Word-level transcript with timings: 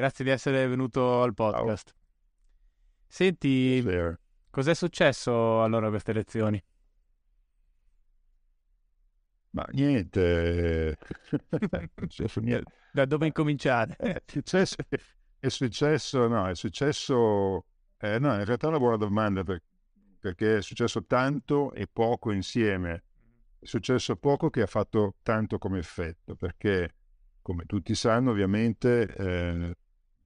Grazie 0.00 0.24
di 0.24 0.30
essere 0.30 0.66
venuto 0.66 1.20
al 1.20 1.34
podcast. 1.34 1.94
Senti, 3.06 3.84
cos'è 4.48 4.74
successo 4.74 5.62
allora 5.62 5.88
a 5.88 5.90
queste 5.90 6.12
elezioni? 6.12 6.64
Ma 9.50 9.62
niente, 9.72 10.96
niente. 12.40 12.72
Da 12.90 13.04
dove 13.04 13.26
incominciare? 13.26 13.94
È 13.96 14.22
successo, 14.24 14.76
è 15.38 15.48
successo 15.50 16.28
no, 16.28 16.48
è 16.48 16.54
successo, 16.54 17.66
eh, 17.98 18.18
no, 18.18 18.32
in 18.38 18.44
realtà 18.46 18.68
è 18.68 18.70
una 18.70 18.78
buona 18.78 18.96
domanda 18.96 19.44
per, 19.44 19.62
perché 20.18 20.56
è 20.56 20.62
successo 20.62 21.04
tanto 21.04 21.74
e 21.74 21.86
poco 21.86 22.32
insieme. 22.32 23.04
È 23.58 23.66
successo 23.66 24.16
poco 24.16 24.48
che 24.48 24.62
ha 24.62 24.66
fatto 24.66 25.16
tanto 25.22 25.58
come 25.58 25.78
effetto, 25.78 26.36
perché 26.36 26.94
come 27.42 27.66
tutti 27.66 27.94
sanno 27.94 28.30
ovviamente 28.30 29.06
eh, 29.14 29.76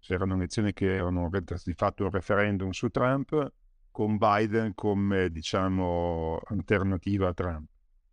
c'erano 0.05 0.34
elezioni 0.34 0.74
che 0.74 0.94
erano 0.97 1.30
di 1.30 1.72
fatto 1.72 2.05
un 2.05 2.10
referendum 2.10 2.70
su 2.70 2.91
Trump 2.91 3.52
con 3.91 4.19
Biden 4.19 4.74
come 4.74 5.30
diciamo 5.30 6.41
alternativa 6.44 7.28
a 7.28 7.33
Trump. 7.33 7.69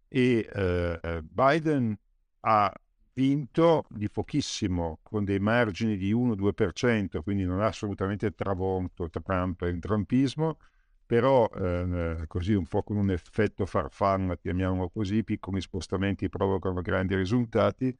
E 0.07 0.49
eh, 0.53 1.21
Biden 1.21 1.97
ha 2.41 2.73
vinto 3.13 3.83
di 3.89 4.09
pochissimo 4.09 4.99
con 5.03 5.25
dei 5.25 5.39
margini 5.39 5.97
di 5.97 6.13
1-2% 6.13 7.21
quindi 7.21 7.43
non 7.43 7.59
ha 7.59 7.67
assolutamente 7.67 8.33
travolto 8.33 9.09
Trump 9.09 9.61
e 9.63 9.67
il 9.67 9.79
trumpismo 9.79 10.57
però 11.05 11.49
eh, 11.53 12.23
così 12.27 12.53
un 12.53 12.65
po' 12.65 12.83
con 12.83 12.95
un 12.95 13.11
effetto 13.11 13.65
farfalla 13.65 14.37
chiamiamolo 14.37 14.87
così 14.87 15.25
piccoli 15.25 15.59
spostamenti 15.59 16.29
provocano 16.29 16.79
grandi 16.79 17.15
risultati. 17.15 17.93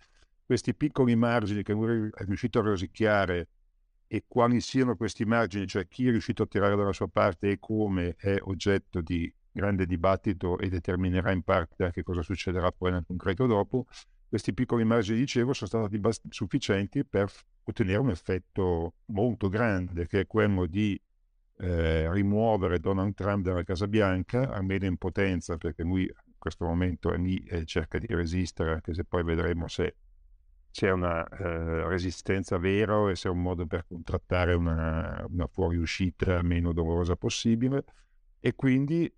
Questi 0.46 0.74
piccoli 0.74 1.18
margini 1.18 1.62
che 1.62 1.74
lui 1.74 2.10
è 2.14 2.24
riuscito 2.24 2.60
a 2.60 2.62
rosicchiare 2.62 3.50
e 4.14 4.26
quali 4.28 4.60
siano 4.60 4.98
questi 4.98 5.24
margini, 5.24 5.66
cioè 5.68 5.88
chi 5.88 6.06
è 6.06 6.12
riuscito 6.12 6.44
a 6.44 6.46
tirare 6.46 6.76
dalla 6.76 6.92
sua 6.92 7.08
parte 7.08 7.50
e 7.50 7.60
come 7.60 8.16
è 8.18 8.36
oggetto 8.42 9.00
di 9.00 9.34
grande 9.50 9.86
dibattito 9.86 10.58
e 10.58 10.68
determinerà 10.68 11.32
in 11.32 11.44
parte 11.44 11.86
anche 11.86 12.04
cosa 12.04 12.22
succederà 12.22 12.74
poi 12.74 12.92
nel 12.92 13.06
concreto 13.08 13.46
dopo, 13.46 13.86
questi 14.28 14.54
piccoli 14.54 14.84
margini, 14.84 15.20
dicevo, 15.20 15.54
sono 15.54 15.70
stati 15.70 15.98
bast- 15.98 16.26
sufficienti 16.28 17.06
per 17.06 17.32
ottenere 17.64 18.00
un 18.00 18.10
effetto 18.10 18.96
molto 19.06 19.48
grande, 19.48 20.06
che 20.08 20.20
è 20.22 20.28
quello 20.28 20.66
di 20.66 21.02
eh, 21.60 22.12
rimuovere 22.12 22.82
Donald 22.82 23.14
Trump 23.14 23.46
dalla 23.46 23.64
Casa 23.64 23.88
Bianca, 23.88 24.50
almeno 24.50 24.88
in 24.88 24.98
potenza, 24.98 25.56
perché 25.56 25.84
lui 25.84 26.02
in 26.04 26.36
questo 26.38 26.66
momento 26.66 27.14
è 27.14 27.18
lì 27.18 27.38
e 27.46 27.64
cerca 27.64 27.98
di 27.98 28.08
resistere, 28.08 28.74
anche 28.74 28.94
se 28.94 29.06
poi 29.06 29.24
vedremo 29.24 29.70
se 29.70 29.96
c'è 30.72 30.90
una 30.92 31.28
eh, 31.28 31.88
resistenza 31.88 32.58
vera 32.58 33.10
e 33.10 33.16
se 33.16 33.28
è 33.28 33.32
un 33.32 33.42
modo 33.42 33.66
per 33.66 33.86
contrattare 33.88 34.54
una, 34.54 35.26
una 35.30 35.48
fuoriuscita 35.48 36.42
meno 36.42 36.74
dolorosa 36.74 37.16
possibile. 37.16 37.84
E 38.40 38.56
quindi 38.56 39.12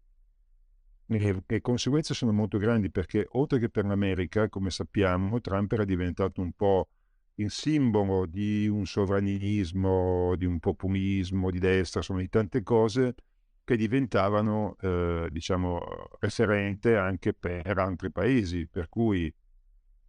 le, 1.05 1.43
le, 1.45 1.61
conseguenze 1.61 2.13
sono 2.13 2.31
molto 2.31 2.57
grandi 2.57 2.89
perché 2.89 3.25
oltre 3.31 3.59
che 3.59 3.69
per 3.69 3.85
l'America, 3.85 4.49
come 4.49 4.69
sappiamo, 4.69 5.39
Trump 5.41 5.71
era 5.71 5.85
diventato 5.85 6.41
un 6.41 6.51
po' 6.53 6.89
il 7.35 7.51
simbolo 7.51 8.25
di 8.25 8.67
un 8.67 8.85
sovranismo, 8.85 10.35
di 10.35 10.45
un 10.45 10.59
populismo 10.59 11.49
di 11.51 11.59
destra, 11.59 11.99
insomma 11.99 12.19
di 12.19 12.29
tante 12.29 12.63
cose 12.63 13.15
che 13.63 13.77
diventavano, 13.77 14.75
eh, 14.81 15.27
diciamo, 15.31 15.79
referente 16.19 16.97
anche 16.97 17.33
per 17.33 17.77
altri 17.77 18.11
paesi, 18.11 18.67
per 18.67 18.89
cui 18.89 19.33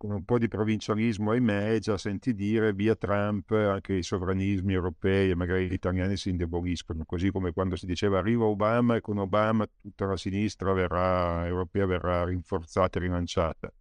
con 0.05 0.17
un 0.17 0.25
po' 0.27 0.37
di 0.37 0.49
provincialismo, 0.49 1.31
ahimè, 1.31 1.79
già 1.79 1.97
senti 1.97 2.35
dire 2.35 2.75
via 2.75 2.95
Trump, 2.95 3.53
anche 3.53 3.95
i 3.95 4.03
sovranismi 4.03 4.75
europei 4.75 5.31
e 5.31 5.35
magari 5.35 5.67
gli 5.67 5.73
italiani 5.73 6.19
si 6.19 6.29
indeboliscono, 6.29 7.05
così 7.07 7.31
come 7.31 7.55
quando 7.55 7.75
si 7.75 7.87
diceva 7.87 8.19
arriva 8.19 8.45
Obama 8.45 8.97
e 8.97 9.01
con 9.01 9.17
Obama 9.17 9.67
tutta 9.81 10.05
la 10.05 10.19
sinistra 10.19 10.75
verrà, 10.75 11.47
europea 11.47 11.87
verrà 11.87 12.23
rinforzata 12.25 12.99
e 12.99 13.03
rilanciata. 13.03 13.73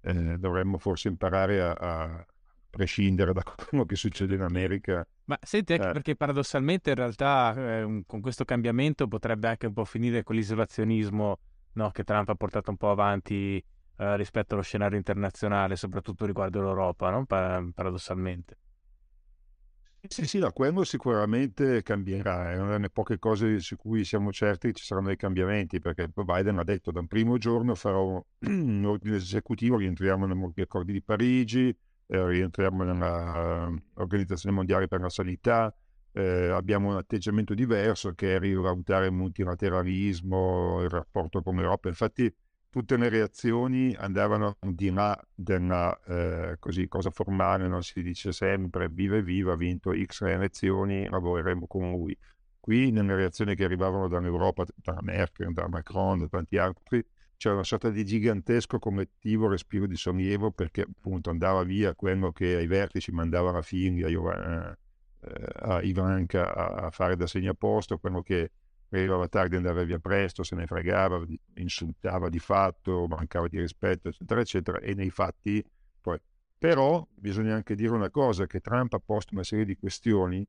Eh, 0.00 0.38
dovremmo 0.38 0.78
forse 0.78 1.08
imparare 1.08 1.60
a, 1.60 1.72
a, 1.72 2.26
prescindere 2.70 3.34
da 3.34 3.42
quello 3.68 3.84
che 3.84 3.96
succede 3.96 4.36
in 4.36 4.40
America. 4.40 5.06
Ma 5.24 5.38
senti, 5.42 5.74
anche 5.74 5.90
eh. 5.90 5.92
perché 5.92 6.16
paradossalmente 6.16 6.88
in 6.88 6.96
realtà 6.96 7.80
eh, 7.82 8.02
con 8.06 8.22
questo 8.22 8.46
cambiamento 8.46 9.06
potrebbe 9.08 9.48
anche 9.48 9.66
un 9.66 9.74
po' 9.74 9.84
finire 9.84 10.22
con 10.22 10.36
l'isolazionismo 10.36 11.38
no, 11.74 11.90
che 11.90 12.02
Trump 12.02 12.30
ha 12.30 12.34
portato 12.34 12.70
un 12.70 12.78
po' 12.78 12.90
avanti 12.90 13.62
eh, 14.00 14.16
rispetto 14.16 14.54
allo 14.54 14.62
scenario 14.62 14.96
internazionale, 14.96 15.76
soprattutto 15.76 16.24
riguardo 16.24 16.62
l'Europa, 16.62 17.10
no? 17.10 17.26
pa- 17.26 17.62
paradossalmente. 17.74 18.56
Sì, 20.08 20.26
sì, 20.26 20.38
no, 20.38 20.50
quello 20.52 20.82
sicuramente 20.82 21.82
cambierà, 21.82 22.52
è 22.52 22.58
una 22.58 22.70
delle 22.70 22.88
poche 22.88 23.18
cose 23.18 23.58
su 23.60 23.76
cui 23.76 24.02
siamo 24.04 24.32
certi 24.32 24.68
che 24.68 24.72
ci 24.72 24.86
saranno 24.86 25.08
dei 25.08 25.16
cambiamenti, 25.16 25.78
perché 25.78 26.08
Biden 26.08 26.58
ha 26.58 26.64
detto 26.64 26.90
da 26.90 27.00
un 27.00 27.06
primo 27.06 27.36
giorno 27.36 27.74
farò 27.74 28.24
un 28.38 28.84
ordine 28.88 29.16
esecutivo, 29.16 29.76
rientriamo 29.76 30.24
negli 30.24 30.60
accordi 30.62 30.92
di 30.92 31.02
Parigi, 31.02 31.68
eh, 32.06 32.26
rientriamo 32.26 32.82
nell'Organizzazione 32.82 34.54
Mondiale 34.54 34.88
per 34.88 35.02
la 35.02 35.10
Sanità, 35.10 35.74
eh, 36.12 36.48
abbiamo 36.48 36.88
un 36.88 36.96
atteggiamento 36.96 37.52
diverso 37.52 38.14
che 38.14 38.36
è 38.36 38.38
rivalutare 38.38 39.06
il 39.06 39.12
multilateralismo, 39.12 40.80
il 40.82 40.88
rapporto 40.88 41.42
con 41.42 41.56
l'Europa, 41.56 41.88
infatti 41.88 42.34
tutte 42.70 42.96
le 42.96 43.08
reazioni 43.08 43.94
andavano 43.98 44.56
di 44.60 44.90
là 44.90 45.18
della 45.34 45.98
eh, 46.06 46.56
così, 46.58 46.86
cosa 46.88 47.10
formale, 47.10 47.66
non 47.66 47.82
si 47.82 48.00
dice 48.02 48.32
sempre 48.32 48.88
viva 48.88 49.20
viva, 49.20 49.52
ha 49.52 49.56
vinto 49.56 49.92
X 49.92 50.22
elezioni, 50.22 51.08
lavoreremo 51.08 51.66
con 51.66 51.90
lui. 51.90 52.16
Qui 52.60 52.90
nelle 52.92 53.16
reazioni 53.16 53.56
che 53.56 53.64
arrivavano 53.64 54.06
dall'Europa, 54.06 54.64
da 54.76 54.98
Merkel, 55.02 55.52
da 55.52 55.66
Macron, 55.68 56.20
da 56.20 56.28
tanti 56.28 56.58
altri, 56.58 57.04
c'era 57.36 57.54
una 57.54 57.64
sorta 57.64 57.90
di 57.90 58.04
gigantesco 58.04 58.78
collettivo 58.78 59.48
respiro 59.48 59.86
di 59.86 59.96
sollievo 59.96 60.52
perché 60.52 60.82
appunto 60.82 61.30
andava 61.30 61.64
via 61.64 61.94
quello 61.94 62.32
che 62.32 62.54
ai 62.54 62.66
vertici 62.66 63.12
mandava 63.12 63.50
la 63.50 63.62
figlia 63.62 64.06
a, 64.06 64.76
eh, 65.22 65.46
a 65.54 65.82
Ivanka 65.82 66.54
a 66.54 66.90
fare 66.90 67.16
da 67.16 67.26
segnaposto, 67.26 67.98
quello 67.98 68.22
che 68.22 68.50
arrivava 68.98 69.28
tardi, 69.28 69.56
andava 69.56 69.82
via 69.84 69.98
presto, 69.98 70.42
se 70.42 70.54
ne 70.56 70.66
fregava, 70.66 71.24
insultava 71.54 72.28
di 72.28 72.38
fatto, 72.38 73.06
mancava 73.08 73.48
di 73.48 73.60
rispetto, 73.60 74.08
eccetera, 74.08 74.40
eccetera, 74.40 74.78
e 74.78 74.94
nei 74.94 75.10
fatti 75.10 75.64
poi. 76.00 76.18
Però 76.58 77.06
bisogna 77.14 77.54
anche 77.54 77.74
dire 77.74 77.92
una 77.92 78.10
cosa, 78.10 78.46
che 78.46 78.60
Trump 78.60 78.92
ha 78.94 78.98
posto 78.98 79.34
una 79.34 79.44
serie 79.44 79.64
di 79.64 79.76
questioni 79.76 80.46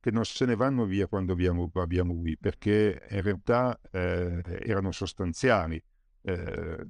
che 0.00 0.10
non 0.10 0.24
se 0.24 0.46
ne 0.46 0.56
vanno 0.56 0.86
via 0.86 1.06
quando 1.06 1.32
abbiamo, 1.32 1.70
abbiamo 1.74 2.14
lui, 2.14 2.36
perché 2.38 3.06
in 3.10 3.20
realtà 3.20 3.78
eh, 3.90 4.42
erano 4.64 4.92
sostanziali. 4.92 5.82
Eh, 6.22 6.86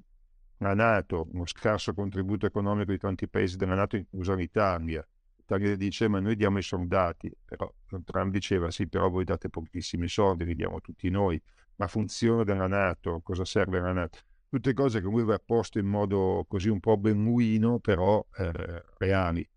la 0.59 0.75
Nato, 0.75 1.27
uno 1.33 1.47
scarso 1.47 1.95
contributo 1.95 2.47
economico 2.47 2.93
di 2.93 2.99
tanti 2.99 3.27
paesi 3.27 3.57
della 3.57 3.75
Nato, 3.75 3.97
inclusa 3.97 4.35
l'Italia, 4.35 5.07
Tagliere 5.51 5.77
dice 5.77 6.07
ma 6.07 6.21
noi 6.21 6.37
diamo 6.37 6.59
i 6.59 6.63
soldati, 6.63 7.29
però 7.45 7.73
Trump 8.05 8.31
diceva 8.31 8.71
sì 8.71 8.87
però 8.87 9.11
voi 9.11 9.25
date 9.25 9.49
pochissimi 9.49 10.07
soldi, 10.07 10.45
li 10.45 10.55
diamo 10.55 10.81
tutti 10.81 11.11
noi, 11.11 11.43
ma 11.77 11.89
funzione 11.89 12.45
della 12.45 12.69
Nato, 12.69 13.21
cosa 13.21 13.45
serve 13.45 13.81
la 13.81 13.91
Nato? 13.93 14.19
Tutte 14.49 14.73
cose 14.75 15.01
che 15.01 15.07
lui 15.07 15.23
aveva 15.23 15.41
posto 15.45 15.81
in 15.81 15.87
modo 15.87 16.45
così 16.47 16.69
un 16.69 16.79
po' 16.79 16.97
benuino, 16.97 17.81
però 17.81 18.25
eh, 18.37 18.85
reali. 18.99 19.49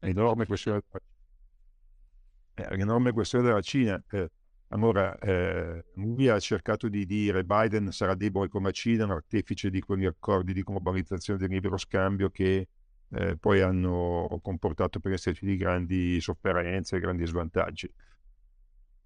L'enorme 0.00 0.44
questione, 0.44 0.82
eh, 2.54 2.76
l'enorme 2.76 3.12
questione 3.12 3.44
della 3.44 3.60
Cina. 3.62 4.02
Eh, 4.10 4.30
Allora, 4.72 5.18
eh, 5.18 5.84
lui 5.94 6.28
ha 6.28 6.38
cercato 6.38 6.88
di 6.88 7.04
dire 7.04 7.44
Biden 7.44 7.90
sarà 7.92 8.14
debole 8.14 8.48
come 8.48 8.66
la 8.66 8.72
Cina, 8.72 9.04
un 9.04 9.10
artefice 9.12 9.68
di 9.70 9.80
quegli 9.80 10.04
accordi 10.06 10.52
di 10.52 10.62
globalizzazione 10.62 11.38
del 11.38 11.48
libero 11.50 11.76
scambio 11.76 12.30
che 12.30 12.68
eh, 13.12 13.36
poi 13.36 13.60
hanno 13.60 14.38
comportato 14.42 15.00
per 15.00 15.12
esserci 15.12 15.44
di 15.44 15.56
grandi 15.56 16.20
sofferenze 16.20 16.98
grandi 17.00 17.26
svantaggi. 17.26 17.92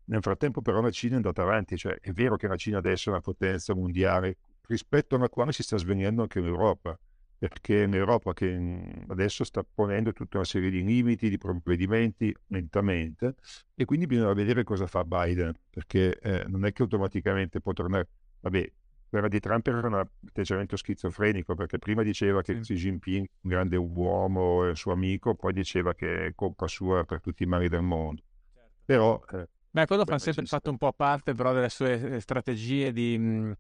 Nel 0.06 0.20
frattempo 0.20 0.60
però 0.60 0.80
la 0.80 0.90
Cina 0.90 1.14
è 1.14 1.16
andata 1.16 1.42
avanti, 1.42 1.76
cioè 1.76 1.98
è 2.00 2.12
vero 2.12 2.36
che 2.36 2.46
la 2.46 2.56
Cina 2.56 2.78
adesso 2.78 3.08
è 3.08 3.12
una 3.12 3.22
potenza 3.22 3.74
mondiale 3.74 4.36
rispetto 4.66 5.16
alla 5.16 5.28
quale 5.28 5.52
si 5.52 5.62
sta 5.62 5.78
svenendo 5.78 6.22
anche 6.22 6.40
l'Europa, 6.40 6.98
perché 7.38 7.86
l'Europa 7.86 8.32
che 8.34 9.04
adesso 9.08 9.44
sta 9.44 9.64
ponendo 9.64 10.12
tutta 10.12 10.36
una 10.38 10.46
serie 10.46 10.70
di 10.70 10.82
limiti, 10.84 11.30
di 11.30 11.38
provvedimenti 11.38 12.34
lentamente 12.48 13.36
e 13.74 13.84
quindi 13.86 14.06
bisogna 14.06 14.32
vedere 14.34 14.62
cosa 14.62 14.86
fa 14.86 15.04
Biden, 15.04 15.52
perché 15.70 16.18
eh, 16.18 16.44
non 16.48 16.66
è 16.66 16.72
che 16.72 16.82
automaticamente 16.82 17.60
può 17.60 17.72
tornare, 17.72 18.08
vabbè, 18.40 18.72
quella 19.14 19.28
di 19.28 19.38
Trump 19.38 19.64
era 19.68 19.86
un 19.86 19.94
atteggiamento 19.94 20.76
schizofrenico 20.76 21.54
perché 21.54 21.78
prima 21.78 22.02
diceva 22.02 22.42
che 22.42 22.58
Xi 22.58 22.74
Jinping, 22.74 23.24
un 23.42 23.50
grande 23.50 23.76
uomo, 23.76 24.68
e 24.68 24.74
suo 24.74 24.90
amico, 24.90 25.36
poi 25.36 25.52
diceva 25.52 25.94
che 25.94 26.26
è 26.26 26.34
colpa 26.34 26.66
sua 26.66 27.04
per 27.04 27.20
tutti 27.20 27.44
i 27.44 27.46
mali 27.46 27.68
del 27.68 27.82
mondo. 27.82 28.22
Certo. 28.52 28.70
Però... 28.84 29.22
Eh, 29.30 29.48
Beh, 29.70 29.86
quello 29.86 30.04
fa 30.04 30.18
sempre 30.18 30.46
fatto 30.46 30.70
un 30.70 30.78
po' 30.78 30.92
parte 30.92 31.32
però 31.32 31.52
delle 31.52 31.68
sue 31.68 32.18
strategie 32.20 32.92
di... 32.92 33.52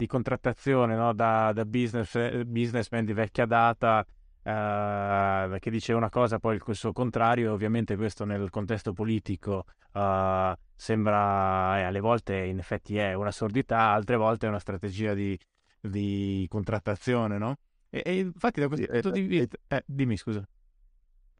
Di 0.00 0.06
contrattazione 0.06 0.96
no? 0.96 1.12
da, 1.12 1.52
da 1.52 1.66
business, 1.66 2.42
businessman 2.44 3.04
di 3.04 3.12
vecchia 3.12 3.44
data 3.44 4.02
eh, 4.42 5.56
che 5.58 5.70
dice 5.70 5.92
una 5.92 6.08
cosa 6.08 6.38
poi 6.38 6.56
il 6.56 6.74
suo 6.74 6.92
contrario 6.92 7.52
ovviamente 7.52 7.96
questo 7.96 8.24
nel 8.24 8.50
contesto 8.50 8.92
politico 8.92 9.64
eh, 9.92 10.56
sembra 10.74 11.78
eh, 11.78 11.82
alle 11.82 12.00
volte 12.00 12.36
in 12.36 12.58
effetti 12.58 12.96
è 12.96 13.14
un'assurdità 13.14 13.78
altre 13.78 14.16
volte 14.16 14.46
è 14.46 14.48
una 14.48 14.58
strategia 14.58 15.14
di, 15.14 15.38
di 15.80 16.46
contrattazione 16.48 17.38
no? 17.38 17.56
E, 17.88 18.02
e, 18.04 18.18
infatti 18.18 18.60
da 18.60 18.68
questo 18.68 18.86
sì, 18.86 19.00
punto 19.00 19.10
di 19.10 19.22
vista 19.26 19.56
eh, 19.68 19.82
dimmi 19.86 20.16
scusa 20.16 20.46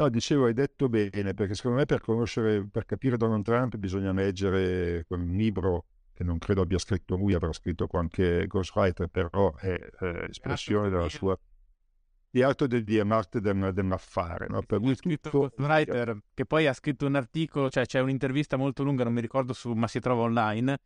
No, 0.00 0.08
dicevo, 0.08 0.47
hai 0.47 0.55
detto 0.55 0.88
bene, 0.88 1.35
perché 1.35 1.52
secondo 1.52 1.76
me 1.76 1.85
per 1.85 2.00
conoscere, 2.00 2.67
per 2.67 2.87
capire 2.87 3.19
Donald 3.19 3.44
Trump 3.44 3.76
bisogna 3.76 4.12
leggere 4.12 5.05
quel 5.06 5.26
libro 5.26 5.85
che 6.14 6.25
non 6.25 6.38
credo 6.38 6.62
abbia 6.62 6.79
scritto 6.79 7.17
lui, 7.17 7.35
avrà 7.35 7.52
scritto 7.52 7.87
anche 7.93 8.47
Ghostwriter, 8.47 9.08
però 9.08 9.55
è 9.56 9.79
eh, 10.00 10.26
espressione 10.31 10.88
della 10.88 11.11
sua 11.11 11.38
di 12.30 12.42
alto 12.42 12.66
del 12.66 12.84
di 12.84 12.98
arte 13.00 13.40
del, 13.40 13.72
dell'affare. 13.72 14.46
No? 14.48 14.62
Per 14.62 14.80
lui 14.80 14.94
scritto 14.94 15.30
tutto... 15.30 15.48
Ghostwriter, 15.56 16.18
che 16.32 16.46
poi 16.46 16.66
ha 16.66 16.72
scritto 16.72 17.06
un 17.06 17.16
articolo, 17.16 17.68
cioè 17.70 17.86
c'è 17.86 18.00
un'intervista 18.00 18.56
molto 18.56 18.82
lunga, 18.82 19.04
non 19.04 19.12
mi 19.12 19.20
ricordo 19.20 19.52
su, 19.52 19.72
ma 19.72 19.88
si 19.88 20.00
trova 20.00 20.22
online, 20.22 20.78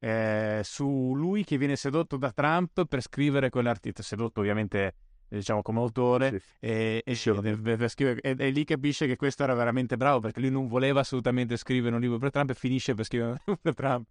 eh, 0.00 0.60
su 0.64 1.14
lui 1.14 1.44
che 1.44 1.56
viene 1.56 1.76
sedotto 1.76 2.16
da 2.16 2.32
Trump 2.32 2.84
per 2.86 3.00
scrivere 3.02 3.50
quell'articolo, 3.50 4.04
sedotto 4.04 4.40
ovviamente 4.40 4.94
diciamo 5.30 5.60
come 5.60 5.80
autore 5.80 6.30
sì. 6.30 6.40
e, 6.60 7.02
e, 7.04 7.14
sì. 7.14 7.30
e, 7.30 8.18
e, 8.22 8.48
lì 8.48 8.64
capisce 8.64 9.06
che 9.06 9.16
questo 9.16 9.42
era 9.42 9.52
veramente 9.52 9.98
bravo 9.98 10.20
perché 10.20 10.40
lui 10.40 10.50
non 10.50 10.68
voleva 10.68 11.00
assolutamente 11.00 11.58
scrivere 11.58 11.94
un 11.94 12.00
libro 12.00 12.16
per 12.16 12.30
Trump 12.30 12.48
e 12.48 12.54
finisce 12.54 12.94
per 12.94 13.04
scrivere 13.04 13.32
un 13.32 13.38
libro 13.44 13.58
per 13.60 13.74
Trump 13.74 14.06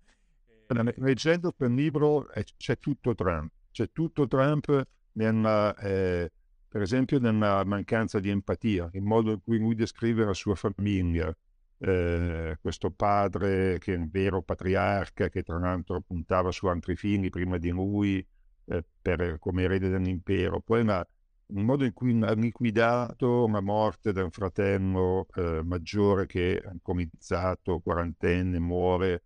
leggendo 0.97 1.51
quel 1.53 1.73
libro 1.73 2.29
eh, 2.31 2.45
c'è 2.57 2.77
tutto 2.77 3.15
Trump, 3.15 3.51
c'è 3.71 3.89
tutto 3.91 4.27
Trump 4.27 4.85
nella, 5.13 5.75
eh, 5.75 6.31
per 6.67 6.81
esempio 6.81 7.19
nella 7.19 7.63
mancanza 7.65 8.19
di 8.19 8.29
empatia, 8.29 8.89
il 8.93 9.01
modo 9.01 9.31
in 9.31 9.41
cui 9.43 9.57
lui 9.57 9.75
descrive 9.75 10.25
la 10.25 10.33
sua 10.33 10.55
famiglia, 10.55 11.35
eh, 11.79 12.57
questo 12.61 12.91
padre 12.91 13.77
che 13.79 13.93
è 13.93 13.97
un 13.97 14.09
vero 14.09 14.41
patriarca, 14.41 15.29
che 15.29 15.43
tra 15.43 15.59
l'altro 15.59 16.01
puntava 16.01 16.51
su 16.51 16.67
altri 16.67 16.95
figli 16.95 17.29
prima 17.29 17.57
di 17.57 17.69
lui 17.69 18.25
eh, 18.65 18.83
per, 19.01 19.37
come 19.39 19.63
erede 19.63 19.89
dell'impero, 19.89 20.59
poi 20.59 20.81
una, 20.81 21.05
il 21.49 21.63
modo 21.63 21.85
in 21.85 21.93
cui 21.93 22.19
ha 22.23 22.33
liquidato 22.33 23.47
la 23.47 23.61
morte 23.61 24.11
del 24.11 24.31
fratello 24.31 25.27
eh, 25.35 25.61
maggiore 25.63 26.25
che 26.25 26.61
alcolizzato, 26.65 27.79
quarantenne, 27.79 28.59
muore 28.59 29.23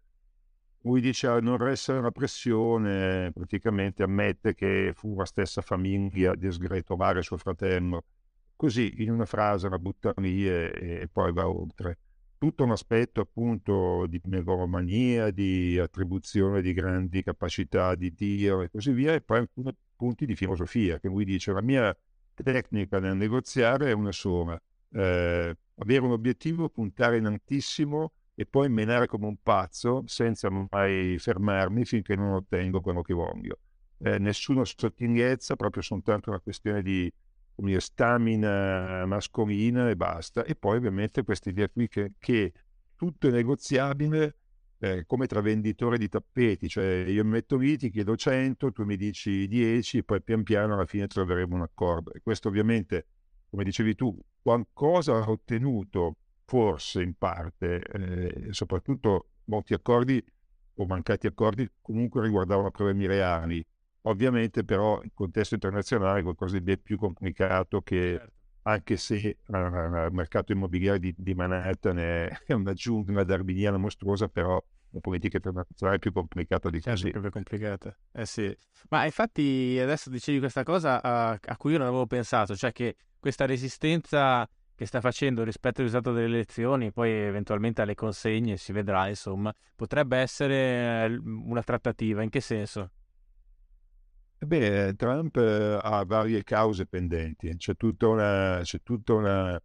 lui 0.84 1.02
dice 1.02 1.28
a 1.28 1.40
non 1.40 1.68
essere 1.68 2.00
una 2.00 2.12
pressione, 2.12 3.32
praticamente 3.32 4.04
ammette 4.04 4.56
che 4.56 4.94
fu 4.96 5.16
la 5.16 5.26
stessa 5.26 5.62
famiglia 5.62 6.34
di 6.36 6.52
sgretolare 6.52 7.22
suo 7.22 7.38
fratello. 7.38 8.06
Così, 8.56 9.04
in 9.04 9.12
una 9.12 9.26
frase 9.26 9.70
la 9.70 9.78
butta 9.78 10.14
lì 10.18 10.48
e, 10.48 10.72
e 11.02 11.10
poi 11.12 11.32
va 11.34 11.48
oltre. 11.48 11.98
Tutto 12.38 12.64
un 12.64 12.72
aspetto 12.72 13.22
appunto 13.22 14.08
di 14.08 14.20
megalomania, 14.26 15.30
di 15.30 15.78
attribuzione 15.78 16.62
di 16.62 16.74
grandi 16.74 17.22
capacità 17.22 17.94
di 17.94 18.14
Dio 18.14 18.62
e 18.62 18.70
così 18.72 18.92
via, 18.92 19.14
e 19.14 19.22
poi 19.22 19.40
alcuni 19.40 19.76
punti 19.96 20.26
di 20.26 20.36
filosofia, 20.36 21.00
che 21.00 21.08
lui 21.08 21.26
dice 21.26 21.52
la 21.52 21.62
mia 21.62 21.96
tecnica 22.34 23.00
nel 23.00 23.16
negoziare 23.16 23.90
è 23.90 23.92
una 23.92 24.12
sola, 24.12 24.60
eh, 24.94 25.56
avere 25.76 26.02
un 26.04 26.12
obiettivo, 26.12 26.70
puntare 26.70 27.18
in 27.18 27.26
altissimo 27.26 28.14
e 28.34 28.46
poi 28.46 28.70
menare 28.70 29.08
come 29.08 29.28
un 29.28 29.38
pazzo 29.42 30.04
senza 30.06 30.50
mai 30.50 31.18
fermarmi 31.20 31.86
finché 31.86 32.16
non 32.16 32.34
ottengo 32.34 32.82
quello 32.82 33.02
che 33.02 33.14
voglio. 33.14 33.60
Eh, 34.00 34.18
nessuna 34.18 34.66
sottigliezza, 34.66 35.56
proprio 35.56 35.84
soltanto 35.84 36.30
una 36.30 36.40
questione 36.40 36.82
di 36.82 37.12
dire, 37.56 37.80
stamina 37.80 39.06
mascolina 39.06 39.90
e 39.90 39.96
basta. 39.96 40.44
E 40.44 40.56
poi 40.56 40.78
ovviamente 40.78 41.24
questa 41.24 41.50
idea 41.50 41.70
qui 41.70 41.88
che, 41.88 42.14
che 42.18 42.54
tutto 42.96 43.28
è 43.28 43.32
negoziabile 43.32 44.38
eh, 44.80 45.06
come 45.06 45.28
tra 45.28 45.42
venditore 45.42 46.00
di 46.00 46.10
tappeti, 46.10 46.68
cioè 46.68 47.06
io 47.08 47.24
metto 47.24 47.56
lì, 47.56 47.78
ti 47.78 47.92
chiedo 47.92 48.16
100, 48.16 48.72
tu 48.72 48.84
mi 48.84 48.98
dici 48.98 49.48
10 49.48 50.00
e 50.00 50.04
poi 50.04 50.24
pian 50.24 50.42
piano 50.42 50.74
alla 50.74 50.86
fine 50.86 51.06
troveremo 51.06 51.56
un 51.56 51.62
accordo. 51.62 52.12
E 52.14 52.22
questo 52.22 52.48
ovviamente, 52.48 53.06
come 53.50 53.64
dicevi 53.64 53.94
tu, 53.94 54.20
qualcosa 54.42 55.18
ha 55.18 55.30
ottenuto 55.30 56.16
forse 56.52 57.02
in 57.02 57.14
parte, 57.14 57.80
eh, 57.80 58.48
soprattutto 58.50 59.30
molti 59.46 59.74
accordi 59.74 60.22
o 60.76 60.86
mancati 60.86 61.26
accordi 61.26 61.66
comunque 61.80 62.22
riguardavano 62.22 62.72
problemi 62.72 63.06
reali. 63.06 63.66
Ovviamente 64.02 64.66
però 64.66 65.02
il 65.02 65.12
contesto 65.14 65.54
internazionale 65.54 66.20
è 66.20 66.24
qualcosa 66.24 66.58
di 66.58 66.62
ben 66.62 66.82
più 66.82 66.98
complicato 66.98 67.80
che 67.80 68.18
certo. 68.18 68.34
anche 68.64 68.98
se 68.98 69.16
il 69.16 70.10
mercato 70.12 70.52
immobiliare 70.52 71.00
di, 71.00 71.16
di 71.18 71.34
Manhattan 71.34 71.98
è, 72.00 72.28
è, 72.46 72.52
una 72.52 72.74
giungla 72.74 73.24
darwiniana 73.24 73.78
mostruosa, 73.78 74.28
però 74.28 74.62
la 74.90 75.00
politica 75.00 75.38
internazionale 75.38 76.00
è 76.00 76.02
più 76.02 76.12
complicata 76.12 76.70
di 76.70 76.82
certo, 76.82 77.04
così. 77.04 77.16
È 77.16 77.20
più 77.22 77.30
complicata, 77.30 77.98
eh 78.12 78.26
sì. 78.26 78.54
Ma 78.90 79.06
infatti 79.06 79.80
adesso 79.82 80.10
dicevi 80.10 80.40
questa 80.40 80.64
cosa 80.64 80.98
uh, 80.98 81.38
a 81.42 81.56
cui 81.56 81.72
io 81.72 81.78
non 81.78 81.88
avevo 81.88 82.08
pensato, 82.08 82.58
cioè 82.58 82.74
che 82.74 82.98
questa 83.18 83.46
resistenza 83.46 84.46
che 84.82 84.88
sta 84.88 85.00
facendo 85.00 85.44
rispetto 85.44 85.82
al 85.82 85.86
risultato 85.86 86.12
delle 86.12 86.34
elezioni, 86.34 86.92
poi 86.92 87.12
eventualmente 87.12 87.84
alle 87.84 87.94
consegne, 87.94 88.58
si 88.58 88.72
vedrà, 88.72 89.08
insomma, 89.10 89.54
potrebbe 89.76 90.18
essere 90.18 91.06
eh, 91.06 91.22
una 91.24 91.62
trattativa. 91.62 92.24
In 92.24 92.30
che 92.32 92.42
senso? 92.42 92.90
Beh, 94.40 94.96
Trump 94.96 95.36
eh, 95.36 95.78
ha 95.80 96.04
varie 96.04 96.44
cause 96.44 96.88
pendenti, 96.88 97.56
c'è 97.58 97.76
tutta 97.76 98.08
una, 98.08 98.62
c'è 98.64 98.82
tutta 98.82 99.14
una, 99.14 99.62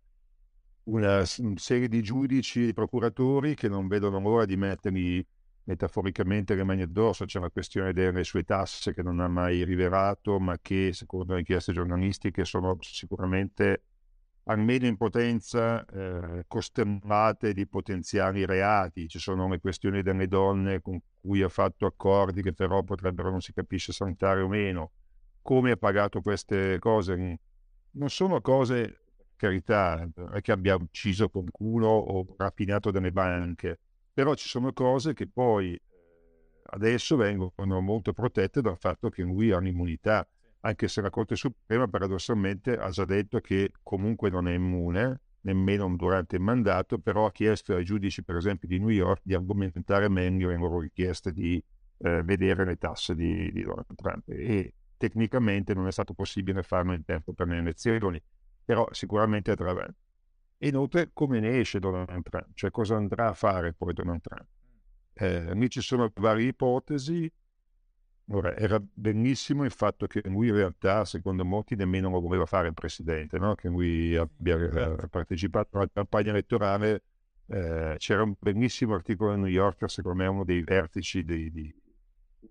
una 0.83 1.25
serie 1.25 1.89
di 1.89 2.03
giudici 2.03 2.69
e 2.69 2.73
procuratori 2.75 3.55
che 3.55 3.71
non 3.71 3.89
vedono 3.89 4.21
l'ora 4.21 4.45
di 4.45 4.59
mettergli 4.59 5.27
metaforicamente 5.63 6.55
le 6.55 6.65
mani 6.65 6.83
addosso, 6.83 7.25
c'è 7.25 7.39
una 7.39 7.51
questione 7.51 7.95
delle 7.95 8.23
sue 8.23 8.43
tasse 8.43 8.93
che 8.93 9.03
non 9.03 9.21
ha 9.21 9.29
mai 9.29 9.65
rivelato, 9.65 10.39
ma 10.39 10.59
che 10.61 10.91
secondo 10.93 11.33
le 11.33 11.39
inchieste 11.39 11.73
giornalistiche 11.73 12.45
sono 12.45 12.77
sicuramente 12.83 13.81
almeno 14.49 14.87
in 14.87 14.97
potenza 14.97 15.85
eh, 15.87 16.45
costellate 16.47 17.53
di 17.53 17.67
potenziali 17.67 18.45
reati. 18.45 19.09
Ci 19.09 19.19
sono 19.19 19.49
le 19.49 19.59
questioni 19.59 20.03
delle 20.03 20.29
donne 20.29 20.81
con 20.81 20.99
cui 21.21 21.43
ha 21.43 21.49
fatto 21.49 21.87
accordi 21.87 22.43
che 22.43 22.53
però 22.53 22.83
potrebbero 22.83 23.31
non 23.31 23.41
si 23.41 23.53
capisce 23.53 23.93
saltare 23.93 24.41
o 24.41 24.49
meno. 24.49 24.93
Come 25.43 25.73
ha 25.73 25.77
pagato 25.77 26.21
queste 26.21 26.79
cose? 26.79 27.39
Non 27.93 28.11
sono 28.11 28.41
cose, 28.41 29.01
carità, 29.37 30.09
è 30.33 30.41
che 30.41 30.53
abbia 30.53 30.77
ucciso 30.77 31.29
qualcuno 31.29 31.89
o 31.89 32.35
raffinato 32.37 32.91
delle 32.91 33.13
banche, 33.13 33.81
però 34.13 34.35
ci 34.35 34.49
sono 34.49 34.73
cose 34.73 35.13
che 35.13 35.29
poi 35.29 35.75
eh, 35.75 35.81
adesso 36.71 37.17
vengono 37.17 37.81
molto 37.81 38.13
protette 38.13 38.61
dal 38.61 38.79
fatto 38.79 39.09
che 39.09 39.23
lui 39.23 39.51
ha 39.51 39.57
un'immunità 39.57 40.29
anche 40.67 40.89
se 40.89 41.01
la 41.01 41.11
Corte 41.11 41.37
Suprema 41.37 41.87
paradossalmente 41.87 42.77
ha 42.77 42.91
già 42.91 43.05
detto 43.05 43.41
che 43.41 43.71
comunque 43.83 44.31
non 44.31 44.49
è 44.49 44.53
immune, 44.53 45.21
nemmeno 45.43 45.95
durante 45.95 46.37
il 46.37 46.43
mandato, 46.43 46.99
però 46.99 47.27
ha 47.27 47.33
chiesto 47.33 47.75
ai 47.75 47.85
giudici, 47.85 48.25
per 48.25 48.37
esempio, 48.37 48.67
di 48.67 48.81
New 48.81 48.89
York 48.89 49.21
di 49.23 49.35
argomentare 49.35 50.09
meglio 50.09 50.49
le 50.49 50.57
loro 50.57 50.81
richieste 50.81 51.33
di 51.33 51.63
eh, 51.99 52.23
vedere 52.25 52.65
le 52.65 52.77
tasse 52.77 53.15
di, 53.15 53.53
di 53.53 53.63
Donald 53.63 53.95
Trump. 53.95 54.29
E 54.29 54.75
tecnicamente 54.97 55.73
non 55.73 55.87
è 55.87 55.93
stato 55.93 56.15
possibile 56.15 56.65
farlo 56.65 56.93
in 56.95 57.05
tempo 57.05 57.33
per 57.33 57.47
le 57.47 57.59
elezioni, 57.59 58.21
però 58.65 58.89
sicuramente 58.91 59.53
avanti. 59.53 59.95
E 60.59 60.69
inoltre 60.69 61.11
come 61.13 61.39
ne 61.39 61.61
esce 61.61 61.79
Donald 61.79 62.23
Trump, 62.23 62.51
cioè 62.55 62.71
cosa 62.73 62.97
andrà 62.97 63.29
a 63.29 63.35
fare 63.35 63.73
poi 63.73 63.93
Donald 63.93 64.21
Trump. 64.21 64.47
Eh, 65.13 65.55
lì 65.55 65.71
ci 65.71 65.81
sono 65.81 66.11
varie 66.17 66.49
ipotesi. 66.49 67.33
Ora, 68.31 68.57
era 68.57 68.83
benissimo 68.93 69.65
il 69.65 69.71
fatto 69.71 70.07
che 70.09 70.21
lui 70.25 70.49
in 70.49 70.55
realtà, 70.55 71.05
secondo 71.05 71.45
molti, 71.45 71.77
nemmeno 71.77 72.11
lo 72.11 72.21
voleva 72.21 72.45
fare 72.45 72.69
il 72.69 72.75
presidente, 72.75 73.39
no? 73.39 73.55
che 73.55 73.69
lui 73.69 74.17
abbia 74.17 74.57
eh, 74.57 75.09
partecipato 75.09 75.77
alla 75.77 75.89
campagna 75.93 76.31
elettorale. 76.31 77.03
Eh, 77.47 77.95
c'era 77.99 78.25
un 78.25 78.35
bellissimo 78.37 78.95
articolo 78.95 79.33
in 79.33 79.43
New 79.43 79.51
Yorker, 79.51 79.89
secondo 79.89 80.19
me 80.19 80.27
uno 80.27 80.45
dei 80.45 80.63
vertici 80.63 81.23
di, 81.25 81.53
di 81.53 81.73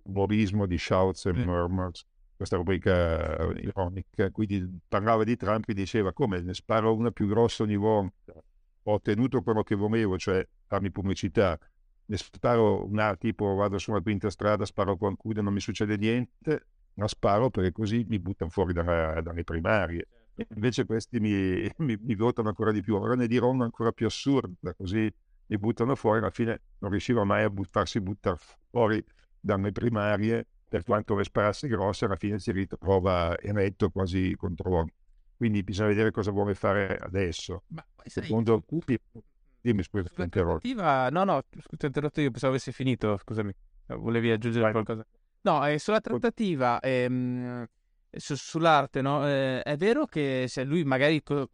umorismo 0.03 0.65
di 0.65 0.77
Shouts 0.77 1.25
e 1.25 1.34
mm. 1.34 1.41
Murmurs, 1.41 2.05
questa 2.38 2.55
rubrica 2.55 3.51
ironica, 3.58 4.32
quindi 4.32 4.79
parlava 4.88 5.25
di 5.25 5.36
Trump 5.36 5.67
e 5.67 5.74
diceva 5.74 6.13
come 6.13 6.41
ne 6.41 6.53
sparo 6.53 6.96
una 6.96 7.12
più 7.12 7.27
grossa 7.27 7.63
ogni 7.63 7.75
volta, 7.75 8.32
ho 8.88 8.94
ottenuto 8.94 9.41
quello 9.41 9.63
che 9.63 9.75
volevo, 9.75 10.17
cioè 10.17 10.48
farmi 10.67 10.89
pubblicità, 10.89 11.60
ne 12.05 12.17
sparo 12.17 12.85
una 12.85 13.15
tipo 13.15 13.55
vado 13.55 13.77
su 13.77 13.91
una 13.91 14.01
quinta 14.01 14.29
strada, 14.29 14.65
sparo 14.65 14.97
qualcuno 14.97 15.39
e 15.39 15.41
non 15.41 15.53
mi 15.53 15.59
succede 15.59 15.97
niente, 15.97 16.67
la 16.95 17.07
sparo 17.07 17.50
perché 17.50 17.71
così 17.71 18.05
mi 18.07 18.19
buttano 18.19 18.50
fuori 18.51 18.74
dalla, 18.74 19.21
dalle 19.21 19.43
primarie. 19.43 20.07
Certo. 20.35 20.53
Invece 20.53 20.85
questi 20.85 21.19
mi, 21.19 21.69
mi, 21.77 21.97
mi, 22.00 22.15
votano 22.15 22.50
ancora 22.50 22.71
di 22.71 22.81
più. 22.81 22.95
Allora 22.95 23.15
ne 23.15 23.27
dirò 23.27 23.50
una 23.50 23.63
ancora 23.63 23.91
più 23.91 24.05
assurda, 24.05 24.74
così 24.74 25.12
mi 25.47 25.57
buttano 25.57 25.95
fuori. 25.95 26.19
Alla 26.19 26.29
fine 26.29 26.62
non 26.79 26.91
riusciva 26.91 27.24
mai 27.24 27.43
a 27.43 27.50
but- 27.50 27.69
farsi 27.69 28.01
buttare 28.01 28.38
fuori 28.69 29.03
dalle 29.39 29.71
primarie, 29.71 30.45
per 30.67 30.83
quanto 30.83 31.15
le 31.15 31.24
sparasse 31.24 31.67
grosse, 31.67 32.05
alla 32.05 32.17
fine 32.17 32.39
si 32.39 32.51
ritrova 32.51 33.38
eletto 33.39 33.89
quasi 33.89 34.35
contro. 34.35 34.88
Quindi 35.38 35.63
bisogna 35.63 35.89
vedere 35.89 36.12
cosa 36.12 36.31
vuole 36.31 36.53
fare 36.53 36.97
adesso. 36.97 37.63
Ma 37.67 37.85
secondo 38.03 38.62
Cupi 38.62 39.00
Dimmi 39.65 39.81
scusa, 39.81 40.07
ti 40.13 40.22
interrotto. 40.22 40.67
No, 41.10 41.24
no, 41.24 41.41
scusa, 41.50 41.75
ti 41.75 41.86
ho 41.86 41.88
interrotto 41.88 42.22
io, 42.22 42.29
pensavo 42.29 42.53
avessi 42.53 42.72
finito, 42.72 43.17
scusami. 43.17 43.51
Volevi 43.88 44.29
aggiungere 44.29 44.69
qualcosa? 44.69 45.03
No, 45.41 45.65
eh, 45.65 45.79
sulla 45.79 46.01
trattativa, 46.01 46.79
ehm, 46.79 47.65
su, 48.12 48.36
sull'arte, 48.36 49.01
no? 49.01 49.27
Eh, 49.27 49.63
è 49.63 49.75
vero 49.75 50.05
che 50.05 50.45
se 50.48 50.63
lui 50.63 50.84
magari 50.84 51.24
co- 51.24 51.50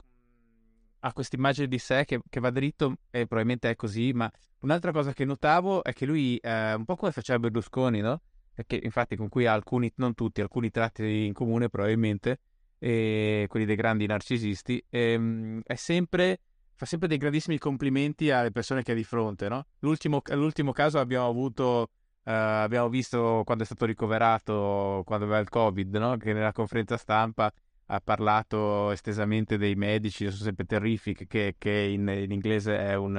ha 1.00 1.14
questa 1.14 1.38
immagine 1.38 1.68
di 1.70 1.78
sé 1.78 2.04
che, 2.04 2.20
che 2.30 2.42
va 2.42 2.50
dritto, 2.50 2.98
e 3.12 3.28
probabilmente 3.28 3.70
è 3.70 3.76
così, 3.78 4.12
ma 4.12 4.30
un'altra 4.60 4.92
cosa 4.92 5.14
che 5.14 5.24
notavo 5.24 5.82
è 5.82 5.94
che 5.94 6.06
lui, 6.06 6.36
eh, 6.36 6.74
un 6.74 6.84
po' 6.84 6.98
come 6.98 7.14
faceva 7.14 7.40
Berlusconi, 7.40 8.02
no? 8.02 8.24
Perché 8.54 8.78
infatti 8.84 9.16
con 9.16 9.30
cui 9.30 9.46
ha 9.46 9.54
alcuni, 9.54 9.90
non 9.96 10.16
tutti, 10.16 10.42
alcuni 10.42 10.70
tratti 10.70 11.26
in 11.28 11.32
comune 11.32 11.70
probabilmente, 11.70 12.40
quelli 12.78 13.66
dei 13.66 13.76
grandi 13.76 14.06
narcisisti, 14.06 14.84
ehm, 14.90 15.62
è 15.64 15.76
sempre 15.76 16.40
fa 16.82 16.88
sempre 16.88 17.08
dei 17.08 17.18
grandissimi 17.20 17.60
complimenti 17.60 18.32
alle 18.32 18.50
persone 18.50 18.82
che 18.82 18.94
ha 18.94 18.96
di 18.96 19.04
fronte, 19.04 19.48
no? 19.48 19.68
L'ultimo, 19.82 20.20
l'ultimo 20.32 20.72
caso 20.72 20.98
abbiamo 20.98 21.28
avuto, 21.28 21.90
uh, 22.24 22.32
abbiamo 22.32 22.90
visto 22.90 23.44
quando 23.46 23.62
è 23.62 23.68
stato 23.68 23.86
ricoverato, 23.86 25.04
quando 25.06 25.26
aveva 25.26 25.38
il 25.40 25.48
Covid, 25.48 25.96
no? 25.98 26.18
Che 26.18 26.34
nella 26.34 26.52
conferenza 26.52 26.98
stampa 26.98 27.54
ha 27.86 28.00
parlato 28.00 28.90
estesamente 28.90 29.60
dei 29.60 29.76
medici, 29.76 30.26
sono 30.32 30.42
sempre 30.44 30.66
terrific, 30.66 31.28
che, 31.28 31.54
che 31.60 31.70
in, 31.72 32.08
in, 32.08 32.32
inglese 32.32 32.76
è 32.76 32.96
un, 32.96 33.16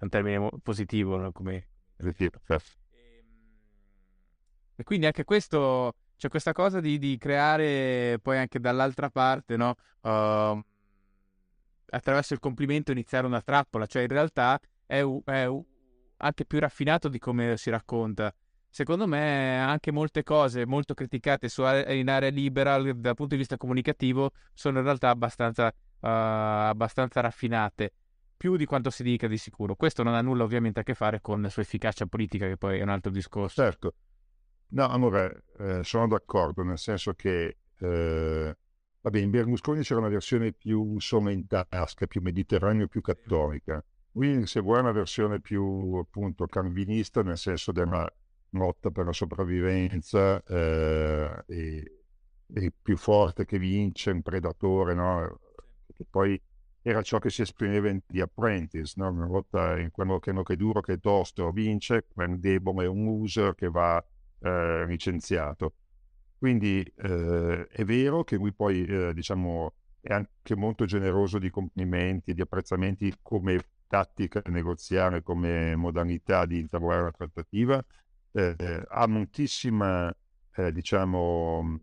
un 0.00 0.08
termine 0.08 0.48
positivo, 0.60 1.16
no? 1.16 1.30
Come... 1.30 1.68
E 4.74 4.82
quindi 4.82 5.06
anche 5.06 5.22
questo, 5.22 5.94
c'è 6.16 6.28
questa 6.28 6.52
cosa 6.52 6.80
di, 6.80 6.98
di 6.98 7.16
creare 7.18 8.18
poi 8.20 8.38
anche 8.38 8.58
dall'altra 8.58 9.10
parte, 9.10 9.56
no? 9.56 9.76
Uh, 10.00 10.60
attraverso 11.90 12.34
il 12.34 12.40
complimento 12.40 12.92
iniziare 12.92 13.26
una 13.26 13.40
trappola, 13.40 13.86
cioè 13.86 14.02
in 14.02 14.08
realtà 14.08 14.58
è, 14.84 15.02
è 15.24 15.48
anche 16.18 16.44
più 16.44 16.58
raffinato 16.58 17.08
di 17.08 17.18
come 17.18 17.56
si 17.56 17.70
racconta. 17.70 18.34
Secondo 18.68 19.06
me 19.06 19.58
anche 19.58 19.90
molte 19.90 20.22
cose 20.22 20.66
molto 20.66 20.92
criticate 20.92 21.48
su, 21.48 21.62
in 21.62 22.10
area 22.10 22.28
libera 22.28 22.76
dal 22.78 23.14
punto 23.14 23.34
di 23.34 23.36
vista 23.36 23.56
comunicativo 23.56 24.32
sono 24.52 24.78
in 24.78 24.84
realtà 24.84 25.08
abbastanza, 25.08 25.68
uh, 25.68 25.72
abbastanza 26.00 27.20
raffinate, 27.20 27.92
più 28.36 28.56
di 28.56 28.66
quanto 28.66 28.90
si 28.90 29.02
dica 29.02 29.28
di 29.28 29.38
sicuro. 29.38 29.76
Questo 29.76 30.02
non 30.02 30.14
ha 30.14 30.20
nulla 30.20 30.44
ovviamente 30.44 30.80
a 30.80 30.82
che 30.82 30.94
fare 30.94 31.22
con 31.22 31.40
la 31.40 31.48
sua 31.48 31.62
efficacia 31.62 32.04
politica, 32.04 32.46
che 32.46 32.58
poi 32.58 32.78
è 32.78 32.82
un 32.82 32.90
altro 32.90 33.10
discorso. 33.10 33.62
Certo. 33.62 33.94
No, 34.68 34.88
amore, 34.88 35.44
eh, 35.58 35.82
sono 35.82 36.06
d'accordo, 36.08 36.62
nel 36.62 36.76
senso 36.76 37.14
che 37.14 37.56
eh, 37.78 38.56
Vabbè, 39.06 39.20
in 39.20 39.30
Berlusconi 39.30 39.82
c'era 39.82 40.00
una 40.00 40.08
versione 40.08 40.52
più 40.52 40.94
insomma 40.94 41.30
in 41.30 41.46
tasca, 41.46 42.08
più 42.08 42.20
mediterranea, 42.22 42.88
più 42.88 43.02
cattolica. 43.02 43.80
Qui 44.10 44.44
se 44.48 44.58
vuoi 44.58 44.80
una 44.80 44.90
versione 44.90 45.40
più 45.40 45.94
appunto 45.94 46.46
calvinista, 46.46 47.22
nel 47.22 47.38
senso 47.38 47.70
della 47.70 48.12
lotta 48.50 48.90
per 48.90 49.04
la 49.04 49.12
sopravvivenza 49.12 50.42
eh, 50.42 51.44
e, 51.46 51.92
e, 52.52 52.72
più 52.82 52.96
forte 52.96 53.44
che 53.44 53.60
vince, 53.60 54.10
un 54.10 54.22
predatore, 54.22 54.94
no? 54.94 55.38
Che 55.94 56.04
poi 56.10 56.42
era 56.82 57.00
ciò 57.02 57.18
che 57.18 57.30
si 57.30 57.42
esprimeva 57.42 57.88
in 57.88 58.00
The 58.04 58.22
Apprentice, 58.22 58.94
no? 58.96 59.08
una 59.10 59.26
lotta 59.26 59.78
in 59.78 59.92
quello 59.92 60.18
che, 60.18 60.32
è 60.32 60.56
duro, 60.56 60.80
che 60.80 60.94
è 60.94 60.98
tosto, 60.98 61.52
vince, 61.52 62.06
quello 62.12 62.36
debole 62.38 62.86
è 62.86 62.88
un 62.88 63.06
user 63.06 63.54
che 63.54 63.68
va 63.68 64.04
eh, 64.40 64.84
licenziato. 64.88 65.74
Quindi 66.38 66.82
eh, 66.96 67.66
è 67.68 67.84
vero 67.84 68.24
che 68.24 68.36
lui 68.36 68.52
poi, 68.52 68.84
eh, 68.84 69.14
diciamo, 69.14 69.74
è 70.00 70.12
anche 70.12 70.54
molto 70.54 70.84
generoso 70.84 71.38
di 71.38 71.50
complimenti 71.50 72.30
e 72.30 72.34
di 72.34 72.42
apprezzamenti 72.42 73.14
come 73.22 73.60
tattica 73.86 74.42
negoziale, 74.46 75.22
come 75.22 75.74
modalità 75.76 76.44
di 76.44 76.60
intavolare 76.60 77.02
la 77.02 77.12
trattativa. 77.12 77.84
Eh, 78.32 78.84
ha 78.88 79.06
moltissima, 79.06 80.14
eh, 80.56 80.72
diciamo, 80.72 81.80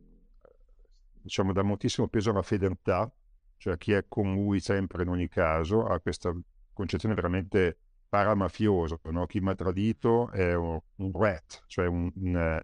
diciamo, 1.21 1.51
dà 1.51 1.63
moltissimo 1.63 2.07
peso 2.07 2.29
alla 2.29 2.43
fedeltà, 2.43 3.11
cioè 3.57 3.77
chi 3.77 3.93
è 3.93 4.05
con 4.07 4.33
lui 4.33 4.59
sempre 4.59 5.03
in 5.03 5.09
ogni 5.09 5.27
caso, 5.27 5.85
ha 5.85 5.99
questa 5.99 6.33
concezione 6.73 7.15
veramente 7.15 7.77
paramafiosa, 8.07 8.99
no? 9.05 9.25
chi 9.25 9.39
mi 9.39 9.49
ha 9.49 9.55
tradito 9.55 10.29
è 10.29 10.53
un, 10.53 10.79
rat, 11.11 11.63
cioè 11.65 11.87
un 11.87 12.11
un 12.15 12.61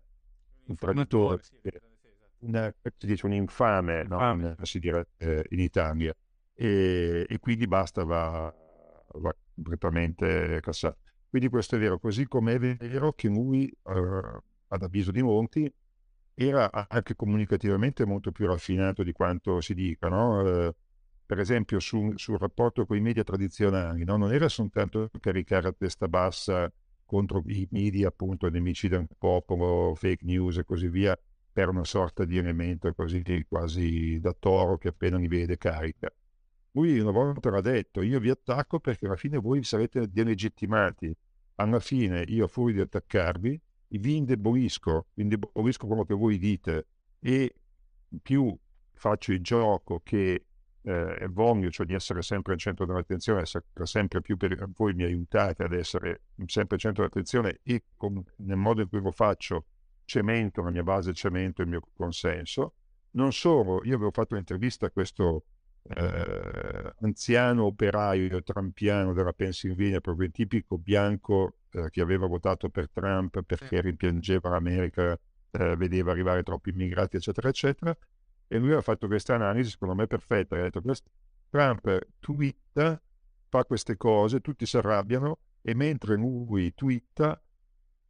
traditore, 0.76 1.42
una, 2.40 2.74
si 2.98 3.08
dice 3.08 3.26
un 3.26 3.34
infame, 3.34 4.04
no? 4.04 4.56
si 4.64 4.80
dice 4.80 5.08
eh, 5.18 5.46
in 5.50 5.60
Italia, 5.60 6.14
e, 6.54 7.26
e, 7.28 7.40
quindi 7.40 7.68
basta, 7.68 8.04
va, 8.04 8.54
va 9.14 9.36
completamente 9.54 10.60
cassato. 10.62 10.98
Quindi 11.30 11.50
questo 11.50 11.76
è 11.76 11.80
vero, 11.80 12.00
così 12.00 12.28
come 12.28 12.54
è 12.54 12.60
vero 12.60 13.14
che 13.14 13.28
lui, 13.28 13.68
eh, 13.68 14.42
ad 14.68 14.84
avviso 14.84 15.12
di 15.12 15.22
molti, 15.22 15.72
era 16.34 16.72
anche 16.88 17.16
comunicativamente 17.16 18.06
molto 18.06 18.32
più 18.32 18.48
raffinato 18.48 19.04
di 19.04 19.12
quanto 19.12 19.60
si 19.60 19.74
dica, 19.74 20.08
no? 20.08 20.48
eh, 20.48 20.76
per 21.26 21.40
esempio 21.40 21.80
su, 21.80 22.14
sul 22.16 22.40
rapporto 22.40 22.86
con 22.86 22.96
i 22.96 23.02
media 23.02 23.24
tradizionali, 23.24 24.04
no? 24.06 24.16
non 24.18 24.34
era 24.34 24.48
soltanto 24.48 25.10
caricare 25.20 25.68
a 25.68 25.76
testa 25.78 26.08
bassa 26.08 26.72
contro 27.10 27.42
i 27.48 27.68
media, 27.72 28.10
appunto, 28.10 28.48
nemici 28.50 28.88
del 28.88 29.08
popolo, 29.18 29.96
fake 29.96 30.24
news 30.26 30.58
e 30.58 30.64
così 30.64 30.88
via, 30.90 31.20
per 31.52 31.70
una 31.70 31.84
sorta 31.84 32.24
di 32.24 32.38
elemento 32.38 32.94
così 32.94 33.24
quasi 33.50 34.20
da 34.20 34.36
toro 34.38 34.78
che 34.78 34.90
appena 34.90 35.18
mi 35.18 35.28
vede 35.28 35.58
carica. 35.58 36.14
Lui 36.74 37.00
una 37.00 37.10
volta 37.10 37.50
l'ha 37.50 37.62
detto, 37.62 38.04
io 38.04 38.20
vi 38.20 38.30
attacco 38.30 38.80
perché 38.80 39.08
alla 39.08 39.16
fine 39.16 39.40
voi 39.40 39.64
sarete 39.64 40.08
delegittimati. 40.08 41.12
Alla 41.56 41.80
fine 41.80 42.24
io 42.28 42.48
fuori 42.48 42.74
di 42.74 42.82
attaccarvi, 42.82 43.60
vi 43.88 44.16
indebolisco, 44.18 45.08
vi 45.16 45.24
indebolisco 45.24 45.88
quello 45.88 46.06
che 46.06 46.14
voi 46.14 46.38
dite 46.38 46.88
e 47.20 47.56
più 48.22 48.56
faccio 48.94 49.32
il 49.32 49.42
gioco 49.42 50.00
che 50.04 50.46
eh, 50.84 51.28
voglio, 51.30 51.70
cioè 51.70 51.86
di 51.86 51.94
essere 51.94 52.22
sempre 52.22 52.54
al 52.54 52.60
centro 52.60 52.86
dell'attenzione, 52.86 53.42
essere 53.42 53.66
sempre 53.84 54.22
più 54.22 54.38
per 54.38 54.70
voi 54.74 54.94
mi 54.94 55.04
aiutate 55.04 55.64
ad 55.64 55.74
essere 55.74 56.22
sempre 56.46 56.76
al 56.76 56.82
centro 56.82 57.04
dell'attenzione 57.04 57.60
e 57.64 57.84
con, 57.96 58.24
nel 58.38 58.58
modo 58.58 58.82
in 58.82 58.90
cui 58.90 59.02
lo 59.02 59.12
faccio 59.12 59.66
cemento 60.06 60.62
la 60.64 60.72
mia 60.72 60.84
base, 60.84 61.14
cemento 61.14 61.62
il 61.62 61.68
mio 61.68 61.82
consenso. 61.94 62.74
Non 63.12 63.34
solo, 63.34 63.84
io 63.84 63.96
avevo 63.96 64.12
fatto 64.12 64.34
un'intervista 64.34 64.86
a 64.86 64.92
questo 64.92 65.44
eh, 65.84 66.94
anziano 67.02 67.66
operaio 67.66 68.42
trampiano 68.44 69.14
della 69.14 69.34
Pennsylvania, 69.34 70.00
proprio 70.00 70.28
il 70.28 70.34
tipico 70.34 70.78
bianco 70.78 71.58
eh, 71.72 71.90
che 71.90 72.02
aveva 72.02 72.28
votato 72.28 72.70
per 72.70 72.90
Trump 72.90 73.42
perché 73.42 73.82
rimpiangeva 73.82 74.50
l'America, 74.50 75.20
eh, 75.52 75.76
vedeva 75.76 76.12
arrivare 76.12 76.44
troppi 76.44 76.70
immigrati, 76.70 77.18
eccetera, 77.18 77.50
eccetera 77.50 77.98
e 78.50 78.58
lui 78.58 78.74
ha 78.74 78.82
fatto 78.82 79.08
questa 79.08 79.36
analisi, 79.36 79.70
secondo 79.70 79.96
me 79.96 80.08
perfetta. 80.08 80.58
Ha 80.58 80.70
detto: 80.70 80.82
Trump 81.50 82.08
twitta, 82.20 83.02
fa 83.48 83.64
queste 83.64 83.96
cose, 83.96 84.42
tutti 84.42 84.66
si 84.66 84.76
arrabbiano, 84.76 85.38
e 85.62 85.74
mentre 85.76 86.16
lui 86.16 86.74
twitta 86.74 87.42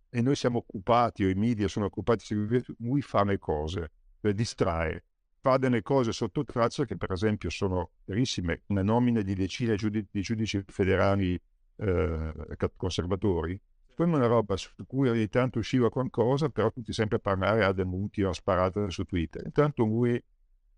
e 0.10 0.22
noi 0.22 0.36
siamo 0.36 0.60
occupati, 0.60 1.26
o 1.26 1.30
i 1.30 1.36
media 1.36 1.68
sono 1.68 1.86
occupati, 1.86 2.34
lui 2.80 3.02
fa 3.02 3.24
le 3.24 3.38
cose, 3.38 3.92
le 4.22 4.34
distrae, 4.34 5.04
fa 5.40 5.58
delle 5.58 5.82
cose 5.82 6.12
sotto 6.12 6.44
traccia 6.44 6.86
che 6.86 6.98
per 6.98 7.12
esempio 7.12 7.50
sono 7.50 7.92
verissime, 8.06 8.64
una 8.68 8.82
nomina 8.82 9.22
di 9.22 9.36
decine 9.36 9.76
di 9.76 10.22
giudici 10.22 10.64
federali 10.66 11.40
eh, 11.76 12.34
conservatori, 12.76 13.60
poi 14.00 14.08
una 14.08 14.28
roba 14.28 14.56
su 14.56 14.72
cui 14.88 15.10
ogni 15.10 15.28
tanto 15.28 15.60
usciva 15.60 15.90
qualcosa, 15.90 16.48
però 16.48 16.72
tutti 16.72 16.94
sempre 16.94 17.18
a 17.18 17.20
parlare 17.20 17.66
a 17.66 17.74
demuti 17.74 18.24
o 18.24 18.30
a 18.30 18.34
sparate 18.34 18.90
su 18.92 19.04
Twitter. 19.04 19.44
Intanto 19.44 19.84
lui 19.84 20.24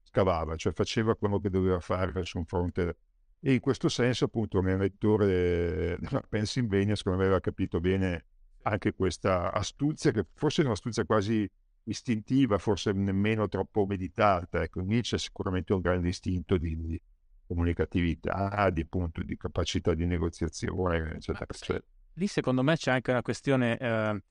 scavava, 0.01 0.55
cioè 0.55 0.73
faceva 0.73 1.15
quello 1.15 1.39
che 1.39 1.51
doveva 1.51 1.79
fare 1.79 2.25
su 2.25 2.39
un 2.39 2.45
fronte. 2.45 2.97
E 3.39 3.53
in 3.53 3.59
questo 3.59 3.89
senso, 3.89 4.25
appunto, 4.25 4.57
un 4.57 4.75
lettore 4.75 5.97
della 5.99 6.21
Pennsylvania, 6.27 6.95
secondo 6.95 7.19
me, 7.19 7.25
aveva 7.25 7.39
capito 7.39 7.79
bene 7.79 8.25
anche 8.63 8.95
questa 8.95 9.53
astuzia, 9.53 10.09
che 10.09 10.25
forse 10.33 10.63
è 10.63 10.65
un'astuzia 10.65 11.05
quasi 11.05 11.47
istintiva, 11.83 12.57
forse 12.57 12.91
nemmeno 12.91 13.47
troppo 13.47 13.85
meditata. 13.85 14.63
Ecco, 14.63 14.81
Nietzsche 14.81 15.17
è 15.17 15.19
sicuramente 15.19 15.73
un 15.73 15.81
grande 15.81 16.07
istinto 16.07 16.57
di, 16.57 16.75
di 16.75 16.99
comunicatività, 17.45 18.67
di, 18.71 18.81
appunto, 18.81 19.21
di 19.21 19.37
capacità 19.37 19.93
di 19.93 20.07
negoziazione, 20.07 21.17
eccetera, 21.17 21.45
eccetera. 21.47 21.85
Lì 22.15 22.27
secondo 22.27 22.63
me 22.63 22.75
c'è 22.75 22.91
anche 22.91 23.11
una 23.11 23.21
questione 23.21 23.77
eh, 23.77 24.21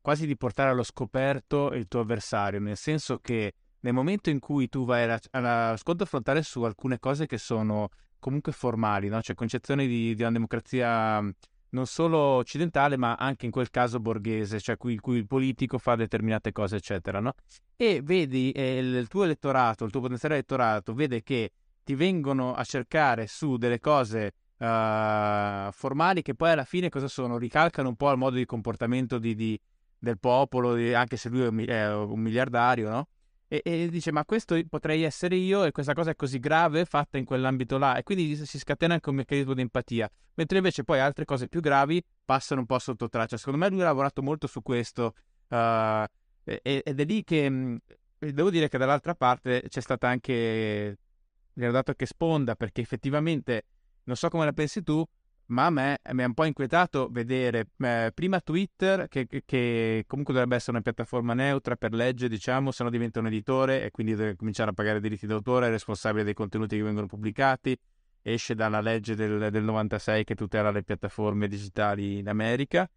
quasi 0.00 0.26
di 0.26 0.36
portare 0.36 0.70
allo 0.70 0.82
scoperto 0.82 1.72
il 1.72 1.86
tuo 1.86 2.00
avversario, 2.00 2.60
nel 2.60 2.76
senso 2.76 3.18
che 3.18 3.54
nel 3.80 3.92
momento 3.92 4.30
in 4.30 4.40
cui 4.40 4.68
tu 4.68 4.84
vai 4.84 5.08
scontro 5.76 6.06
frontale 6.06 6.42
su 6.42 6.62
alcune 6.62 6.98
cose 6.98 7.26
che 7.26 7.38
sono 7.38 7.88
comunque 8.18 8.52
formali, 8.52 9.08
no? 9.08 9.20
cioè 9.22 9.36
concezioni 9.36 9.86
di, 9.86 10.14
di, 10.14 10.22
una 10.22 10.32
democrazia 10.32 11.20
non 11.70 11.86
solo 11.86 12.18
occidentale 12.18 12.96
ma 12.96 13.14
anche 13.14 13.44
in 13.44 13.52
quel 13.52 13.70
caso 13.70 14.00
borghese, 14.00 14.58
cioè 14.58 14.76
cui, 14.76 14.98
cui 14.98 15.18
il 15.18 15.26
politico 15.26 15.78
fa 15.78 15.94
determinate 15.94 16.50
cose 16.50 16.76
eccetera, 16.76 17.20
no? 17.20 17.34
e 17.76 18.00
vedi 18.02 18.50
eh, 18.50 18.78
il 18.78 19.06
tuo 19.06 19.24
elettorato, 19.24 19.84
il 19.84 19.90
tuo 19.90 20.00
potenziale 20.00 20.34
elettorato 20.34 20.94
vede 20.94 21.22
che 21.22 21.52
ti 21.84 21.94
vengono 21.94 22.54
a 22.54 22.64
cercare 22.64 23.26
su 23.26 23.56
delle 23.56 23.78
cose 23.78 24.32
uh, 24.58 25.70
formali 25.72 26.22
che 26.22 26.34
poi 26.34 26.50
alla 26.50 26.64
fine 26.64 26.88
cosa 26.88 27.08
sono? 27.08 27.38
Ricalcano 27.38 27.88
un 27.88 27.96
po' 27.96 28.10
il 28.10 28.18
modo 28.18 28.36
di 28.36 28.44
comportamento 28.44 29.18
di, 29.18 29.34
di, 29.34 29.60
del 29.98 30.18
popolo, 30.18 30.74
di, 30.74 30.94
anche 30.94 31.16
se 31.16 31.28
lui 31.28 31.42
è 31.42 31.48
un, 31.48 31.64
è 31.66 31.94
un 31.94 32.20
miliardario, 32.20 32.88
no? 32.90 33.08
E, 33.50 33.62
e, 33.64 33.88
dice 33.88 34.12
ma 34.12 34.26
questo 34.26 34.60
potrei 34.68 35.04
essere 35.04 35.34
io 35.36 35.64
e 35.64 35.72
questa 35.72 35.94
cosa 35.94 36.10
è 36.10 36.14
così 36.14 36.38
grave 36.38 36.84
fatta 36.84 37.16
in 37.16 37.24
quell'ambito 37.24 37.78
là 37.78 37.96
e 37.96 38.02
quindi 38.02 38.36
si 38.36 38.58
scatena 38.58 38.92
anche 38.92 39.08
un 39.08 39.14
meccanismo 39.14 39.54
di 39.54 39.62
empatia 39.62 40.06
mentre 40.34 40.58
invece 40.58 40.84
poi 40.84 41.00
altre 41.00 41.24
cose 41.24 41.48
più 41.48 41.62
gravi 41.62 42.04
passano 42.26 42.60
un 42.60 42.66
po' 42.66 42.78
sotto 42.78 43.08
traccia 43.08 43.38
secondo 43.38 43.58
me 43.58 43.70
lui 43.70 43.80
ha 43.80 43.84
lavorato 43.84 44.22
molto 44.22 44.46
su 44.46 44.60
questo 44.60 45.14
uh, 45.48 46.04
ed 46.44 47.00
è 47.00 47.04
lì 47.06 47.24
che 47.24 47.80
devo 48.18 48.50
dire 48.50 48.68
che 48.68 48.76
dall'altra 48.76 49.14
parte 49.14 49.64
c'è 49.66 49.80
stata 49.80 50.08
anche 50.08 50.98
gli 51.54 51.62
hanno 51.62 51.72
dato 51.72 51.94
che 51.94 52.04
sponda 52.04 52.54
perché 52.54 52.82
effettivamente 52.82 53.64
non 54.08 54.16
so 54.16 54.28
come 54.30 54.46
la 54.46 54.52
pensi 54.52 54.82
tu, 54.82 55.04
ma 55.46 55.66
a 55.66 55.70
me 55.70 55.98
mi 56.12 56.22
ha 56.22 56.26
un 56.26 56.34
po' 56.34 56.44
inquietato 56.44 57.08
vedere 57.10 57.68
eh, 57.78 58.10
prima 58.14 58.40
Twitter, 58.40 59.06
che, 59.08 59.26
che, 59.26 60.04
comunque 60.06 60.32
dovrebbe 60.32 60.56
essere 60.56 60.72
una 60.72 60.80
piattaforma 60.80 61.34
neutra 61.34 61.76
per 61.76 61.92
legge, 61.92 62.28
diciamo, 62.28 62.70
se 62.70 62.82
no 62.84 62.90
diventa 62.90 63.20
un 63.20 63.26
editore 63.26 63.84
e 63.84 63.90
quindi 63.90 64.14
deve 64.14 64.36
cominciare 64.36 64.70
a 64.70 64.72
pagare 64.72 65.00
diritti 65.00 65.26
d'autore, 65.26 65.66
è 65.66 65.70
responsabile 65.70 66.24
dei 66.24 66.34
contenuti 66.34 66.76
che 66.76 66.82
vengono 66.82 67.06
pubblicati, 67.06 67.78
esce 68.22 68.54
dalla 68.54 68.80
legge 68.80 69.14
del, 69.14 69.50
del 69.50 69.62
96 69.62 70.24
che 70.24 70.34
tutela 70.34 70.70
le 70.70 70.82
piattaforme 70.82 71.46
digitali 71.46 72.18
in 72.18 72.28
America, 72.28 72.90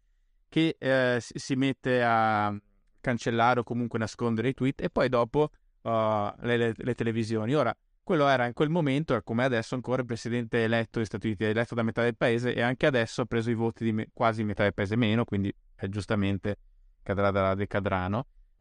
che 0.48 0.76
eh, 0.78 1.18
si 1.20 1.56
mette 1.56 2.04
a 2.04 2.58
cancellare 3.02 3.60
o 3.60 3.64
comunque 3.64 4.00
nascondere 4.00 4.50
i 4.50 4.54
tweet 4.54 4.82
e 4.82 4.90
poi 4.90 5.10
dopo 5.10 5.52
uh, 5.82 5.90
le, 5.90 6.58
le, 6.58 6.74
le 6.76 6.96
televisioni. 6.96 7.54
Ora, 7.54 7.76
quello 8.04 8.28
era 8.28 8.46
in 8.46 8.54
quel 8.54 8.70
momento, 8.70 9.20
come 9.24 9.44
adesso, 9.44 9.76
ancora 9.76 10.02
il 10.02 10.08
presidente 10.08 10.64
eletto 10.64 11.00
degli 11.00 11.06
Stati 11.06 11.28
Uniti, 11.28 11.44
eletto 11.44 11.76
da 11.76 11.84
metà 11.84 12.02
del 12.04 12.18
paese 12.18 12.54
e 12.54 12.62
anche 12.62 12.86
adesso 12.86 13.22
ha 13.22 13.26
preso 13.26 13.50
i 13.50 13.54
voti 13.54 13.84
di 13.84 13.92
me- 13.92 14.08
quasi 14.14 14.44
metà 14.44 14.64
del 14.64 14.74
paese 14.74 14.96
meno, 14.96 15.24
quindi 15.24 15.54
eh, 15.78 15.90
giustamente 15.90 16.58
cadrà 17.04 17.32
da 17.32 17.56
decadrà, 17.56 18.10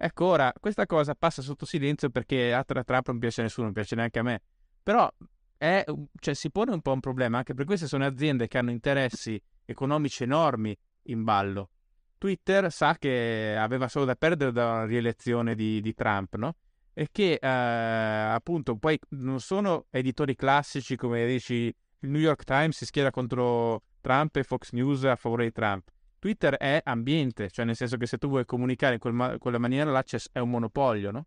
Ecco, 0.02 0.24
ora, 0.24 0.50
questa 0.58 0.86
cosa 0.86 1.14
passa 1.14 1.42
sotto 1.42 1.66
silenzio 1.66 2.08
perché 2.08 2.54
a 2.54 2.64
Trump 2.64 3.08
non 3.08 3.18
piace 3.18 3.40
a 3.40 3.44
nessuno, 3.44 3.66
non 3.66 3.74
piace 3.74 3.94
neanche 3.94 4.18
a 4.18 4.22
me, 4.22 4.40
però 4.82 5.10
è, 5.58 5.84
cioè, 6.18 6.32
si 6.32 6.50
pone 6.50 6.72
un 6.72 6.80
po' 6.80 6.92
un 6.92 7.00
problema, 7.00 7.36
anche 7.36 7.52
per 7.52 7.66
queste 7.66 7.86
sono 7.86 8.06
aziende 8.06 8.48
che 8.48 8.56
hanno 8.56 8.70
interessi 8.70 9.38
economici 9.66 10.22
enormi 10.22 10.74
in 11.04 11.22
ballo. 11.22 11.68
Twitter 12.16 12.72
sa 12.72 12.96
che 12.96 13.54
aveva 13.58 13.88
solo 13.88 14.06
da 14.06 14.14
perdere 14.14 14.52
dalla 14.52 14.86
rielezione 14.86 15.54
di, 15.54 15.82
di 15.82 15.92
Trump, 15.92 16.36
no? 16.36 16.56
E 17.00 17.08
che 17.10 17.38
eh, 17.40 17.48
appunto 17.48 18.76
poi 18.76 18.98
non 19.10 19.40
sono 19.40 19.86
editori 19.88 20.34
classici 20.34 20.96
come 20.96 21.26
dici 21.26 21.74
il 22.00 22.10
New 22.10 22.20
York 22.20 22.44
Times 22.44 22.76
si 22.76 22.84
schiera 22.84 23.10
contro 23.10 23.84
Trump 24.02 24.36
e 24.36 24.42
Fox 24.42 24.72
News 24.72 25.04
a 25.04 25.16
favore 25.16 25.44
di 25.44 25.52
Trump. 25.52 25.88
Twitter 26.18 26.56
è 26.58 26.78
ambiente, 26.84 27.48
cioè 27.48 27.64
nel 27.64 27.74
senso 27.74 27.96
che 27.96 28.04
se 28.04 28.18
tu 28.18 28.28
vuoi 28.28 28.44
comunicare 28.44 28.94
in 28.94 29.00
quel 29.00 29.14
ma- 29.14 29.38
quella 29.38 29.56
maniera 29.56 29.90
là 29.90 30.04
è 30.30 30.38
un 30.40 30.50
monopolio, 30.50 31.10
no? 31.10 31.26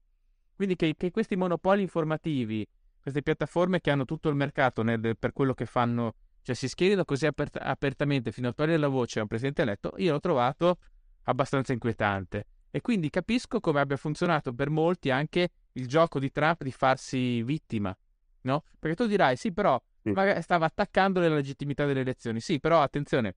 Quindi 0.56 0.76
che, 0.76 0.94
che, 0.96 1.10
questi 1.10 1.36
monopoli 1.36 1.82
informativi, 1.82 2.64
queste 3.02 3.24
piattaforme 3.24 3.82
che 3.82 3.90
hanno 3.90 4.06
tutto 4.06 4.30
il 4.30 4.36
mercato 4.36 4.84
nel, 4.84 5.18
per 5.18 5.34
quello 5.34 5.56
che 5.56 5.66
fanno, 5.66 6.14
cioè 6.44 6.54
si 6.54 6.68
schierino 6.68 7.04
così 7.04 7.26
apert- 7.26 7.58
apertamente 7.60 8.32
fino 8.32 8.50
a 8.50 8.54
togliere 8.54 8.78
la 8.78 8.90
voce 8.90 9.18
a 9.18 9.22
un 9.24 9.28
presidente 9.28 9.64
eletto, 9.64 9.94
io 9.98 10.12
l'ho 10.12 10.20
trovato 10.20 10.78
abbastanza 11.24 11.74
inquietante. 11.74 12.46
E 12.70 12.82
quindi 12.82 13.10
capisco 13.10 13.60
come 13.60 13.80
abbia 13.80 13.98
funzionato 13.98 14.54
per 14.54 14.70
molti 14.70 15.10
anche 15.10 15.50
il 15.74 15.88
gioco 15.88 16.20
di 16.20 16.32
Trump 16.32 16.64
di 16.64 16.72
farsi 16.72 17.42
vittima, 17.44 17.96
no? 18.42 18.64
Perché 18.80 18.96
tu 18.96 19.08
dirai, 19.08 19.36
sì, 19.36 19.52
però 19.52 19.82
stava 20.42 20.66
attaccando 20.66 21.20
la 21.20 21.30
legittimità 21.30 21.86
delle 21.86 22.02
elezioni. 22.02 22.40
Sì, 22.40 22.60
però 22.60 22.82
attenzione, 22.82 23.36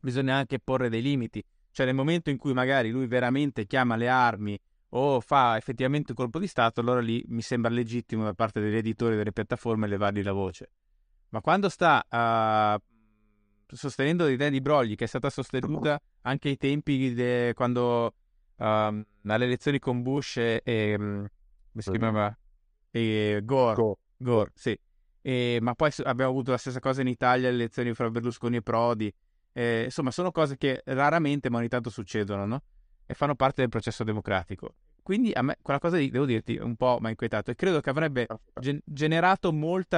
bisogna 0.00 0.36
anche 0.36 0.58
porre 0.58 0.88
dei 0.88 1.02
limiti. 1.02 1.44
Cioè, 1.70 1.86
nel 1.86 1.94
momento 1.94 2.30
in 2.30 2.36
cui 2.36 2.52
magari 2.52 2.90
lui 2.90 3.06
veramente 3.06 3.66
chiama 3.66 3.96
le 3.96 4.08
armi 4.08 4.58
o 4.90 5.20
fa 5.20 5.56
effettivamente 5.56 6.12
un 6.12 6.16
colpo 6.16 6.38
di 6.38 6.46
Stato, 6.46 6.80
allora 6.80 7.00
lì 7.00 7.24
mi 7.28 7.42
sembra 7.42 7.70
legittimo 7.70 8.22
da 8.22 8.32
parte 8.32 8.60
degli 8.60 8.76
editori 8.76 9.16
delle 9.16 9.32
piattaforme 9.32 9.88
levargli 9.88 10.22
la 10.22 10.32
voce. 10.32 10.70
Ma 11.30 11.40
quando 11.40 11.68
sta 11.68 12.04
uh, 12.08 12.80
sostenendo 13.66 14.26
l'idea 14.26 14.50
di 14.50 14.60
Brogli, 14.60 14.94
che 14.94 15.04
è 15.04 15.08
stata 15.08 15.30
sostenuta 15.30 16.00
anche 16.22 16.48
ai 16.50 16.56
tempi 16.56 17.12
de... 17.12 17.52
quando 17.54 18.14
um, 18.56 19.04
alle 19.24 19.44
elezioni 19.44 19.80
con 19.80 20.02
Bush 20.02 20.36
e, 20.36 20.60
e 20.62 21.30
come 21.74 21.82
si 21.82 21.90
chiamava? 21.90 22.38
E 22.90 23.40
Gore. 23.44 23.74
Go. 23.74 23.98
Gore, 24.16 24.52
sì. 24.54 24.78
E, 25.20 25.58
ma 25.60 25.74
poi 25.74 25.90
abbiamo 26.04 26.30
avuto 26.30 26.52
la 26.52 26.56
stessa 26.56 26.80
cosa 26.80 27.00
in 27.00 27.08
Italia, 27.08 27.48
le 27.48 27.54
elezioni 27.56 27.92
fra 27.94 28.08
Berlusconi 28.10 28.56
e 28.56 28.62
Prodi. 28.62 29.12
E, 29.52 29.84
insomma, 29.84 30.10
sono 30.10 30.30
cose 30.30 30.56
che 30.56 30.82
raramente, 30.84 31.50
ma 31.50 31.58
ogni 31.58 31.68
tanto 31.68 31.90
succedono, 31.90 32.46
no? 32.46 32.62
E 33.06 33.14
fanno 33.14 33.34
parte 33.34 33.60
del 33.62 33.70
processo 33.70 34.04
democratico. 34.04 34.74
Quindi 35.02 35.32
a 35.32 35.42
me 35.42 35.58
quella 35.60 35.78
cosa 35.78 35.98
lì, 35.98 36.08
devo 36.08 36.24
dirti, 36.24 36.56
un 36.56 36.76
po' 36.76 36.96
mi 37.00 37.08
ha 37.08 37.10
inquietato 37.10 37.50
e 37.50 37.54
credo 37.54 37.80
che 37.80 37.90
avrebbe 37.90 38.26
gen- 38.58 38.80
generato 38.84 39.52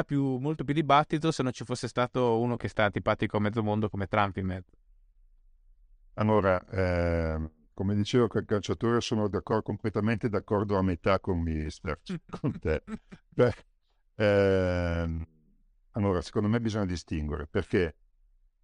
più, 0.04 0.38
molto 0.38 0.64
più 0.64 0.74
dibattito 0.74 1.30
se 1.30 1.44
non 1.44 1.52
ci 1.52 1.64
fosse 1.64 1.86
stato 1.86 2.40
uno 2.40 2.56
che 2.56 2.66
sta 2.66 2.84
antipatico 2.84 3.36
a 3.36 3.40
mezzo 3.40 3.62
mondo 3.62 3.88
come 3.88 4.08
Trump 4.08 4.36
in 4.38 4.46
mezzo. 4.46 4.70
Allora, 6.14 6.60
eh, 6.70 7.50
come 7.76 7.94
dicevo 7.94 8.26
che 8.26 8.38
il 8.38 8.46
calciatore 8.46 9.02
sono 9.02 9.28
d'accordo, 9.28 9.60
completamente 9.64 10.30
d'accordo 10.30 10.78
a 10.78 10.82
metà 10.82 11.20
con 11.20 11.40
Mister, 11.40 12.00
con 12.40 12.58
te. 12.58 12.82
Beh, 13.28 13.54
ehm, 14.14 15.26
allora, 15.90 16.22
secondo 16.22 16.48
me 16.48 16.58
bisogna 16.58 16.86
distinguere, 16.86 17.46
perché 17.46 17.96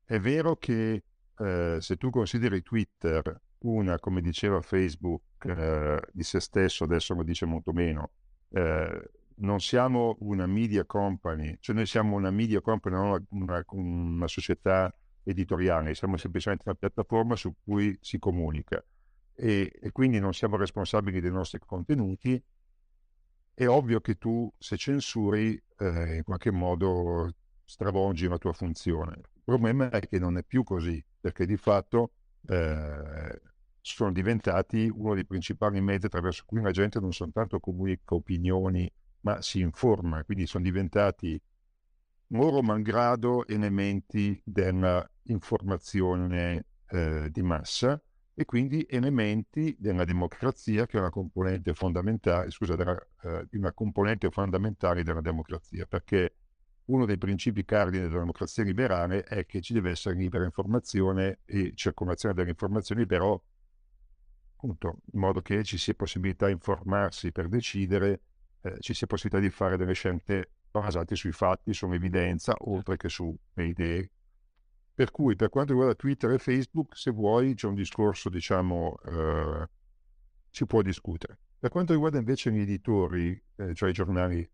è 0.06 0.18
vero 0.18 0.56
che 0.56 1.04
eh, 1.36 1.76
se 1.78 1.96
tu 1.98 2.08
consideri 2.08 2.62
Twitter 2.62 3.38
una, 3.58 3.98
come 3.98 4.22
diceva 4.22 4.62
Facebook, 4.62 5.44
eh, 5.44 6.00
di 6.10 6.22
se 6.22 6.40
stesso, 6.40 6.84
adesso 6.84 7.12
lo 7.12 7.22
dice 7.22 7.44
molto 7.44 7.72
meno, 7.74 8.12
eh, 8.48 9.10
non 9.36 9.60
siamo 9.60 10.16
una 10.20 10.46
media 10.46 10.86
company, 10.86 11.58
cioè 11.60 11.76
noi 11.76 11.84
siamo 11.84 12.16
una 12.16 12.30
media 12.30 12.62
company, 12.62 12.94
non 12.96 13.08
una, 13.08 13.24
una, 13.28 13.64
una 13.72 14.26
società 14.26 14.90
editoriale, 15.22 15.94
siamo 15.94 16.16
semplicemente 16.16 16.64
una 16.66 16.76
piattaforma 16.76 17.36
su 17.36 17.54
cui 17.62 17.94
si 18.00 18.18
comunica 18.18 18.82
e, 19.34 19.72
e 19.80 19.92
quindi 19.92 20.18
non 20.18 20.34
siamo 20.34 20.56
responsabili 20.56 21.20
dei 21.20 21.30
nostri 21.30 21.60
contenuti, 21.64 22.42
è 23.54 23.66
ovvio 23.66 24.00
che 24.00 24.16
tu 24.16 24.52
se 24.58 24.76
censuri 24.76 25.60
eh, 25.78 26.16
in 26.16 26.22
qualche 26.24 26.50
modo 26.50 27.32
stravolgi 27.64 28.28
la 28.28 28.38
tua 28.38 28.52
funzione. 28.52 29.12
Il 29.16 29.42
problema 29.44 29.88
è 29.90 30.00
che 30.00 30.18
non 30.18 30.36
è 30.36 30.42
più 30.42 30.62
così, 30.62 31.02
perché 31.20 31.46
di 31.46 31.56
fatto 31.56 32.12
eh, 32.46 33.40
sono 33.80 34.12
diventati 34.12 34.90
uno 34.92 35.14
dei 35.14 35.26
principali 35.26 35.80
mezzi 35.80 36.06
attraverso 36.06 36.44
cui 36.46 36.60
la 36.60 36.70
gente 36.70 37.00
non 37.00 37.12
soltanto 37.12 37.58
comunica 37.60 38.14
opinioni, 38.14 38.90
ma 39.20 39.40
si 39.42 39.60
informa, 39.60 40.24
quindi 40.24 40.46
sono 40.46 40.64
diventati 40.64 41.40
loro 42.28 42.62
malgrado 42.62 43.46
elementi 43.46 44.40
dell'informazione 44.44 46.64
eh, 46.88 47.28
di 47.30 47.42
massa 47.42 48.00
e 48.34 48.44
quindi 48.44 48.86
elementi 48.88 49.76
della 49.78 50.04
democrazia 50.04 50.86
che 50.86 50.96
è 50.96 51.00
una 51.00 51.10
componente 51.10 51.74
fondamentale, 51.74 52.50
scusa, 52.50 52.76
della, 52.76 52.96
eh, 53.22 53.46
una 53.52 53.72
componente 53.72 54.30
fondamentale 54.30 55.02
della 55.02 55.20
democrazia, 55.20 55.86
perché 55.86 56.34
uno 56.86 57.04
dei 57.04 57.18
principi 57.18 57.64
cardine 57.64 58.08
della 58.08 58.20
democrazia 58.20 58.64
liberale 58.64 59.22
è 59.22 59.46
che 59.46 59.60
ci 59.60 59.72
deve 59.72 59.90
essere 59.90 60.14
libera 60.14 60.44
informazione 60.44 61.40
e 61.44 61.72
circolazione 61.74 62.34
delle 62.34 62.50
informazioni, 62.50 63.06
però 63.06 63.40
appunto 64.54 65.00
in 65.12 65.20
modo 65.20 65.42
che 65.42 65.62
ci 65.64 65.76
sia 65.76 65.94
possibilità 65.94 66.46
di 66.46 66.52
informarsi 66.52 67.32
per 67.32 67.48
decidere, 67.48 68.20
eh, 68.62 68.76
ci 68.80 68.94
sia 68.94 69.06
possibilità 69.06 69.46
di 69.46 69.52
fare 69.52 69.76
delle 69.76 69.92
scelte 69.92 70.50
basate 70.70 71.14
sui 71.16 71.32
fatti, 71.32 71.74
sull'evidenza, 71.74 72.54
oltre 72.60 72.96
che 72.96 73.08
sulle 73.08 73.36
idee. 73.56 74.10
Per 74.94 75.10
cui 75.10 75.36
per 75.36 75.48
quanto 75.48 75.72
riguarda 75.72 75.94
Twitter 75.94 76.30
e 76.32 76.38
Facebook, 76.38 76.96
se 76.96 77.10
vuoi 77.10 77.54
c'è 77.54 77.66
un 77.66 77.74
discorso, 77.74 78.28
diciamo, 78.28 78.96
eh, 79.06 79.68
si 80.50 80.66
può 80.66 80.82
discutere. 80.82 81.38
Per 81.58 81.70
quanto 81.70 81.92
riguarda 81.92 82.18
invece 82.18 82.50
gli 82.50 82.60
editori, 82.60 83.40
eh, 83.56 83.74
cioè 83.74 83.90
i 83.90 83.92
giornali 83.92 84.48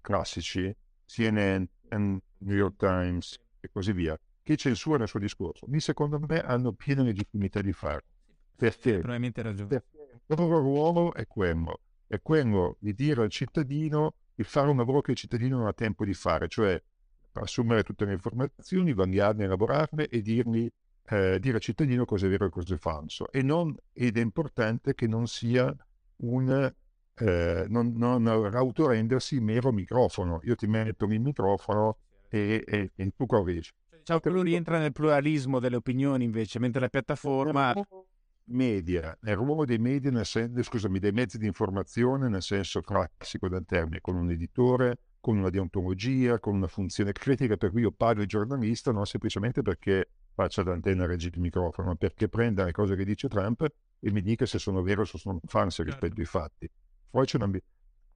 classici, 0.00 0.74
CNN, 1.06 1.64
New 1.90 2.56
York 2.56 2.76
Times 2.76 3.38
e 3.60 3.70
così 3.70 3.92
via, 3.92 4.18
che 4.42 4.56
censurano 4.56 5.04
il 5.04 5.08
suo 5.08 5.20
discorso, 5.20 5.66
lì 5.68 5.80
secondo 5.80 6.18
me 6.18 6.40
hanno 6.40 6.72
piena 6.72 7.02
legittimità 7.02 7.60
di 7.62 7.72
farlo. 7.72 8.08
Perché? 8.56 8.98
Probabilmente 8.98 9.40
ragione. 9.42 9.68
Perché 9.68 10.20
il 10.26 10.36
loro 10.36 10.58
ruolo 10.58 11.14
è 11.14 11.26
quello, 11.26 11.80
è 12.06 12.20
quello 12.20 12.76
di 12.78 12.92
dire 12.92 13.22
al 13.22 13.30
cittadino 13.30 14.14
di 14.34 14.42
fare 14.44 14.68
un 14.68 14.76
lavoro 14.76 15.00
che 15.00 15.12
il 15.12 15.16
cittadino 15.16 15.58
non 15.58 15.66
ha 15.66 15.72
tempo 15.72 16.04
di 16.04 16.14
fare, 16.14 16.48
cioè 16.48 16.80
assumere 17.40 17.82
tutte 17.82 18.04
le 18.04 18.12
informazioni, 18.12 18.92
vagliarne, 18.92 19.44
elaborarne 19.44 20.06
e 20.06 20.20
dirgli, 20.20 20.68
eh, 21.06 21.38
dire 21.40 21.56
al 21.56 21.60
cittadino 21.60 22.04
cosa 22.04 22.26
è 22.26 22.28
vero 22.28 22.46
e 22.46 22.50
cosa 22.50 22.74
è 22.74 22.78
falso. 22.78 23.30
E 23.30 23.42
non, 23.42 23.74
ed 23.92 24.16
è 24.16 24.20
importante 24.20 24.94
che 24.94 25.06
non 25.06 25.26
sia 25.26 25.74
un 26.16 26.72
eh, 27.20 27.66
non, 27.68 27.94
non 27.96 28.26
autorendersi 28.26 29.40
mero 29.40 29.72
microfono. 29.72 30.40
Io 30.44 30.54
ti 30.54 30.66
metto 30.66 31.04
il 31.06 31.20
microfono 31.20 31.98
e, 32.28 32.64
e, 32.66 32.92
e 32.94 33.12
tu 33.16 33.26
correggi. 33.26 33.70
Diciamo 33.98 34.20
che 34.20 34.30
lui 34.30 34.42
rientra 34.42 34.78
nel 34.78 34.92
pluralismo 34.92 35.58
delle 35.58 35.76
opinioni 35.76 36.24
invece, 36.24 36.58
mentre 36.58 36.80
la 36.80 36.88
piattaforma... 36.88 37.74
Media, 38.50 39.14
nel 39.20 39.36
ruolo 39.36 39.66
dei 39.66 39.76
media, 39.76 40.10
nel 40.10 40.24
sen- 40.24 40.62
scusami, 40.62 40.98
dei 40.98 41.12
mezzi 41.12 41.36
di 41.36 41.44
informazione 41.44 42.30
nel 42.30 42.40
senso 42.40 42.80
classico 42.80 43.46
del 43.46 43.66
termine, 43.66 44.00
con 44.00 44.16
un 44.16 44.30
editore, 44.30 44.96
con 45.28 45.36
una 45.36 45.50
deontologia, 45.50 46.38
con 46.38 46.54
una 46.54 46.68
funzione 46.68 47.12
critica, 47.12 47.58
per 47.58 47.70
cui 47.70 47.82
io 47.82 47.92
pago 47.92 48.22
il 48.22 48.26
giornalista 48.26 48.92
non 48.92 49.04
semplicemente 49.04 49.60
perché 49.60 50.08
faccia 50.32 50.62
l'antenna 50.62 51.04
regge 51.04 51.28
il 51.28 51.38
microfono, 51.38 51.88
ma 51.88 51.94
perché 51.96 52.30
prenda 52.30 52.64
le 52.64 52.72
cose 52.72 52.96
che 52.96 53.04
dice 53.04 53.28
Trump 53.28 53.66
e 54.00 54.10
mi 54.10 54.22
dica 54.22 54.46
se 54.46 54.58
sono 54.58 54.80
vere 54.80 55.02
o 55.02 55.04
se 55.04 55.18
sono 55.18 55.38
false 55.44 55.82
rispetto 55.82 56.14
certo. 56.14 56.20
ai 56.20 56.26
fatti. 56.26 56.70
Poi 57.10 57.26
c'è 57.26 57.36
una... 57.36 57.50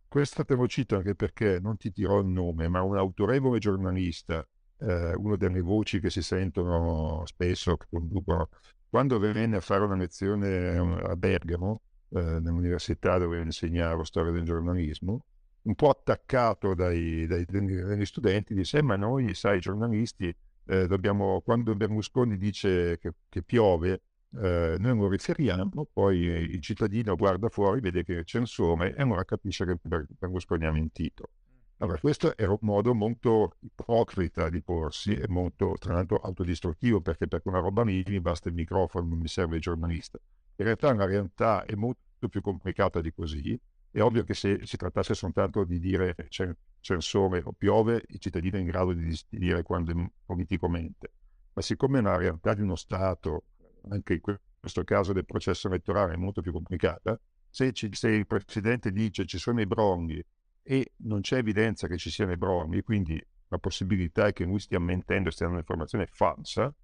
Questa 0.09 0.43
te 0.43 0.55
lo 0.55 0.67
cito 0.67 0.97
anche 0.97 1.15
perché 1.15 1.59
non 1.61 1.77
ti 1.77 1.91
dirò 1.91 2.19
il 2.19 2.29
nome, 2.29 2.67
ma 2.69 2.81
un 2.81 2.97
autorevole 2.97 3.59
giornalista, 3.59 4.43
eh, 4.79 5.13
una 5.15 5.37
delle 5.37 5.61
voci 5.61 6.01
che 6.01 6.09
si 6.09 6.23
sentono 6.23 7.25
spesso, 7.27 7.77
che 7.77 7.89
conducono, 7.91 8.49
quando 8.89 9.19
venne 9.19 9.57
a 9.57 9.61
fare 9.61 9.85
una 9.85 9.97
lezione 9.97 10.49
eh, 10.49 10.79
a 10.79 11.15
Bergamo, 11.15 11.83
eh, 12.09 12.23
nell'università 12.23 13.19
dove 13.19 13.39
insegnavo 13.43 14.03
storia 14.03 14.33
del 14.33 14.45
giornalismo, 14.45 15.27
un 15.63 15.75
po' 15.75 15.91
attaccato 15.91 16.75
dai, 16.75 17.27
dai, 17.27 17.45
dagli 17.45 18.05
studenti, 18.05 18.55
disse: 18.55 18.79
eh, 18.79 18.83
Ma 18.83 18.97
noi, 18.97 19.35
sai, 19.35 19.61
giornalisti, 19.61 20.35
eh, 20.67 20.87
dobbiamo, 20.87 21.41
quando 21.43 21.75
Berlusconi 21.75 22.37
dice 22.37 22.99
che, 22.99 23.13
che 23.29 23.43
piove, 23.43 24.03
eh, 24.35 24.77
noi 24.79 24.97
lo 24.97 25.09
riferiamo, 25.09 25.89
poi 25.93 26.19
il 26.19 26.61
cittadino 26.61 27.15
guarda 27.17 27.49
fuori, 27.49 27.81
vede 27.81 28.03
che 28.03 28.25
c'è 28.25 28.39
un 28.39 28.47
sole 28.47 28.95
e 28.95 29.03
allora 29.03 29.25
capisce 29.25 29.65
che 29.67 29.77
Berlusconi 30.19 30.67
ha 30.67 30.73
mentito. 30.73 31.31
Allora, 31.79 31.99
questo 31.99 32.37
era 32.37 32.53
un 32.53 32.59
modo 32.61 32.95
molto 32.95 33.57
ipocrita 33.59 34.49
di 34.49 34.63
porsi 34.63 35.15
e 35.15 35.27
molto, 35.27 35.75
tra 35.81 35.95
l'altro, 35.95 36.17
autodistruttivo, 36.19 37.01
perché 37.01 37.27
per 37.27 37.41
una 37.45 37.59
roba 37.59 37.83
lì 37.83 38.05
mi 38.07 38.21
basta 38.21 38.49
il 38.49 38.55
microfono, 38.55 39.09
non 39.09 39.19
mi 39.19 39.27
serve 39.27 39.57
il 39.57 39.63
giornalista. 39.63 40.17
In 40.57 40.65
realtà 40.65 40.95
la 40.95 41.07
realtà 41.07 41.65
è 41.65 41.75
molto 41.75 42.29
più 42.29 42.41
complicata 42.41 43.01
di 43.01 43.13
così. 43.13 43.59
È 43.93 44.01
ovvio 44.01 44.25
che 44.25 44.33
se 44.33 44.61
si 44.65 44.79
trattasse 44.79 45.13
soltanto 45.13 45.65
di 45.65 45.79
dire 45.79 46.15
c'è, 46.29 46.51
c'è 46.81 46.95
il 46.95 47.03
sole 47.03 47.43
o 47.45 47.53
piove, 47.53 48.03
il 48.09 48.19
cittadino 48.19 48.57
è 48.57 48.61
in 48.61 48.67
grado 48.67 48.95
di 48.95 49.15
dire 49.29 49.63
quando 49.63 50.13
politicamente. 50.25 51.13
Ma 51.53 51.61
siccome 51.61 52.01
la 52.01 52.17
realtà 52.17 52.55
di 52.55 52.63
uno 52.63 52.75
Stato 52.75 53.45
anche 53.91 54.15
in 54.15 54.21
questo 54.21 54.83
caso 54.85 55.13
del 55.13 55.27
processo 55.27 55.69
elettorale 55.69 56.15
è 56.15 56.17
molto 56.17 56.41
più 56.41 56.53
complicata, 56.53 57.21
se, 57.51 57.73
ci, 57.73 57.91
se 57.93 58.09
il 58.09 58.27
Presidente 58.27 58.91
dice 58.93 59.27
ci 59.27 59.37
sono 59.37 59.61
i 59.61 59.67
brogli 59.67 60.25
e 60.63 60.93
non 61.03 61.21
c'è 61.21 61.37
evidenza 61.37 61.87
che 61.87 61.99
ci 61.99 62.11
siano 62.11 62.33
i 62.33 62.39
brogli, 62.39 62.83
quindi 62.83 63.23
la 63.49 63.59
possibilità 63.59 64.29
è 64.29 64.33
che 64.33 64.45
lui 64.45 64.59
stia 64.59 64.79
mentendo 64.79 65.29
e 65.29 65.33
stia 65.33 65.45
dando 65.45 65.61
un'informazione 65.61 66.07
falsa, 66.07 66.75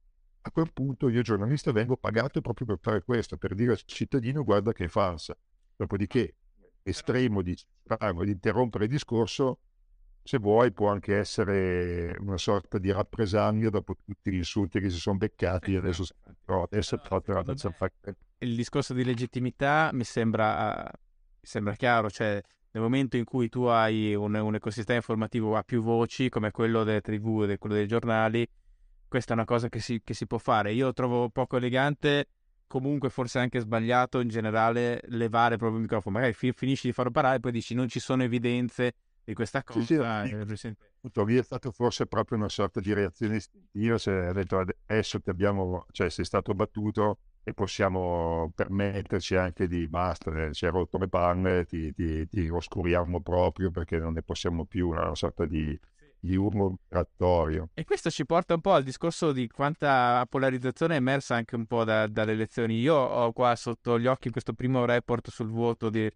a 0.41 0.51
quel 0.51 0.71
punto 0.75 1.09
io 1.09 1.23
giornalista 1.23 1.73
vengo 1.73 1.97
pagato 1.97 2.43
proprio 2.43 2.67
per 2.67 2.79
fare 2.83 3.03
questo, 3.03 3.39
per 3.39 3.55
dire 3.55 3.73
al 3.73 3.81
cittadino 3.83 4.45
guarda 4.45 4.73
che 4.73 4.85
è 4.85 4.89
falsa. 4.89 5.35
Dopodiché, 5.75 6.35
estremo 6.83 7.43
di, 7.43 7.55
di 7.55 8.31
interrompere 8.31 8.85
il 8.85 8.91
discorso, 8.91 9.59
se 10.23 10.37
vuoi, 10.37 10.73
può 10.73 10.91
anche 10.91 11.17
essere 11.17 12.15
una 12.21 12.37
sorta 12.37 12.77
di 12.77 12.93
rappresaglia 12.93 13.71
dopo 13.71 13.97
tutti 14.05 14.31
gli 14.31 14.37
insulti 14.37 14.79
che 14.79 14.91
si 14.91 14.99
sono 14.99 15.17
beccati. 15.17 15.75
Adesso, 15.75 16.05
però, 16.45 16.65
adesso 16.65 16.99
però, 16.99 17.41
adesso 17.41 17.71
fa... 17.71 17.91
Il 18.39 18.55
discorso 18.55 18.93
di 18.93 19.05
legittimità 19.05 19.89
mi 19.95 20.05
sembra, 20.05 20.85
mi 20.85 21.41
sembra 21.41 21.75
chiaro, 21.77 22.11
cioè 22.11 22.43
nel 22.71 22.83
momento 22.83 23.17
in 23.17 23.25
cui 23.25 23.49
tu 23.49 23.63
hai 23.63 24.15
un, 24.15 24.35
un, 24.35 24.55
ecosistema 24.55 24.99
informativo 24.99 25.57
a 25.57 25.63
più 25.63 25.81
voci, 25.83 26.29
come 26.29 26.51
quello 26.51 26.85
delle 26.85 27.01
tv 27.01 27.47
e 27.49 27.57
quello 27.57 27.77
dei 27.77 27.87
giornali, 27.87 28.47
questa 29.09 29.33
è 29.33 29.35
una 29.35 29.47
cosa 29.47 29.71
che 29.71 29.81
si, 29.81 30.03
che 30.05 30.13
si 30.13 30.27
può 30.27 30.37
fare. 30.37 30.75
Io 30.75 30.93
trovo 30.93 31.31
poco 31.31 31.57
elegante, 31.57 32.29
comunque 32.69 33.11
forse 33.11 33.41
anche 33.41 33.59
sbagliato 33.59 34.21
in 34.21 34.29
generale, 34.29 35.01
levare 35.07 35.57
proprio 35.57 35.79
il 35.79 35.83
microfono. 35.83 36.15
Magari 36.17 36.35
fi, 36.35 36.53
finisci 36.53 36.87
di 36.87 36.93
farlo 36.93 37.11
parlare 37.11 37.37
e 37.37 37.41
poi 37.41 37.51
dici 37.51 37.75
non 37.75 37.89
ci 37.89 37.99
sono 37.99 38.23
evidenze 38.23 38.95
di 39.25 39.35
questa 39.35 39.65
cosa. 39.65 39.81
Sì, 39.81 40.57
sì, 40.57 40.75
appunto, 40.97 41.25
lì 41.25 41.37
è 41.37 41.43
stato 41.43 41.73
forse 41.73 42.07
proprio 42.07 42.39
una 42.39 42.49
sorta 42.49 42.81
di 42.81 42.93
reazione 42.93 43.37
istintiva, 43.37 43.99
se 43.99 44.11
hai 44.13 44.33
detto 44.33 44.59
adesso 44.87 45.21
ti 45.21 45.31
abbiamo, 45.31 45.87
cioè 45.91 46.09
sei 46.09 46.25
stato 46.25 46.55
battuto 46.55 47.19
e 47.43 47.55
possiamo 47.55 48.53
permetterci 48.55 49.35
anche 49.35 49.67
di 49.67 49.89
basta, 49.89 50.31
eh, 50.47 50.53
ci 50.53 50.67
hai 50.67 50.71
rotto 50.71 50.99
le 50.99 51.09
palle, 51.09 51.65
ti, 51.65 51.93
ti, 51.95 52.29
ti, 52.29 52.49
oscuriamo 52.49 53.21
proprio 53.21 53.71
perché 53.71 53.99
non 53.99 54.13
ne 54.13 54.23
possiamo 54.23 54.65
più, 54.67 54.89
una 54.89 55.15
sorta 55.15 55.47
di, 55.47 55.79
di 56.21 56.37
urlo 56.37 56.71
migratorio. 56.71 57.71
E 57.75 57.85
questo 57.85 58.11
ci 58.11 58.27
porta 58.27 58.55
un 58.55 58.61
po' 58.61 58.73
al 58.73 58.83
discorso 58.83 59.33
di 59.33 59.49
quanta 59.49 60.25
polarizzazione 60.29 60.95
è 60.95 60.99
emersa 60.99 61.37
anche 61.37 61.55
un 61.55 61.67
po' 61.67 61.85
da, 61.85 62.07
dalle 62.07 62.33
elezioni. 62.33 62.79
Io 62.79 62.95
ho 62.95 63.33
qua 63.33 63.55
sotto 63.57 63.99
gli 63.99 64.07
occhi 64.07 64.31
questo 64.31 64.53
primo 64.53 64.85
report 64.85 65.31
sul 65.31 65.51
di 65.91 66.11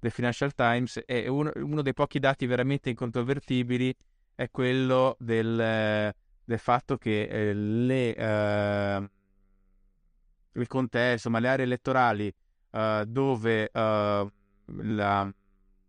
The 0.00 0.10
Financial 0.10 0.54
Times 0.54 1.02
e 1.04 1.28
uno, 1.28 1.50
uno 1.56 1.82
dei 1.82 1.94
pochi 1.94 2.18
dati 2.18 2.46
veramente 2.46 2.88
incontrovertibili 2.90 3.94
è 4.34 4.48
quello 4.50 5.16
del, 5.18 6.14
del 6.44 6.58
fatto 6.58 6.96
che 6.96 7.22
eh, 7.22 7.54
le, 7.54 8.14
eh, 8.14 9.10
il 10.52 10.66
contesto, 10.68 11.12
insomma, 11.12 11.40
le 11.40 11.48
aree 11.48 11.64
elettorali 11.64 12.32
eh, 12.70 13.04
dove 13.06 13.70
eh, 13.70 14.32
la, 14.64 15.34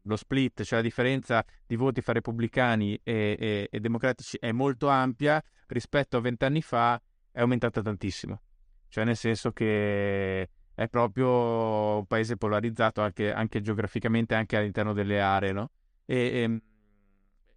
lo 0.10 0.18
split, 0.18 0.64
cioè 0.64 0.80
la 0.80 0.84
differenza 0.84 1.46
di 1.66 1.76
voti 1.76 2.02
fra 2.02 2.14
repubblicani 2.14 3.00
e, 3.04 3.38
e, 3.40 3.68
e 3.72 3.80
democratici 3.80 4.38
è 4.40 4.52
molto 4.52 4.90
ampia 4.90 5.42
rispetto 5.68 6.18
a 6.18 6.22
vent'anni 6.22 6.62
fa 6.62 7.02
è 7.32 7.40
aumentata 7.40 7.82
tantissimo. 7.82 8.42
Cioè 8.90 9.06
nel 9.06 9.16
senso 9.16 9.52
che 9.52 10.50
è 10.74 10.88
proprio 10.88 11.98
un 11.98 12.06
paese 12.06 12.38
polarizzato 12.38 13.02
anche, 13.02 13.32
anche 13.32 13.62
geograficamente, 13.62 14.34
anche 14.34 14.58
all'interno 14.58 14.94
delle 14.94 15.22
aree, 15.22 15.52
no? 15.52 15.72
E, 16.06 16.42
ehm, 16.42 16.62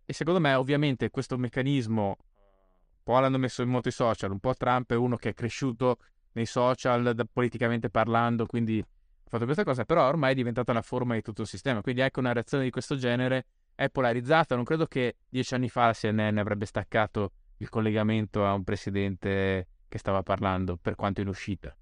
e, 0.05 0.13
secondo 0.13 0.41
me, 0.41 0.55
ovviamente, 0.55 1.09
questo 1.11 1.39
meccanismo, 1.39 2.07
un 2.07 3.03
po' 3.03 3.19
l'hanno 3.21 3.39
messo 3.39 3.63
in 3.63 3.69
moto 3.69 3.89
i 3.89 3.93
social, 3.93 4.33
un 4.33 4.41
po' 4.41 4.55
Trump 4.55 4.93
è 4.93 4.97
uno 4.97 5.17
che 5.17 5.31
è 5.31 5.35
cresciuto 5.35 5.99
nei 6.33 6.47
social 6.47 7.15
da, 7.15 7.25
politicamente 7.33 7.91
parlando, 7.91 8.45
quindi 8.45 8.85
fatto 9.33 9.45
questa 9.47 9.65
cosa, 9.65 9.87
però 9.87 10.07
ormai 10.07 10.33
è 10.33 10.35
diventata 10.35 10.75
la 10.75 10.83
forma 10.83 11.15
di 11.15 11.23
tutto 11.23 11.41
il 11.41 11.49
sistema. 11.49 11.81
Quindi 11.81 12.03
ecco 12.03 12.21
una 12.21 12.35
reazione 12.35 12.65
di 12.65 12.71
questo 12.71 12.97
genere 12.97 13.47
è 13.75 13.89
polarizzata. 13.89 14.55
Non 14.55 14.65
credo 14.65 14.87
che 14.87 15.17
dieci 15.27 15.55
anni 15.55 15.71
fa 15.71 15.87
la 15.87 15.95
CNN 15.95 16.37
avrebbe 16.37 16.67
staccato 16.67 17.33
il 17.57 17.71
collegamento 17.71 18.45
a 18.45 18.53
un 18.53 18.63
presidente 18.63 19.69
che 19.89 19.99
stava 19.99 20.23
parlando, 20.23 20.77
per 20.77 20.97
quanto 20.97 21.23
in 21.23 21.29
uscita. 21.29 21.75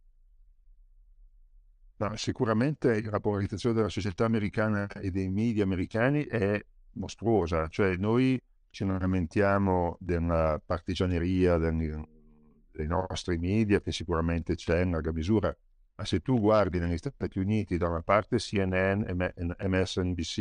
No, 1.96 2.16
sicuramente 2.16 3.02
la 3.02 3.20
polarizzazione 3.20 3.74
della 3.74 3.88
società 3.88 4.24
americana 4.24 4.86
e 4.86 5.10
dei 5.10 5.28
media 5.28 5.64
americani 5.64 6.24
è 6.24 6.64
mostruosa, 6.92 7.66
cioè 7.68 7.96
noi 7.96 8.40
ci 8.70 8.86
lamentiamo 8.86 9.96
della 10.00 10.60
partigianeria 10.64 11.58
del, 11.58 12.06
dei 12.70 12.86
nostri 12.86 13.38
media 13.38 13.80
che 13.80 13.92
sicuramente 13.92 14.54
c'è 14.54 14.82
in 14.82 14.92
larga 14.92 15.12
misura, 15.12 15.54
ma 16.00 16.06
se 16.06 16.20
tu 16.20 16.40
guardi 16.40 16.78
negli 16.78 16.96
Stati 16.96 17.38
Uniti 17.38 17.76
da 17.76 17.88
una 17.88 18.00
parte 18.00 18.38
CNN, 18.38 19.02
MSNBC 19.58 20.38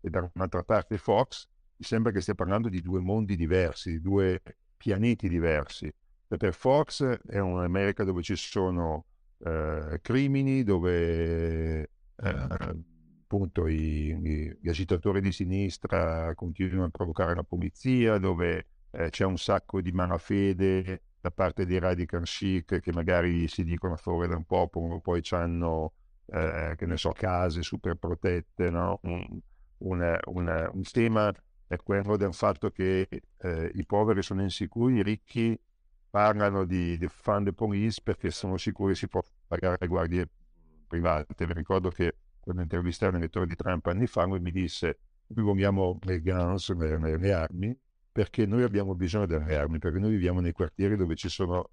e 0.00 0.10
da 0.10 0.28
un'altra 0.34 0.64
parte 0.64 0.98
Fox, 0.98 1.46
mi 1.76 1.86
sembra 1.86 2.10
che 2.10 2.20
stia 2.20 2.34
parlando 2.34 2.68
di 2.68 2.82
due 2.82 2.98
mondi 2.98 3.36
diversi, 3.36 3.92
di 3.92 4.00
due 4.00 4.42
pianeti 4.76 5.28
diversi. 5.28 5.92
Per 6.26 6.52
Fox 6.52 7.04
è 7.04 7.38
un'America 7.38 8.02
dove 8.02 8.22
ci 8.22 8.34
sono 8.34 9.04
eh, 9.44 10.00
crimini, 10.02 10.64
dove 10.64 11.82
eh, 11.82 11.88
appunto 12.16 13.68
i, 13.68 14.56
gli 14.60 14.68
agitatori 14.68 15.20
di 15.20 15.30
sinistra 15.30 16.34
continuano 16.34 16.86
a 16.86 16.90
provocare 16.90 17.36
la 17.36 17.44
polizia, 17.44 18.18
dove 18.18 18.66
eh, 18.90 19.10
c'è 19.10 19.24
un 19.24 19.38
sacco 19.38 19.80
di 19.80 19.92
malafede 19.92 21.02
da 21.26 21.30
parte 21.32 21.66
dei 21.66 21.80
radical 21.80 22.22
chic 22.22 22.78
che 22.78 22.92
magari 22.92 23.48
si 23.48 23.64
dicono 23.64 23.94
a 23.94 23.96
favore 23.96 24.28
del 24.28 24.44
popolo, 24.46 25.00
poi 25.00 25.20
hanno, 25.30 25.94
eh, 26.26 26.74
che 26.76 26.86
ne 26.86 26.96
so, 26.96 27.10
case 27.10 27.62
super 27.62 27.96
protette, 27.96 28.70
no? 28.70 29.00
un, 29.02 29.40
un, 29.78 30.18
un, 30.26 30.70
un, 30.72 30.82
tema 30.82 31.32
è 31.66 31.76
quello 31.78 32.16
del 32.16 32.32
fatto 32.32 32.70
che 32.70 33.08
eh, 33.38 33.70
i 33.74 33.84
poveri 33.84 34.22
sono 34.22 34.42
insicuri, 34.42 34.96
i 34.96 35.02
ricchi 35.02 35.58
parlano 36.08 36.64
di, 36.64 36.96
di 36.96 37.08
fund 37.08 37.52
police 37.52 38.00
perché 38.02 38.30
sono 38.30 38.56
sicuri 38.56 38.94
si 38.94 39.08
può 39.08 39.20
pagare 39.48 39.76
le 39.80 39.86
guardie 39.88 40.28
private. 40.86 41.44
Vi 41.44 41.52
ricordo 41.54 41.90
che 41.90 42.14
quando 42.38 42.62
intervistai 42.62 43.08
un 43.08 43.16
elettore 43.16 43.46
di 43.46 43.56
Trump 43.56 43.84
anni 43.86 44.06
fa, 44.06 44.24
lui 44.24 44.38
mi 44.38 44.52
disse 44.52 44.98
noi 45.28 45.44
vogliamo 45.44 45.98
le 46.02 46.20
guns, 46.20 46.72
le, 46.76 47.18
le 47.18 47.32
armi, 47.32 47.76
perché 48.16 48.46
noi 48.46 48.62
abbiamo 48.62 48.94
bisogno 48.94 49.26
delle 49.26 49.54
armi, 49.56 49.78
perché 49.78 49.98
noi 49.98 50.08
viviamo 50.08 50.40
nei 50.40 50.52
quartieri 50.52 50.96
dove 50.96 51.16
ci 51.16 51.28
sono 51.28 51.68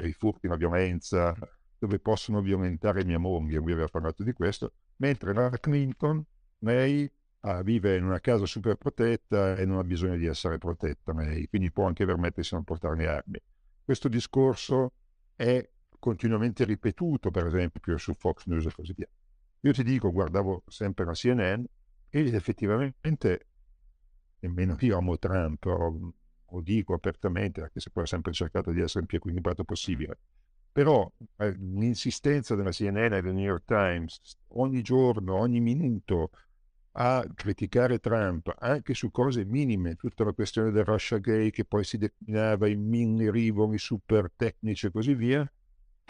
i 0.00 0.12
furti, 0.12 0.46
la 0.46 0.56
violenza, 0.56 1.34
dove 1.78 1.98
possono 2.00 2.42
violentare 2.42 3.02
mia 3.02 3.18
moglie, 3.18 3.56
lui 3.56 3.72
aveva 3.72 3.88
parlato 3.88 4.22
di 4.22 4.34
questo, 4.34 4.74
mentre 4.96 5.32
la 5.32 5.48
Clinton, 5.58 6.22
lei 6.58 7.10
ah, 7.40 7.62
vive 7.62 7.96
in 7.96 8.04
una 8.04 8.20
casa 8.20 8.44
super 8.44 8.76
protetta 8.76 9.56
e 9.56 9.64
non 9.64 9.78
ha 9.78 9.84
bisogno 9.84 10.18
di 10.18 10.26
essere 10.26 10.58
protetta 10.58 11.14
lei, 11.14 11.48
quindi 11.48 11.72
può 11.72 11.86
anche 11.86 12.04
permettersi 12.04 12.50
di 12.50 12.56
non 12.56 12.64
portare 12.64 12.94
le 12.94 13.06
armi. 13.06 13.40
Questo 13.82 14.08
discorso 14.08 14.92
è 15.34 15.66
continuamente 15.98 16.64
ripetuto, 16.64 17.30
per 17.30 17.46
esempio, 17.46 17.96
su 17.96 18.12
Fox 18.12 18.44
News 18.44 18.66
e 18.66 18.72
così 18.74 18.92
via. 18.94 19.08
Io 19.60 19.72
ti 19.72 19.82
dico, 19.82 20.12
guardavo 20.12 20.62
sempre 20.66 21.06
la 21.06 21.12
CNN 21.12 21.64
ed 22.10 22.34
effettivamente 22.34 23.46
nemmeno 24.46 24.76
io 24.80 24.98
amo 24.98 25.18
Trump, 25.18 25.64
o, 25.66 26.12
lo 26.50 26.60
dico 26.60 26.94
apertamente, 26.94 27.62
anche 27.62 27.80
se 27.80 27.90
poi 27.90 28.04
ho 28.04 28.06
sempre 28.06 28.32
cercato 28.32 28.70
di 28.70 28.80
essere 28.80 29.00
il 29.00 29.06
più 29.06 29.18
equilibrato 29.18 29.64
possibile. 29.64 30.18
Però 30.72 31.10
eh, 31.38 31.52
l'insistenza 31.52 32.54
della 32.54 32.70
CNN 32.70 33.14
e 33.14 33.22
del 33.22 33.34
New 33.34 33.44
York 33.44 33.64
Times 33.64 34.20
ogni 34.48 34.82
giorno, 34.82 35.34
ogni 35.34 35.60
minuto 35.60 36.30
a 36.98 37.26
criticare 37.34 37.98
Trump 37.98 38.54
anche 38.58 38.94
su 38.94 39.10
cose 39.10 39.44
minime, 39.44 39.96
tutta 39.96 40.24
la 40.24 40.32
questione 40.32 40.70
del 40.70 40.84
Russia 40.84 41.18
Gay 41.18 41.50
che 41.50 41.64
poi 41.64 41.84
si 41.84 41.98
declinava 41.98 42.68
in 42.68 42.86
mille 42.86 43.30
rivoli 43.30 43.78
super 43.78 44.30
tecnici 44.34 44.86
e 44.86 44.90
così 44.90 45.14
via, 45.14 45.50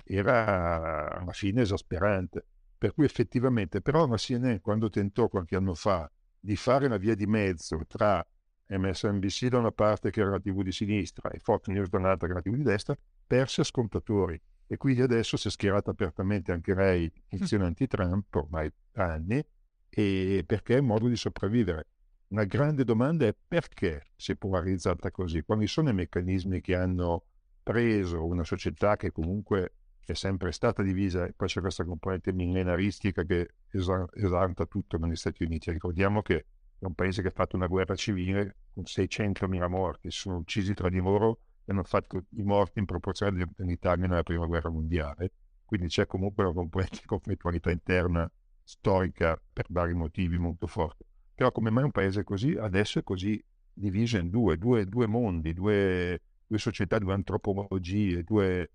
era 0.05 1.19
alla 1.19 1.33
fine 1.33 1.63
esasperante. 1.63 2.47
Per 2.79 2.93
cui 2.93 3.05
effettivamente, 3.05 3.81
però 3.81 4.07
la 4.07 4.17
CNN 4.17 4.57
quando 4.61 4.91
tentò 4.91 5.29
qualche 5.29 5.57
anno 5.57 5.75
fa 5.75 6.11
di 6.47 6.55
fare 6.55 6.87
una 6.87 6.97
via 6.97 7.17
di 7.17 7.27
mezzo 7.27 7.81
tra 7.89 8.25
MSNBC 8.69 9.49
da 9.49 9.59
una 9.59 9.73
parte 9.73 10.13
che 10.13 10.21
era 10.21 10.31
la 10.31 10.39
TV 10.39 10.63
di 10.63 10.71
sinistra 10.71 11.29
e 11.31 11.41
Fox 11.41 11.67
News 11.67 11.89
dall'altra 11.89 12.29
che 12.29 12.35
era 12.35 12.41
la 12.45 12.49
TV 12.49 12.55
di 12.55 12.63
destra, 12.63 12.97
perse 13.27 13.63
ascoltatori 13.63 14.41
e 14.69 14.77
quindi 14.77 15.03
adesso 15.03 15.37
si 15.37 15.49
è 15.49 15.51
schierata 15.51 15.91
apertamente 15.91 16.53
anche 16.53 16.73
lei 16.73 17.13
in 17.31 17.63
anti-Trump 17.63 18.33
ormai 18.33 18.73
da 18.93 19.13
anni 19.13 19.45
e 19.89 20.45
perché 20.47 20.77
è 20.77 20.79
un 20.79 20.87
modo 20.87 21.09
di 21.09 21.17
sopravvivere. 21.17 21.89
Una 22.29 22.45
grande 22.45 22.85
domanda 22.85 23.27
è 23.27 23.35
perché 23.35 24.11
si 24.15 24.31
è 24.31 24.37
polarizzata 24.37 25.11
così? 25.11 25.43
Quali 25.43 25.67
sono 25.67 25.91
i 25.91 25.95
meccanismi 25.95 26.61
che 26.61 26.77
hanno 26.77 27.25
preso 27.61 28.25
una 28.25 28.45
società 28.45 28.95
che 28.95 29.11
comunque 29.11 29.73
è 30.13 30.15
sempre 30.15 30.53
stata 30.53 30.83
divisa 30.83 31.29
poi 31.35 31.49
c'è 31.49 31.61
questa 31.61 31.85
componente 31.85 32.33
millenaristica 32.33 33.25
che 33.25 33.55
esalta 33.71 34.67
tutto 34.67 34.99
negli 34.99 35.17
Stati 35.17 35.43
Uniti. 35.43 35.71
Ricordiamo 35.71 36.23
che 36.23 36.47
è 36.79 36.85
un 36.85 36.95
paese 36.95 37.23
che 37.23 37.29
ha 37.29 37.33
fatto 37.33 37.57
una 37.57 37.67
guerra 37.67 37.95
civile 37.95 38.57
con 38.75 38.85
600.000 38.85 39.69
morti, 39.69 40.11
sono 40.11 40.37
uccisi 40.37 40.75
tra 40.75 40.89
di 40.89 40.99
loro 40.99 41.41
e 41.65 41.73
hanno 41.73 41.85
fatto 41.85 42.25
i 42.37 42.43
morti 42.43 42.79
in 42.79 42.85
proporzione 42.85 43.47
dell'Italia 43.57 44.07
nella 44.07 44.23
prima 44.23 44.47
guerra 44.47 44.71
mondiale. 44.71 45.33
Quindi 45.65 45.89
c'è 45.89 46.07
comunque 46.07 46.45
una 46.45 46.53
componente 46.53 46.99
di 47.01 47.07
conflittualità 47.07 47.71
interna 47.71 48.31
storica 48.63 49.41
per 49.53 49.67
vari 49.69 49.95
motivi 49.95 50.39
molto 50.39 50.67
forte. 50.67 51.05
Però 51.35 51.51
come 51.51 51.71
mai 51.71 51.85
un 51.85 51.91
paese 51.91 52.25
così 52.25 52.55
adesso 52.57 52.99
è 52.99 53.03
così 53.03 53.43
diviso 53.73 54.17
in 54.17 54.31
due, 54.31 54.57
due, 54.57 54.87
due 54.87 55.07
mondi, 55.07 55.53
due, 55.53 56.21
due 56.47 56.59
società, 56.59 56.99
due 56.99 57.13
antropologie, 57.13 58.23
due, 58.23 58.71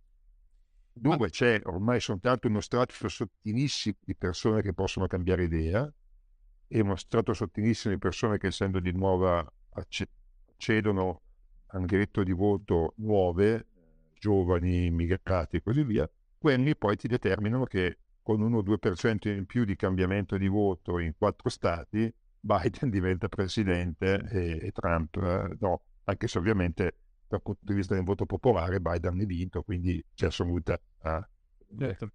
dove 0.93 1.30
c'è 1.30 1.62
ormai 1.63 1.99
soltanto 1.99 2.47
uno 2.47 2.60
strato 2.60 3.08
sottilissimo 3.08 3.97
di 4.04 4.15
persone 4.15 4.62
che 4.62 4.73
possono 4.73 5.08
cambiare 5.08 5.43
idea 5.43 5.91
e 6.67 6.80
uno 6.80 6.95
strato 6.95 7.34
sottilissimo 7.34 7.93
di 7.93 7.99
persone 7.99 8.38
che 8.38 8.47
essendo 8.47 8.80
di 8.80 8.91
nuova 8.91 9.45
accedono 9.71 11.21
a 11.67 11.77
un 11.77 11.86
diritto 11.86 12.23
di 12.23 12.32
voto 12.32 12.93
nuove, 12.97 13.67
giovani, 14.19 14.86
immigrati 14.86 15.58
e 15.58 15.62
così 15.62 15.84
via, 15.84 16.10
quelli 16.38 16.75
poi 16.75 16.95
ti 16.95 17.08
determinano 17.08 17.65
che 17.65 17.97
con 18.21 18.41
1-2% 18.41 19.27
in 19.30 19.45
più 19.45 19.65
di 19.65 19.75
cambiamento 19.75 20.38
di 20.38 20.47
voto 20.47 20.99
in 20.99 21.13
quattro 21.17 21.49
stati, 21.49 22.13
Biden 22.39 22.89
diventa 22.89 23.27
presidente 23.27 24.27
e, 24.30 24.60
e 24.62 24.71
Trump 24.71 25.15
eh, 25.17 25.56
no, 25.60 25.82
anche 26.06 26.27
se 26.27 26.38
ovviamente 26.38 27.00
dal 27.31 27.41
punto 27.41 27.61
di 27.61 27.73
vista 27.73 27.95
del 27.95 28.03
voto 28.03 28.25
popolare 28.25 28.79
Biden 28.79 29.19
ha 29.19 29.25
vinto, 29.25 29.63
quindi 29.63 30.03
c'è 30.13 30.27
assoluta 30.27 30.79
uh, 31.03 31.25
certo. 31.77 32.11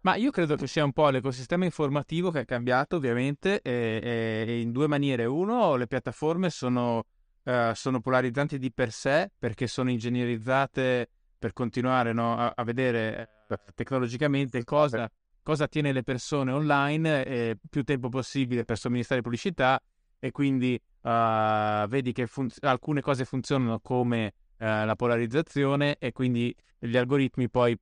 Ma 0.00 0.16
io 0.16 0.30
credo 0.30 0.56
che 0.56 0.66
sia 0.66 0.84
un 0.84 0.92
po' 0.92 1.08
l'ecosistema 1.08 1.64
informativo 1.64 2.30
che 2.30 2.40
è 2.40 2.44
cambiato 2.44 2.96
ovviamente 2.96 3.62
e, 3.62 4.44
e 4.46 4.60
in 4.60 4.70
due 4.70 4.86
maniere. 4.86 5.24
Uno, 5.24 5.76
le 5.76 5.86
piattaforme 5.86 6.50
sono, 6.50 7.04
uh, 7.44 7.72
sono, 7.72 8.00
polarizzanti 8.00 8.58
di 8.58 8.70
per 8.70 8.92
sé 8.92 9.30
perché 9.38 9.66
sono 9.66 9.90
ingegnerizzate 9.90 11.08
per 11.38 11.54
continuare 11.54 12.12
no, 12.12 12.36
a, 12.36 12.52
a, 12.54 12.64
vedere 12.64 13.44
uh, 13.48 13.54
tecnologicamente 13.74 14.62
cosa, 14.64 15.10
cosa 15.42 15.68
tiene 15.68 15.92
le 15.92 16.02
persone 16.02 16.52
online 16.52 17.24
e 17.24 17.58
più 17.70 17.82
tempo 17.82 18.10
possibile 18.10 18.64
per 18.66 18.76
somministrare 18.76 19.22
pubblicità 19.22 19.80
e 20.24 20.30
quindi 20.30 20.80
uh, 21.02 21.86
vedi 21.86 22.12
che 22.12 22.26
fun- 22.26 22.48
alcune 22.60 23.02
cose 23.02 23.26
funzionano 23.26 23.78
come 23.80 24.32
uh, 24.56 24.64
la 24.64 24.94
polarizzazione 24.96 25.96
e 25.98 26.12
quindi 26.12 26.54
gli 26.78 26.96
algoritmi 26.96 27.50
poi 27.50 27.78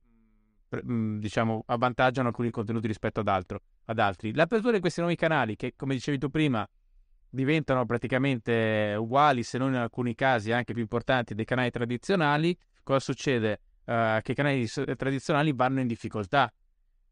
mm, 0.85 1.19
diciamo 1.19 1.63
avvantaggiano 1.67 2.27
alcuni 2.27 2.49
contenuti 2.49 2.85
rispetto 2.85 3.21
ad, 3.21 3.29
altro, 3.29 3.61
ad 3.85 3.97
altri. 3.97 4.33
L'apertura 4.35 4.73
di 4.73 4.81
questi 4.81 4.99
nuovi 4.99 5.15
canali 5.15 5.55
che 5.55 5.71
come 5.77 5.93
dicevi 5.93 6.17
tu 6.17 6.27
prima 6.29 6.67
diventano 7.29 7.85
praticamente 7.85 8.93
uguali 8.99 9.41
se 9.43 9.57
non 9.57 9.69
in 9.69 9.79
alcuni 9.79 10.13
casi 10.13 10.51
anche 10.51 10.73
più 10.73 10.81
importanti 10.81 11.35
dei 11.35 11.45
canali 11.45 11.71
tradizionali, 11.71 12.57
cosa 12.83 12.99
succede? 12.99 13.59
Uh, 13.85 14.19
che 14.21 14.33
i 14.33 14.35
canali 14.35 14.67
tradizionali 14.67 15.53
vanno 15.53 15.79
in 15.79 15.87
difficoltà 15.87 16.51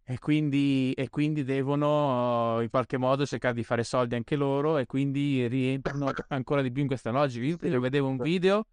e 0.04 0.18
quindi, 0.20 0.94
e 0.94 1.10
quindi 1.10 1.44
devono 1.44 2.60
in 2.62 2.70
qualche 2.70 2.98
modo 2.98 3.26
cercare 3.26 3.54
di 3.54 3.64
fare 3.64 3.84
soldi 3.84 4.16
anche 4.16 4.36
loro 4.36 4.78
e 4.78 4.86
quindi 4.86 5.48
rientrano 5.48 6.12
ancora 6.30 6.62
di 6.62 6.72
più 6.72 6.82
in 6.82 6.88
questa 6.88 7.12
logica. 7.12 7.68
Io 7.68 7.80
vedevo 7.80 8.08
un 8.08 8.18
video 8.18 8.66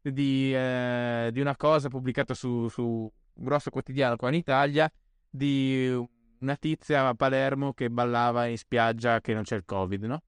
di, 0.00 0.54
eh, 0.54 1.30
di 1.32 1.40
una 1.40 1.56
cosa 1.56 1.88
pubblicata 1.88 2.34
su, 2.34 2.68
su, 2.68 2.82
un 2.82 3.44
grosso 3.44 3.70
quotidiano 3.70 4.16
qua 4.16 4.28
in 4.28 4.34
Italia 4.34 4.90
di 5.28 5.90
una 6.40 6.56
tizia 6.56 7.08
a 7.08 7.14
Palermo 7.14 7.72
che 7.72 7.90
ballava 7.90 8.46
in 8.46 8.58
spiaggia 8.58 9.20
che 9.20 9.32
non 9.32 9.42
c'è 9.42 9.56
il 9.56 9.64
covid, 9.64 10.04
no? 10.04 10.22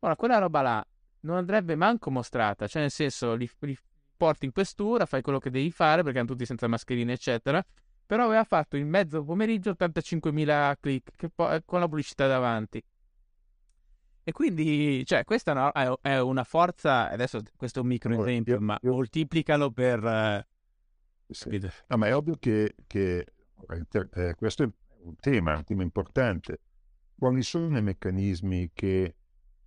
Ora, 0.00 0.16
quella 0.16 0.38
roba 0.38 0.60
là 0.62 0.86
non 1.20 1.36
andrebbe 1.36 1.76
manco 1.76 2.10
mostrata, 2.10 2.66
cioè 2.66 2.82
nel 2.82 2.90
senso 2.90 3.34
li, 3.34 3.48
li 3.60 3.76
porti 4.16 4.46
in 4.46 4.52
questura, 4.52 5.06
fai 5.06 5.22
quello 5.22 5.38
che 5.38 5.50
devi 5.50 5.70
fare 5.70 6.02
perché 6.02 6.18
hanno 6.18 6.28
tutti 6.28 6.44
senza 6.44 6.66
mascherine 6.66 7.12
eccetera 7.12 7.64
però 8.10 8.24
aveva 8.24 8.42
fatto 8.42 8.76
in 8.76 8.88
mezzo 8.88 9.22
pomeriggio 9.22 9.70
85.000 9.70 10.74
click 10.80 11.28
po- 11.32 11.62
con 11.64 11.78
la 11.78 11.86
pubblicità 11.86 12.26
davanti. 12.26 12.82
E 14.24 14.32
quindi, 14.32 15.04
cioè, 15.06 15.22
questa 15.22 15.52
no, 15.52 15.70
è, 15.70 15.88
è, 16.00 16.18
una 16.18 16.42
forza, 16.42 17.08
adesso 17.08 17.40
questo 17.56 17.78
è 17.78 17.82
un 17.82 17.88
micro 17.88 18.20
esempio, 18.24 18.54
io, 18.54 18.60
ma 18.60 18.76
io... 18.82 18.94
moltiplicalo 18.94 19.70
per... 19.70 20.04
Eh... 20.04 20.46
Sì. 21.28 21.60
No, 21.86 21.96
ma 21.98 22.08
è 22.08 22.16
ovvio 22.16 22.34
che, 22.40 22.74
che 22.88 23.26
eh, 24.14 24.34
questo 24.34 24.64
è 24.64 24.68
un 25.04 25.14
tema, 25.14 25.54
un 25.54 25.62
tema 25.64 25.84
importante. 25.84 26.62
Quali 27.16 27.42
sono 27.42 27.78
i 27.78 27.82
meccanismi 27.82 28.72
che 28.74 29.14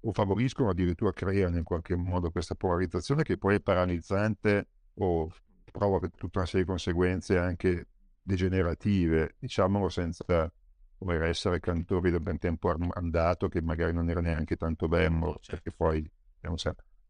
o 0.02 0.12
favoriscono 0.12 0.68
addirittura 0.68 1.14
creano 1.14 1.56
in 1.56 1.64
qualche 1.64 1.96
modo 1.96 2.30
questa 2.30 2.56
polarizzazione 2.56 3.24
che 3.24 3.38
poi 3.38 3.56
è 3.56 3.62
paralizzante 3.62 4.68
o 4.96 5.34
provoca 5.72 6.10
tutta 6.10 6.40
una 6.40 6.46
serie 6.46 6.66
di 6.66 6.70
conseguenze 6.70 7.38
anche 7.38 7.88
degenerative, 8.24 9.36
diciamolo 9.38 9.90
senza 9.90 10.52
voler 10.98 11.24
essere 11.24 11.60
cantori 11.60 12.10
del 12.10 12.22
ben 12.22 12.40
tempo 12.40 12.74
andato, 12.94 13.50
che 13.50 13.62
magari 13.62 13.94
non 13.94 14.10
era 14.10 14.22
neanche 14.22 14.56
tanto 14.56 14.88
bello, 14.88 15.40
perché 15.46 15.72
poi 15.72 16.10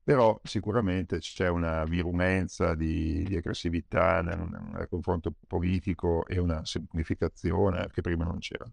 Però 0.03 0.37
sicuramente 0.43 1.19
c'è 1.19 1.47
una 1.47 1.85
virulenza 1.85 2.75
di, 2.75 3.23
di 3.23 3.37
aggressività 3.37 4.21
nel, 4.21 4.37
nel, 4.73 4.87
confronto 4.89 5.33
politico 5.47 6.25
e 6.27 6.39
una 6.39 6.65
semplificazione 6.65 7.87
che 7.89 8.01
prima 8.01 8.25
non 8.25 8.39
c'era. 8.39 8.69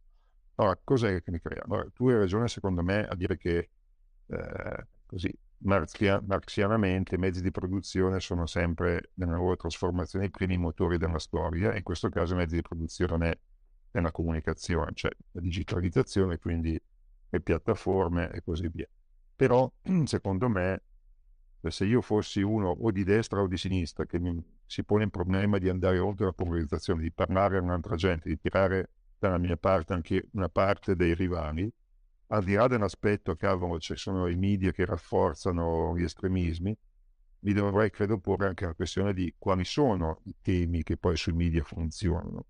Allora, 0.56 0.78
cos'è 0.82 1.22
che 1.22 1.30
mi 1.30 1.40
crea? 1.40 1.62
Allora, 1.64 1.88
tu 1.94 2.08
hai 2.08 2.16
ragione, 2.16 2.48
secondo 2.48 2.82
me, 2.82 3.06
a 3.06 3.14
dire 3.14 3.36
che 3.36 3.70
eh, 4.26 4.86
così 5.06 5.32
marzia, 5.62 6.22
marxianamente 6.24 7.14
i 7.14 7.18
mezzi 7.18 7.42
di 7.42 7.50
produzione 7.50 8.20
sono 8.20 8.46
sempre 8.46 9.10
nella 9.14 9.36
loro 9.36 9.56
trasformazione 9.56 10.26
i 10.26 10.30
primi 10.30 10.56
motori 10.56 10.98
della 10.98 11.18
storia, 11.18 11.74
in 11.76 11.82
questo 11.82 12.08
caso 12.08 12.34
i 12.34 12.36
mezzi 12.36 12.56
di 12.56 12.62
produzione 12.62 13.40
è 13.90 14.00
la 14.00 14.12
comunicazione, 14.12 14.92
cioè 14.94 15.10
la 15.32 15.40
digitalizzazione, 15.40 16.38
quindi 16.38 16.80
le 17.28 17.40
piattaforme 17.40 18.30
e 18.30 18.42
così 18.42 18.68
via. 18.68 18.88
Però, 19.34 19.70
secondo 20.04 20.48
me, 20.48 20.82
se 21.68 21.84
io 21.84 22.00
fossi 22.00 22.40
uno 22.40 22.70
o 22.70 22.90
di 22.90 23.04
destra 23.04 23.40
o 23.40 23.46
di 23.46 23.56
sinistra 23.56 24.06
che 24.06 24.18
mi, 24.18 24.42
si 24.64 24.82
pone 24.84 25.04
il 25.04 25.10
problema 25.10 25.58
di 25.58 25.68
andare 25.68 25.98
oltre 25.98 26.26
la 26.26 26.32
polarizzazione, 26.32 27.02
di 27.02 27.12
parlare 27.12 27.58
a 27.58 27.60
un'altra 27.60 27.96
gente, 27.96 28.28
di 28.28 28.38
tirare 28.38 28.90
dalla 29.18 29.38
mia 29.38 29.56
parte 29.56 29.92
anche 29.92 30.28
una 30.32 30.48
parte 30.48 30.96
dei 30.96 31.14
rivali, 31.14 31.70
al 32.32 32.44
di 32.44 32.54
là 32.54 32.68
dell'aspetto 32.68 33.34
che 33.34 33.46
cavolo, 33.46 33.78
ci 33.80 33.96
sono 33.96 34.28
i 34.28 34.36
media 34.36 34.70
che 34.70 34.84
rafforzano 34.84 35.96
gli 35.96 36.04
estremismi, 36.04 36.76
mi 37.40 37.52
dovrei 37.52 37.90
credo 37.90 38.18
porre 38.18 38.46
anche 38.46 38.66
la 38.66 38.74
questione 38.74 39.12
di 39.12 39.34
quali 39.36 39.64
sono 39.64 40.20
i 40.24 40.34
temi 40.40 40.82
che 40.82 40.96
poi 40.96 41.16
sui 41.16 41.32
media 41.32 41.64
funzionano. 41.64 42.46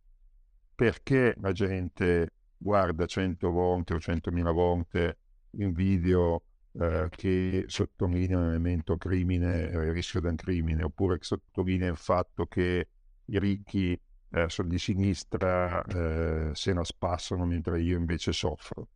Perché 0.75 1.35
la 1.41 1.53
gente 1.53 2.33
guarda 2.57 3.07
cento 3.07 3.51
volte 3.51 3.95
o 3.95 4.01
centomila 4.01 4.51
volte 4.51 5.19
un 5.53 5.73
video 5.73 6.43
eh, 6.73 7.09
che 7.11 7.65
sottolinea 7.67 8.39
un 8.39 8.49
elemento 8.49 8.97
crimine, 8.97 9.63
il 9.73 9.93
rischio 9.93 10.21
del 10.21 10.35
crimine, 10.35 10.83
oppure 10.83 11.19
che 11.19 11.25
sottolinea 11.25 11.91
il 11.91 11.97
fatto 11.97 12.47
che 12.47 12.89
i 13.25 13.39
ricchi 13.39 13.99
eh, 14.33 14.49
sono 14.49 14.69
di 14.69 14.79
sinistra 14.79 15.83
eh, 15.85 16.51
se 16.53 16.73
la 16.75 16.85
spassano 16.85 17.47
mentre 17.47 17.81
io 17.81 17.97
invece 17.97 18.33
soffro. 18.33 18.89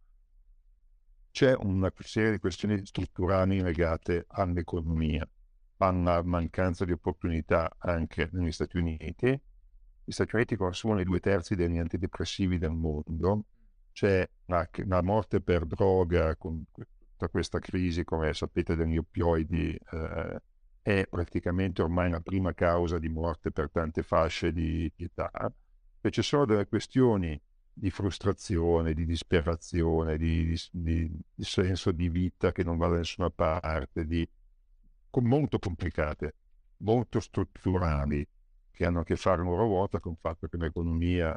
C'è 1.35 1.53
una 1.53 1.93
serie 1.99 2.31
di 2.31 2.39
questioni 2.39 2.87
strutturali 2.87 3.61
legate 3.61 4.25
all'economia, 4.29 5.29
alla 5.79 6.23
mancanza 6.23 6.85
di 6.85 6.93
opportunità 6.93 7.75
anche 7.77 8.29
negli 8.31 8.53
Stati 8.53 8.77
Uniti. 8.77 9.27
Gli 10.05 10.13
Stati 10.13 10.37
Uniti 10.37 10.55
consumano 10.55 11.01
i 11.01 11.05
due 11.05 11.19
terzi 11.19 11.57
degli 11.57 11.79
antidepressivi 11.79 12.57
del 12.57 12.71
mondo, 12.71 13.47
c'è 13.91 14.25
la, 14.45 14.69
la 14.87 15.03
morte 15.03 15.41
per 15.41 15.67
droga 15.67 16.37
con 16.37 16.67
tutta 16.71 17.29
questa 17.29 17.59
crisi, 17.59 18.05
come 18.05 18.33
sapete, 18.33 18.77
degli 18.77 18.97
oppioidi 18.97 19.77
eh, 19.91 20.41
è 20.83 21.05
praticamente 21.11 21.83
ormai 21.83 22.11
la 22.11 22.21
prima 22.21 22.55
causa 22.55 23.01
di 23.01 23.09
morte 23.09 23.51
per 23.51 23.73
tante 23.73 24.05
fasce 24.05 24.53
di, 24.53 24.89
di 24.95 25.03
età, 25.03 25.53
e 26.01 26.11
ci 26.13 26.23
sono 26.23 26.45
delle 26.45 26.69
questioni 26.69 27.43
di 27.75 27.91
frustrazione, 27.91 28.95
di 28.95 29.05
disperazione, 29.05 30.17
di, 30.17 30.57
di, 30.71 31.11
di, 31.35 31.45
senso 31.45 31.91
di 31.91 32.09
vita 32.09 32.53
che 32.53 32.63
non 32.63 32.77
va 32.77 32.89
da 32.89 32.97
nessuna 32.97 33.31
parte, 33.31 34.07
di, 34.07 34.27
molto 35.21 35.59
complicate, 35.59 36.35
molto 36.79 37.19
strutturali, 37.19 38.27
che 38.71 38.85
hanno 38.87 39.01
a 39.01 39.05
che 39.05 39.17
fare 39.17 39.43
a 39.43 39.45
volta 39.45 40.01
con 40.01 40.13
il 40.13 40.19
fatto 40.21 40.47
che 40.47 40.57
l'economia 40.57 41.35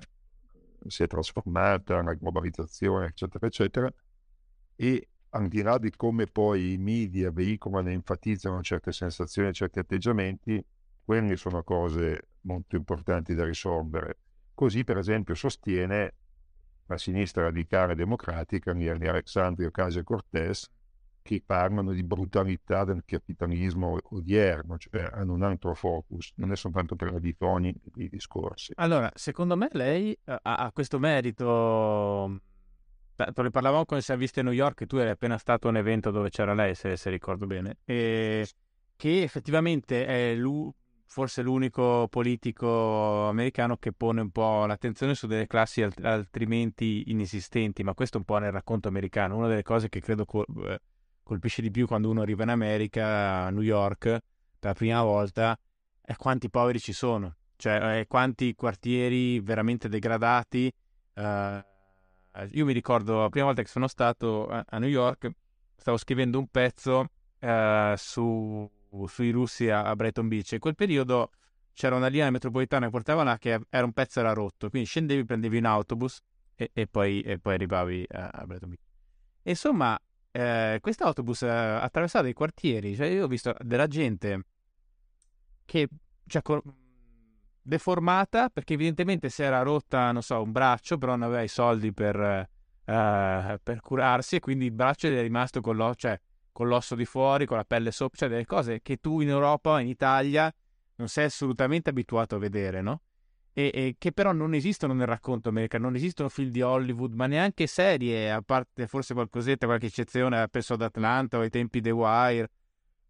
si 0.85 1.03
è 1.03 1.07
trasformata, 1.07 2.01
la 2.01 2.13
globalizzazione, 2.13 3.07
eccetera, 3.07 3.45
eccetera, 3.47 3.93
e 4.75 5.09
al 5.29 5.47
di 5.47 5.61
là 5.61 5.77
di 5.77 5.91
come 5.95 6.27
poi 6.27 6.73
i 6.73 6.77
media 6.77 7.31
veicolano 7.31 7.89
e 7.89 7.93
enfatizzano 7.93 8.61
certe 8.61 8.91
sensazioni, 8.91 9.53
certi 9.53 9.79
atteggiamenti, 9.79 10.63
quelle 11.03 11.35
sono 11.35 11.63
cose 11.63 12.29
molto 12.41 12.75
importanti 12.75 13.33
da 13.33 13.43
risolvere. 13.43 14.19
Così, 14.53 14.83
per 14.83 14.97
esempio, 14.97 15.35
sostiene 15.35 16.13
la 16.87 16.97
sinistra 16.97 17.43
radicale 17.43 17.95
democratica 17.95 18.73
di 18.73 18.87
Alexandria 18.89 19.67
Ocasio-Cortez 19.67 20.69
che 21.21 21.43
parlano 21.45 21.91
di 21.91 22.03
brutalità 22.03 22.85
del 22.85 23.03
capitalismo 23.05 23.97
odierno, 24.11 24.77
cioè 24.77 25.09
hanno 25.11 25.33
un 25.33 25.43
altro 25.43 25.75
focus, 25.75 26.31
non 26.35 26.53
è 26.53 26.55
soltanto 26.55 26.95
per 26.95 27.11
la 27.11 27.19
di 27.19 27.35
i 27.95 28.09
discorsi. 28.09 28.71
Allora, 28.75 29.11
secondo 29.13 29.57
me 29.57 29.67
lei 29.73 30.17
ha, 30.23 30.39
ha 30.41 30.71
questo 30.71 30.99
merito 30.99 32.39
Te 33.17 33.41
ne 33.41 33.49
parlavamo 33.49 33.85
quando 33.85 34.05
siamo 34.05 34.19
visti 34.19 34.41
a 34.41 34.43
New 34.43 34.53
York, 34.53 34.85
tu 34.85 34.97
eri 34.97 35.09
appena 35.09 35.39
stato 35.39 35.65
a 35.65 35.71
un 35.71 35.77
evento 35.77 36.11
dove 36.11 36.29
c'era 36.29 36.53
lei, 36.53 36.75
se, 36.75 36.95
se 36.97 37.09
ricordo 37.09 37.47
bene, 37.47 37.79
e 37.83 38.47
che 38.95 39.23
effettivamente 39.23 40.05
è 40.05 40.35
lui, 40.35 40.71
forse 41.07 41.41
l'unico 41.41 42.07
politico 42.09 43.27
americano 43.27 43.77
che 43.77 43.93
pone 43.93 44.21
un 44.21 44.29
po' 44.29 44.65
l'attenzione 44.65 45.15
su 45.15 45.25
delle 45.25 45.47
classi 45.47 45.81
alt- 45.81 46.03
altrimenti 46.03 47.05
inesistenti, 47.07 47.83
ma 47.83 47.93
questo 47.93 48.17
un 48.17 48.25
po' 48.25 48.37
nel 48.37 48.51
racconto 48.51 48.87
americano. 48.87 49.37
Una 49.37 49.47
delle 49.47 49.63
cose 49.63 49.89
che 49.89 50.01
credo 50.01 50.25
col- 50.25 50.45
eh, 50.65 50.79
colpisce 51.23 51.61
di 51.61 51.71
più 51.71 51.87
quando 51.87 52.09
uno 52.09 52.21
arriva 52.21 52.43
in 52.43 52.49
America, 52.49 53.45
a 53.45 53.49
New 53.49 53.61
York, 53.61 54.03
per 54.03 54.21
la 54.59 54.73
prima 54.73 55.01
volta, 55.03 55.57
è 56.01 56.15
quanti 56.15 56.49
poveri 56.49 56.79
ci 56.79 56.93
sono, 56.93 57.35
cioè 57.55 58.05
quanti 58.07 58.53
quartieri 58.53 59.39
veramente 59.39 59.89
degradati. 59.89 60.71
Uh, 61.13 61.21
eh, 61.21 61.63
io 62.51 62.65
mi 62.65 62.73
ricordo 62.73 63.21
la 63.21 63.29
prima 63.29 63.45
volta 63.47 63.61
che 63.61 63.67
sono 63.67 63.87
stato 63.87 64.47
a, 64.47 64.63
a 64.67 64.77
New 64.77 64.89
York, 64.89 65.29
stavo 65.75 65.97
scrivendo 65.97 66.37
un 66.37 66.47
pezzo 66.47 67.05
uh, 67.39 67.95
su, 67.95 68.69
sui 69.07 69.31
russi 69.31 69.69
a, 69.69 69.83
a, 69.83 69.95
Brighton 69.95 70.27
Beach. 70.27 70.51
In 70.53 70.59
quel 70.59 70.75
periodo 70.75 71.31
c'era 71.73 71.95
una 71.95 72.07
linea 72.07 72.29
metropolitana 72.29 72.85
che 72.85 72.91
portava 72.91 73.23
là 73.23 73.37
che 73.37 73.59
era 73.69 73.85
un 73.85 73.93
pezzo 73.93 74.19
era 74.19 74.33
rotto, 74.33 74.69
quindi 74.69 74.87
scendevi, 74.87 75.25
prendevi 75.25 75.57
un 75.57 75.65
autobus 75.65 76.19
e, 76.55 76.71
e, 76.73 76.87
poi, 76.87 77.21
e 77.21 77.39
poi, 77.39 77.53
arrivavi 77.53 78.05
a, 78.09 78.29
a 78.29 78.45
Brighton 78.45 78.69
Beach. 78.69 78.81
Insomma, 79.43 79.99
eh, 80.31 80.79
quest'autobus 80.81 81.43
eh, 81.43 81.49
attraversava 81.49 82.27
i 82.27 82.33
quartieri, 82.33 82.95
cioè 82.95 83.07
io 83.07 83.25
ho 83.25 83.27
visto 83.27 83.55
della 83.59 83.87
gente 83.87 84.45
che 85.65 85.87
cioè, 86.25 86.41
deformata 87.61 88.49
perché 88.49 88.73
evidentemente 88.73 89.29
si 89.29 89.43
era 89.43 89.61
rotta, 89.61 90.11
non 90.11 90.21
so, 90.21 90.41
un 90.41 90.51
braccio, 90.51 90.97
però 90.97 91.13
non 91.13 91.23
aveva 91.23 91.41
i 91.41 91.47
soldi 91.47 91.93
per, 91.93 92.15
uh, 92.17 93.57
per 93.61 93.79
curarsi 93.81 94.37
e 94.37 94.39
quindi 94.39 94.65
il 94.65 94.71
braccio 94.71 95.07
è 95.07 95.21
rimasto 95.21 95.59
con, 95.59 95.75
l'o- 95.75 95.95
cioè, 95.95 96.19
con 96.57 96.69
l'osso 96.69 96.95
di 96.95 97.05
fuori, 97.05 97.45
con 97.45 97.55
la 97.55 97.65
pelle 97.65 97.91
sopra, 97.91 98.17
cioè 98.17 98.29
delle 98.29 98.45
cose 98.47 98.81
che 98.81 98.97
tu 98.97 99.21
in 99.21 99.29
Europa, 99.29 99.79
in 99.79 99.87
Italia, 99.87 100.51
non 100.95 101.07
sei 101.07 101.25
assolutamente 101.25 101.91
abituato 101.91 102.33
a 102.33 102.39
vedere, 102.39 102.81
no? 102.81 103.01
E, 103.53 103.69
e, 103.71 103.95
che 103.99 104.11
però 104.11 104.31
non 104.31 104.55
esistono 104.55 104.93
nel 104.93 105.05
racconto 105.05 105.49
americano, 105.49 105.85
non 105.85 105.95
esistono 105.95 106.29
film 106.29 106.49
di 106.49 106.63
Hollywood, 106.63 107.13
ma 107.13 107.27
neanche 107.27 107.67
serie, 107.67 108.31
a 108.31 108.41
parte 108.41 108.87
forse 108.87 109.13
qualcosetta, 109.13 109.67
qualche 109.67 109.85
eccezione, 109.85 110.47
penso 110.47 110.73
ad 110.73 110.81
Atlanta 110.81 111.37
o 111.37 111.41
ai 111.41 111.51
tempi 111.51 111.79
The 111.79 111.91
Wire, 111.91 112.49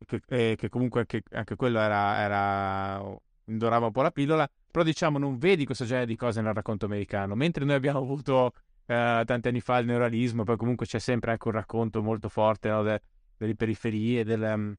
che, 0.05 0.19
eh, 0.27 0.55
che 0.57 0.67
comunque 0.67 0.99
anche, 0.99 1.23
anche 1.31 1.55
quello 1.55 1.79
era, 1.79 2.19
era 2.19 3.17
indorava 3.45 3.85
un 3.85 3.91
po' 3.93 4.01
la 4.01 4.11
pillola, 4.11 4.51
però 4.69 4.83
diciamo 4.83 5.17
non 5.17 5.37
vedi 5.37 5.63
questo 5.63 5.85
genere 5.85 6.05
di 6.05 6.17
cose 6.17 6.41
nel 6.41 6.53
racconto 6.53 6.83
americano, 6.83 7.33
mentre 7.33 7.63
noi 7.63 7.75
abbiamo 7.75 7.99
avuto 7.99 8.51
eh, 8.87 9.23
tanti 9.25 9.47
anni 9.47 9.61
fa 9.61 9.77
il 9.77 9.85
neuralismo, 9.85 10.43
poi 10.43 10.57
comunque 10.57 10.85
c'è 10.85 10.99
sempre 10.99 11.31
anche 11.31 11.47
un 11.47 11.53
racconto 11.53 12.03
molto 12.03 12.27
forte 12.27 12.67
no, 12.67 12.83
de- 12.83 13.01
delle 13.37 13.55
periferie, 13.55 14.23
delle, 14.23 14.51
um, 14.51 14.75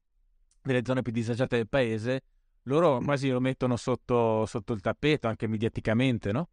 delle, 0.63 0.83
zone 0.85 1.03
più 1.03 1.13
disagiate 1.13 1.57
del 1.57 1.69
paese, 1.69 2.23
loro 2.63 3.01
quasi 3.01 3.31
lo 3.31 3.41
mettono 3.41 3.77
sotto, 3.77 4.45
sotto 4.47 4.73
il 4.73 4.81
tappeto, 4.81 5.29
anche 5.29 5.47
mediaticamente, 5.47 6.33
no? 6.33 6.49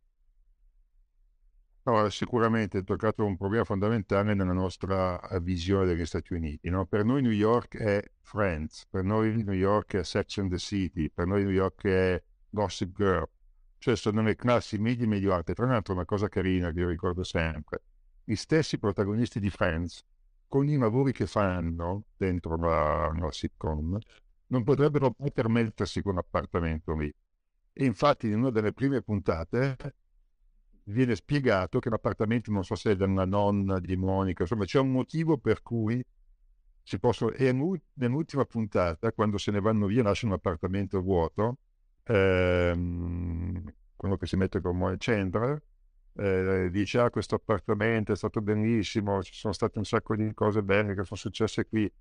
No, 1.88 2.10
sicuramente 2.10 2.78
hai 2.78 2.84
toccato 2.84 3.24
un 3.24 3.38
problema 3.38 3.64
fondamentale 3.64 4.34
nella 4.34 4.54
nostra 4.54 5.22
eh, 5.28 5.40
visione 5.40 5.86
degli 5.86 6.04
Stati 6.04 6.34
Uniti. 6.34 6.68
No? 6.72 6.88
Per 6.88 7.06
noi 7.06 7.22
New 7.22 7.32
York 7.32 7.78
è 7.78 8.04
Friends, 8.22 8.88
per 8.90 9.04
noi 9.04 9.44
New 9.44 9.54
York 9.54 9.98
è 9.98 10.04
Sex 10.04 10.40
and 10.40 10.50
the 10.50 10.58
City, 10.58 11.12
per 11.12 11.28
noi 11.28 11.44
New 11.44 11.52
York 11.52 11.86
è 11.86 12.24
Gossip 12.50 12.96
Girl, 12.96 13.30
cioè 13.78 13.96
sono 13.96 14.24
le 14.24 14.36
classi 14.36 14.80
medie 14.80 15.04
e 15.04 15.08
medio-alte. 15.08 15.54
Tra 15.54 15.68
l'altro 15.68 15.94
una 15.94 16.06
cosa 16.06 16.28
carina 16.28 16.72
che 16.72 16.80
io 16.80 16.88
ricordo 16.88 17.24
sempre, 17.24 17.84
gli 18.24 18.34
stessi 18.34 18.80
protagonisti 18.80 19.40
di 19.40 19.52
Friends, 19.52 20.04
con 20.56 20.70
i 20.70 20.78
lavori 20.78 21.12
che 21.12 21.28
fanno 21.28 22.06
dentro 22.16 22.56
la, 22.56 23.12
la 23.14 23.30
sitcom, 23.30 23.98
non 24.48 24.64
potrebbero 24.64 25.14
mai 25.18 25.30
permettersi 25.34 26.02
quell'appartamento 26.02 26.96
lì. 26.96 27.14
E 27.74 27.84
infatti 27.84 28.28
in 28.28 28.36
una 28.36 28.52
delle 28.52 28.72
prime 28.72 29.02
puntate 29.02 29.76
viene 30.84 31.14
spiegato 31.16 31.80
che 31.80 31.90
l'appartamento, 31.90 32.52
non 32.52 32.64
so 32.64 32.76
se 32.76 32.92
è 32.92 32.96
della 32.96 33.26
nonna 33.26 33.82
di 33.82 33.98
Monica, 33.98 34.44
insomma 34.44 34.64
c'è 34.64 34.80
un 34.80 34.94
motivo 34.94 35.38
per 35.38 35.62
cui 35.62 36.02
si 36.84 37.00
possono... 37.00 37.32
E 37.32 37.52
nell'ultima 37.96 38.46
puntata, 38.46 39.12
quando 39.12 39.38
se 39.38 39.52
ne 39.52 39.60
vanno 39.60 39.88
via, 39.88 40.04
lasciano 40.04 40.32
l'appartamento 40.32 41.02
vuoto, 41.02 41.58
ehm, 42.04 43.62
quello 43.98 44.16
che 44.16 44.26
si 44.26 44.38
mette 44.38 44.62
con 44.62 44.78
Moe 44.78 44.96
Chandler, 44.98 45.62
eh, 46.18 46.70
dice 46.72 47.00
ah 47.00 47.10
questo 47.10 47.36
appartamento 47.36 48.12
è 48.12 48.16
stato 48.16 48.42
bellissimo, 48.42 49.22
ci 49.22 49.34
sono 49.34 49.54
state 49.54 49.78
un 49.78 49.86
sacco 49.86 50.16
di 50.16 50.34
cose 50.34 50.64
belle 50.64 50.96
che 50.96 51.04
sono 51.04 51.20
successe 51.20 51.68
qui 51.68 51.92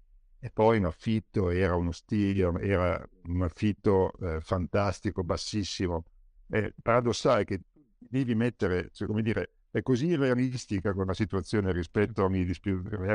e 0.44 0.50
poi 0.50 0.76
in 0.76 0.84
affitto 0.84 1.48
era 1.48 1.74
uno 1.74 1.90
stile, 1.90 2.60
era 2.60 3.02
un 3.28 3.42
affitto 3.42 4.12
eh, 4.20 4.40
fantastico, 4.42 5.24
bassissimo. 5.24 6.04
È 6.46 6.70
paradossale 6.82 7.44
che 7.44 7.62
devi 7.98 8.34
mettere, 8.34 8.90
cioè, 8.92 9.08
come 9.08 9.22
dire, 9.22 9.54
è 9.70 9.80
così 9.82 10.14
realistica 10.14 10.92
con 10.92 11.06
la 11.06 11.14
situazione 11.14 11.72
rispetto 11.72 12.26
agli 12.26 12.52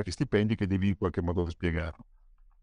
stipendi 0.10 0.56
che 0.56 0.66
devi 0.66 0.88
in 0.88 0.98
qualche 0.98 1.22
modo 1.22 1.48
spiegarlo. 1.48 2.04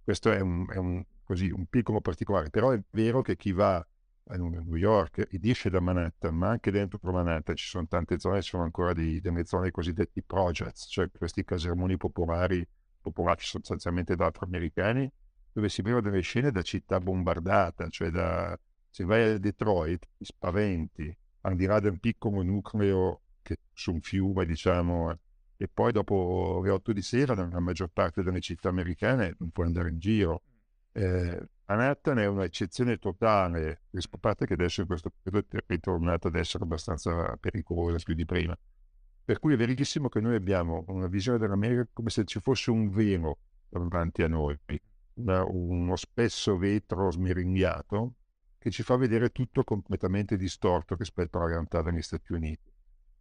Questo 0.03 0.32
è, 0.32 0.41
un, 0.41 0.66
è 0.68 0.76
un, 0.78 1.05
così, 1.22 1.49
un 1.49 1.66
piccolo 1.66 2.01
particolare, 2.01 2.51
però 2.51 2.70
è 2.70 2.82
vero 2.91 3.22
che 3.22 3.37
chi 3.37 3.53
va 3.53 3.87
New 4.35 4.74
York 4.74 5.29
ed 5.31 5.45
esce 5.45 5.70
da 5.70 5.81
Manhattan, 5.81 6.35
ma 6.35 6.49
anche 6.49 6.70
dentro 6.70 6.99
Manhattan 7.03 7.55
ci 7.55 7.66
sono 7.66 7.87
tante 7.87 8.18
zone, 8.18 8.43
ci 8.43 8.51
sono 8.51 8.64
ancora 8.64 8.93
di, 8.93 9.20
delle 9.20 9.45
zone 9.45 9.70
cosiddetti 9.70 10.22
projects, 10.22 10.87
cioè 10.91 11.09
questi 11.11 11.45
casermoni 11.45 11.97
popolari 11.97 12.66
popolati 13.01 13.45
sostanzialmente 13.45 14.16
da 14.16 14.27
afroamericani, 14.27 15.11
dove 15.53 15.68
si 15.68 15.83
vedono 15.83 16.03
delle 16.03 16.22
scene 16.22 16.51
da 16.51 16.62
città 16.62 16.99
bombardata, 16.99 17.89
cioè 17.89 18.11
da, 18.11 18.59
se 18.91 19.05
vai 19.05 19.35
a 19.35 19.39
Detroit 19.39 20.09
ti 20.16 20.24
spaventi, 20.24 21.16
al 21.43 21.55
di 21.55 21.66
là 21.66 21.79
del 21.79 22.01
piccolo 22.01 22.43
nucleo 22.43 23.20
che 23.43 23.59
su 23.72 23.93
un 23.93 24.01
fiume, 24.01 24.45
diciamo, 24.45 25.16
e 25.57 25.68
poi 25.68 25.93
dopo 25.93 26.61
le 26.64 26.70
8 26.70 26.93
di 26.93 27.01
sera 27.01 27.35
nella 27.35 27.61
maggior 27.61 27.91
parte 27.93 28.22
delle 28.22 28.41
città 28.41 28.68
americane 28.68 29.37
non 29.39 29.51
puoi 29.51 29.66
andare 29.66 29.89
in 29.91 29.99
giro. 29.99 30.43
Eh, 30.93 31.49
Manhattan 31.68 32.18
è 32.18 32.26
un'eccezione 32.26 32.96
totale, 32.98 33.82
a 33.90 34.34
che 34.34 34.52
adesso 34.52 34.82
in 34.82 34.86
questo 34.86 35.12
periodo 35.20 35.48
è 35.50 35.64
ritornato 35.66 36.28
ad 36.28 36.36
essere 36.36 36.62
abbastanza 36.62 37.36
pericolosa 37.38 37.98
più 38.04 38.14
di 38.14 38.24
prima. 38.24 38.56
Per 39.24 39.40
cui 39.40 39.54
è 39.54 39.56
verissimo 39.56 40.08
che 40.08 40.20
noi 40.20 40.36
abbiamo 40.36 40.84
una 40.86 41.08
visione 41.08 41.38
dell'America 41.38 41.88
come 41.92 42.10
se 42.10 42.24
ci 42.24 42.38
fosse 42.38 42.70
un 42.70 42.88
velo 42.90 43.38
davanti 43.68 44.22
a 44.22 44.28
noi, 44.28 44.56
una, 45.14 45.44
uno 45.44 45.96
spesso 45.96 46.56
vetro 46.56 47.10
smeringhiato 47.10 48.14
che 48.58 48.70
ci 48.70 48.84
fa 48.84 48.94
vedere 48.94 49.30
tutto 49.30 49.64
completamente 49.64 50.36
distorto 50.36 50.94
rispetto 50.94 51.38
alla 51.38 51.48
realtà 51.48 51.82
degli 51.82 52.02
Stati 52.02 52.32
Uniti. 52.32 52.70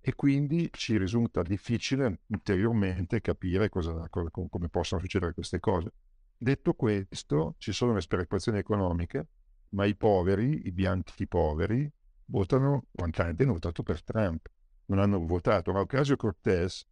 E 0.01 0.13
quindi 0.13 0.69
ci 0.71 0.99
risulta 0.99 1.41
difficile 1.41 2.19
ulteriormente 2.27 3.21
capire 3.21 3.69
cosa, 3.69 4.07
come 4.07 4.69
possono 4.69 5.01
succedere 5.01 5.33
queste 5.33 5.59
cose. 5.59 5.93
Detto 6.37 6.73
questo, 6.73 7.55
ci 7.57 7.71
sono 7.71 7.93
le 7.93 8.01
sperequazioni 8.01 8.57
economiche, 8.57 9.27
ma 9.69 9.85
i 9.85 9.95
poveri, 9.95 10.67
i 10.67 10.71
bianchi 10.71 11.27
poveri, 11.27 11.91
votano, 12.25 12.85
quantamente 12.91 13.43
hanno 13.43 13.53
votato 13.53 13.83
per 13.83 14.03
Trump 14.03 14.49
non 14.87 14.99
hanno 14.99 15.25
votato. 15.25 15.71
Ma 15.71 15.79
Ocasio-Cortez 15.81 16.85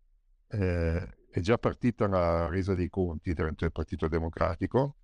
eh, 0.48 1.16
è 1.30 1.40
già 1.40 1.58
partita 1.58 2.08
la 2.08 2.48
resa 2.48 2.74
dei 2.74 2.90
conti 2.90 3.34
dentro 3.34 3.66
il 3.66 3.72
Partito 3.72 4.08
Democratico, 4.08 4.98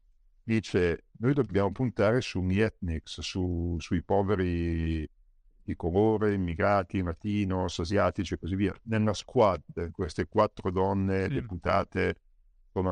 dice 0.43 1.05
noi 1.19 1.33
dobbiamo 1.33 1.71
puntare 1.71 2.21
sugli 2.21 2.59
ethnics, 2.59 3.21
su, 3.21 3.75
sui 3.79 4.03
poveri 4.03 5.07
di 5.61 5.75
colore, 5.75 6.33
immigrati, 6.33 7.01
latinos, 7.01 7.79
asiatici 7.79 8.33
e 8.33 8.39
così 8.39 8.55
via. 8.55 8.73
Nella 8.83 9.13
squad, 9.13 9.91
queste 9.91 10.27
quattro 10.27 10.71
donne 10.71 11.27
sì. 11.27 11.33
deputate 11.33 12.21
sono 12.71 12.91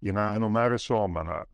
Iran 0.00 0.42
Mare 0.50 0.78
Somana, 0.78 1.46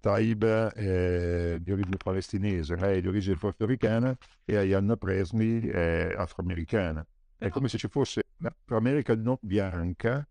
Taib 0.00 0.44
è 0.44 1.58
di 1.60 1.72
origine 1.72 1.96
palestinese, 1.96 2.76
lei 2.76 2.98
è 2.98 3.00
di 3.00 3.08
origine 3.08 3.36
portoricana 3.36 4.16
e 4.44 4.56
Ayanna 4.56 4.96
Presley 4.96 5.66
è 5.68 6.14
afroamericana. 6.16 7.06
È 7.36 7.48
come 7.50 7.68
se 7.68 7.78
ci 7.78 7.88
fosse 7.88 8.22
l'America 8.66 9.14
non 9.14 9.36
bianca 9.40 10.26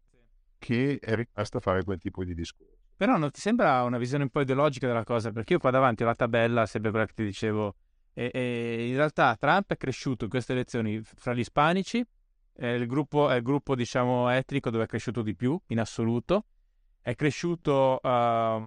che 0.58 1.00
è 1.00 1.16
rimasta 1.16 1.58
a 1.58 1.62
fare 1.62 1.84
quel 1.84 2.00
tipo 2.00 2.24
di 2.24 2.34
discorso. 2.34 2.72
Però 2.96 3.18
non 3.18 3.32
ti 3.32 3.40
sembra 3.40 3.84
una 3.84 3.98
visione 3.98 4.24
un 4.24 4.30
po' 4.30 4.42
ideologica 4.42 4.88
della 4.88 5.04
cosa? 5.04 5.32
Perché 5.32 5.54
io 5.54 5.60
qua 5.60 5.72
davanti 5.72 6.04
ho 6.04 6.06
la 6.06 6.16
tabella, 6.16 6.66
sempre 6.66 6.92
quella 6.92 7.06
che 7.06 7.14
ti 7.14 7.24
dicevo, 7.24 7.76
e, 8.14 8.30
e 8.34 8.88
in 8.88 8.96
realtà 8.96 9.36
Trump 9.36 9.72
è 9.72 9.78
cresciuto 9.78 10.26
in 10.26 10.30
queste 10.30 10.54
elezioni 10.54 11.02
fra 11.04 11.34
gli 11.34 11.40
ispanici, 11.40 12.06
è 12.54 12.68
il 12.68 12.86
gruppo, 12.88 13.30
è 13.30 13.36
il 13.36 13.42
gruppo 13.42 13.76
diciamo 13.76 14.30
etnico 14.30 14.70
dove 14.70 14.84
è 14.84 14.88
cresciuto 14.88 15.22
di 15.22 15.36
più 15.36 15.60
in 15.68 15.80
assoluto, 15.80 16.46
è 17.04 17.16
cresciuto 17.16 18.00
uh, 18.02 18.66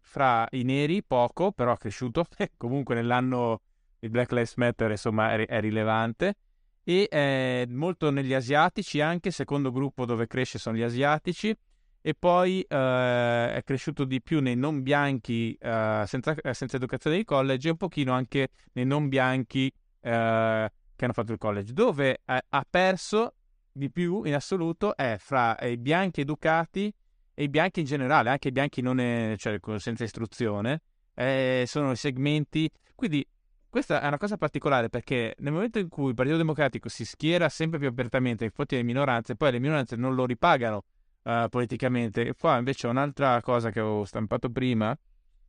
fra 0.00 0.46
i 0.50 0.64
neri 0.64 1.04
poco, 1.04 1.52
però 1.52 1.72
è 1.72 1.76
cresciuto. 1.76 2.26
Comunque 2.58 2.96
nell'anno 2.96 3.60
il 4.00 4.10
Black 4.10 4.32
Lives 4.32 4.56
Matter 4.56 4.90
insomma 4.90 5.32
è, 5.32 5.46
è 5.46 5.60
rilevante. 5.60 6.34
E 6.82 7.06
è 7.08 7.64
molto 7.68 8.10
negli 8.10 8.34
asiatici 8.34 9.00
anche, 9.00 9.30
secondo 9.30 9.70
gruppo 9.70 10.04
dove 10.04 10.26
cresce 10.26 10.58
sono 10.58 10.76
gli 10.76 10.82
asiatici. 10.82 11.56
E 12.02 12.14
poi 12.14 12.66
uh, 12.68 12.74
è 12.74 13.60
cresciuto 13.64 14.04
di 14.04 14.20
più 14.20 14.40
nei 14.40 14.56
non 14.56 14.82
bianchi 14.82 15.56
uh, 15.60 16.04
senza, 16.06 16.34
senza, 16.50 16.76
educazione 16.76 17.18
di 17.18 17.24
college 17.24 17.68
e 17.68 17.70
un 17.70 17.76
pochino 17.76 18.12
anche 18.12 18.48
nei 18.72 18.86
non 18.86 19.08
bianchi 19.08 19.72
che 20.02 20.08
hanno 20.08 21.12
fatto 21.12 21.32
il 21.32 21.38
college. 21.38 21.74
Dove 21.74 22.22
ha 22.24 22.66
perso 22.68 23.34
di 23.70 23.90
più 23.90 24.24
in 24.24 24.34
assoluto 24.34 24.96
è 24.96 25.16
fra 25.18 25.56
i 25.60 25.76
bianchi 25.76 26.22
educati 26.22 26.92
e 27.40 27.44
i 27.44 27.48
bianchi 27.48 27.80
in 27.80 27.86
generale, 27.86 28.28
anche 28.28 28.48
i 28.48 28.52
bianchi 28.52 28.82
è, 28.82 29.34
cioè, 29.38 29.58
senza 29.78 30.04
istruzione, 30.04 30.82
eh, 31.14 31.64
sono 31.66 31.94
segmenti. 31.94 32.70
Quindi 32.94 33.26
questa 33.66 34.02
è 34.02 34.06
una 34.06 34.18
cosa 34.18 34.36
particolare 34.36 34.90
perché 34.90 35.34
nel 35.38 35.54
momento 35.54 35.78
in 35.78 35.88
cui 35.88 36.10
il 36.10 36.14
Partito 36.14 36.36
Democratico 36.36 36.90
si 36.90 37.06
schiera 37.06 37.48
sempre 37.48 37.78
più 37.78 37.88
apertamente 37.88 38.44
in 38.44 38.50
fronte 38.50 38.74
alle 38.74 38.84
minoranze, 38.84 39.36
poi 39.36 39.52
le 39.52 39.58
minoranze 39.58 39.96
non 39.96 40.14
lo 40.14 40.26
ripagano 40.26 40.84
uh, 41.22 41.48
politicamente. 41.48 42.26
E 42.26 42.34
qua 42.34 42.58
invece 42.58 42.88
un'altra 42.88 43.40
cosa 43.40 43.70
che 43.70 43.80
avevo 43.80 44.04
stampato 44.04 44.50
prima, 44.50 44.94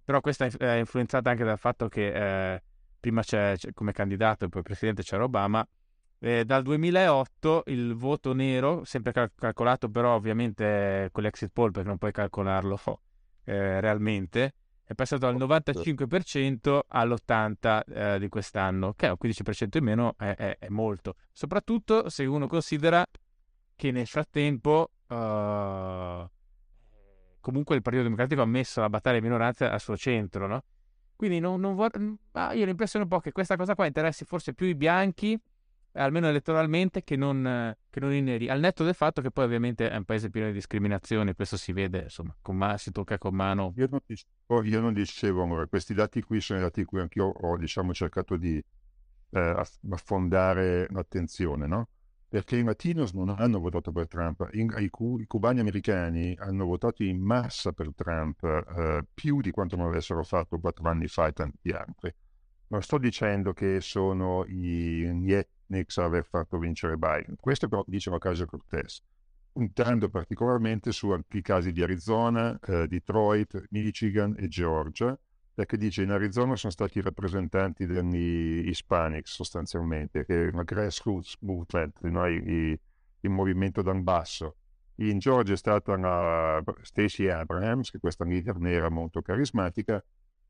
però 0.05 0.21
questa 0.21 0.45
è 0.45 0.75
influenzata 0.75 1.29
anche 1.29 1.43
dal 1.43 1.59
fatto 1.59 1.89
che 1.89 2.53
eh, 2.53 2.63
prima 3.01 3.21
c'è, 3.21 3.55
c'è, 3.57 3.73
come 3.73 3.91
candidato 3.91 4.45
e 4.45 4.47
poi 4.47 4.61
presidente 4.61 5.03
c'era 5.03 5.25
Obama, 5.25 5.67
eh, 6.24 6.45
dal 6.45 6.61
2008 6.61 7.63
il 7.67 7.95
voto 7.95 8.34
nero, 8.34 8.84
sempre 8.86 9.11
cal- 9.11 9.32
calcolato 9.36 9.89
però 9.89 10.13
ovviamente 10.13 11.09
con 11.11 11.24
l'exit 11.24 11.49
poll 11.51 11.72
perché 11.72 11.88
non 11.88 11.97
puoi 11.97 12.11
calcolarlo 12.11 12.80
eh, 13.43 13.80
realmente, 13.80 14.53
è 14.84 14.93
passato 14.93 15.26
dal 15.26 15.36
95% 15.36 16.80
all'80% 16.88 17.82
eh, 17.88 18.19
di 18.19 18.30
quest'anno, 18.30 18.93
che 18.93 19.07
è 19.07 19.09
un 19.09 19.15
15% 19.19 19.78
in 19.78 19.84
meno, 19.84 20.13
è, 20.17 20.36
è, 20.36 20.57
è, 20.59 20.69
molto. 20.69 21.15
Soprattutto 21.32 22.07
se 22.09 22.26
uno 22.26 22.45
considera 22.47 23.03
che 23.76 23.91
nel 23.91 24.05
frattempo 24.05 24.91
uh, 25.07 26.30
comunque 27.39 27.76
il 27.76 27.82
Partito 27.82 28.03
Democratico 28.03 28.41
ha 28.41 28.45
messo 28.45 28.80
la 28.80 28.89
battaglia 28.89 29.17
di 29.17 29.24
minoranze 29.24 29.65
al 29.65 29.80
suo 29.80 29.97
centro, 29.97 30.45
no? 30.45 30.63
Quindi 31.15 31.39
non, 31.39 31.59
non 31.59 31.74
vor- 31.74 31.97
ah, 32.34 32.53
io 32.53 32.63
ho 32.63 32.65
l'impressione 32.65 33.05
un 33.05 33.09
po' 33.09 33.19
che 33.19 33.32
questa 33.32 33.55
cosa 33.55 33.74
qua 33.74 33.86
interessi 33.88 34.26
forse 34.26 34.53
più 34.53 34.67
i 34.67 34.76
bianchi 34.76 35.39
almeno 35.93 36.27
elettoralmente, 36.27 37.03
che 37.03 37.15
non, 37.15 37.75
che 37.89 37.99
non, 37.99 38.13
i 38.13 38.21
neri. 38.21 38.49
Al 38.49 38.59
netto 38.59 38.83
del 38.83 38.93
fatto 38.93 39.21
che 39.21 39.31
poi 39.31 39.45
ovviamente 39.45 39.89
è 39.89 39.95
un 39.95 40.05
paese 40.05 40.29
pieno 40.29 40.47
di 40.47 40.53
discriminazione, 40.53 41.35
questo 41.35 41.57
si 41.57 41.71
vede, 41.73 42.03
insomma, 42.03 42.35
man- 42.49 42.77
si 42.77 42.91
tocca 42.91 43.17
con 43.17 43.35
mano. 43.35 43.73
Io 43.77 43.87
non 43.89 43.99
dicevo, 44.05 44.63
io 44.63 44.79
non 44.79 44.93
dicevo 44.93 45.43
amore, 45.43 45.67
questi 45.67 45.93
dati 45.93 46.21
qui 46.21 46.39
sono 46.39 46.59
i 46.59 46.61
dati 46.61 46.83
cui 46.83 46.99
anch'io 46.99 47.25
ho, 47.25 47.57
diciamo, 47.57 47.93
cercato 47.93 48.37
di 48.37 48.63
eh, 49.31 49.65
affondare 49.91 50.87
l'attenzione, 50.89 51.67
no? 51.67 51.87
Perché 52.27 52.55
i 52.55 52.63
latinos 52.63 53.11
non 53.11 53.27
hanno 53.29 53.59
votato 53.59 53.91
per 53.91 54.07
Trump, 54.07 54.47
in, 54.53 54.73
i, 54.77 54.85
i, 54.85 55.25
cubani 55.27 55.59
americani 55.59 56.33
hanno 56.39 56.65
votato 56.65 57.03
in 57.03 57.19
massa 57.19 57.73
per 57.73 57.93
Trump, 57.93 58.41
eh, 58.43 59.05
più 59.13 59.41
di 59.41 59.51
quanto 59.51 59.75
non 59.75 59.87
avessero 59.87 60.23
fatto 60.23 60.57
quattro 60.57 60.87
anni 60.87 61.07
fa 61.07 61.27
e 61.27 61.33
tanti 61.33 61.71
altri. 61.71 62.13
Non 62.67 62.81
sto 62.81 62.97
dicendo 62.97 63.51
che 63.51 63.81
sono 63.81 64.45
i, 64.47 65.13
gli 65.21 65.33
Nix 65.72 65.97
a 65.97 66.03
aver 66.03 66.26
fatto 66.26 66.57
vincere 66.57 66.97
Biden. 66.97 67.36
Questo 67.39 67.67
però 67.67 67.84
dice 67.88 68.09
Ocasio 68.09 68.45
Cortez, 68.45 69.01
puntando 69.51 70.09
particolarmente 70.09 70.91
su 70.91 71.09
alcuni 71.09 71.41
casi 71.41 71.72
di 71.72 71.82
Arizona, 71.82 72.59
eh, 72.59 72.88
Detroit, 72.88 73.67
Michigan 73.69 74.36
e 74.38 74.47
Georgia, 74.47 75.17
perché 75.53 75.78
dice 75.78 76.03
in 76.03 76.11
Arizona 76.11 76.55
sono 76.55 76.72
stati 76.72 76.99
i 76.99 77.01
rappresentanti 77.01 77.86
degli 77.86 78.67
Hispanics 78.67 79.34
sostanzialmente, 79.34 80.26
che 80.26 80.47
è 80.47 80.51
una 80.51 80.63
grassroots 80.63 81.38
movement, 81.41 82.01
no? 82.01 82.28
il, 82.28 82.80
il 83.22 83.30
movimento 83.30 83.82
dal 83.82 84.01
basso. 84.01 84.55
In 84.95 85.19
Georgia 85.19 85.53
è 85.53 85.57
stata 85.57 85.95
la 85.97 86.63
Stacey 86.82 87.28
Abrams, 87.28 87.91
che 87.91 87.99
questa 87.99 88.24
leader 88.24 88.57
nera 88.57 88.89
molto 88.89 89.22
carismatica, 89.22 90.03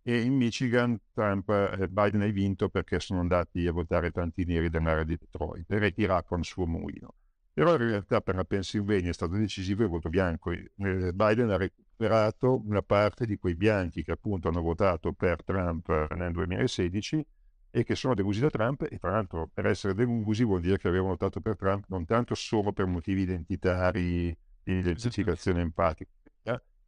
e 0.03 0.21
in 0.21 0.33
Michigan 0.35 0.99
Trump, 1.13 1.49
eh, 1.49 1.87
Biden 1.87 2.21
ha 2.21 2.27
vinto 2.27 2.69
perché 2.69 2.99
sono 2.99 3.19
andati 3.19 3.65
a 3.67 3.71
votare 3.71 4.11
tanti 4.11 4.45
neri 4.45 4.69
dell'area 4.69 5.03
di 5.03 5.17
Detroit 5.17 5.69
e 5.71 5.79
ritirato 5.79 6.35
il 6.35 6.43
suo 6.43 6.65
mulino. 6.65 7.13
Però 7.53 7.71
in 7.73 7.77
realtà 7.77 8.21
per 8.21 8.35
la 8.35 8.43
Pennsylvania 8.43 9.09
è 9.09 9.13
stato 9.13 9.35
decisivo 9.35 9.83
il 9.83 9.89
voto 9.89 10.09
bianco. 10.09 10.51
Eh, 10.51 10.67
Biden 11.13 11.49
ha 11.49 11.57
recuperato 11.57 12.61
una 12.65 12.81
parte 12.81 13.25
di 13.25 13.37
quei 13.37 13.55
bianchi 13.55 14.03
che 14.03 14.11
appunto 14.11 14.47
hanno 14.47 14.61
votato 14.61 15.11
per 15.11 15.43
Trump 15.43 16.13
nel 16.15 16.31
2016 16.31 17.25
e 17.73 17.83
che 17.83 17.95
sono 17.95 18.13
delusi 18.15 18.41
da 18.41 18.49
Trump 18.49 18.85
e 18.89 18.97
tra 18.97 19.11
l'altro 19.11 19.49
per 19.53 19.65
essere 19.65 19.93
delusi 19.93 20.43
vuol 20.43 20.61
dire 20.61 20.77
che 20.77 20.87
avevano 20.87 21.11
votato 21.11 21.39
per 21.39 21.55
Trump 21.55 21.85
non 21.87 22.05
tanto 22.05 22.35
solo 22.35 22.73
per 22.73 22.85
motivi 22.85 23.21
identitari 23.21 24.35
di 24.63 24.77
identificazione 24.77 25.61
empatica, 25.61 26.11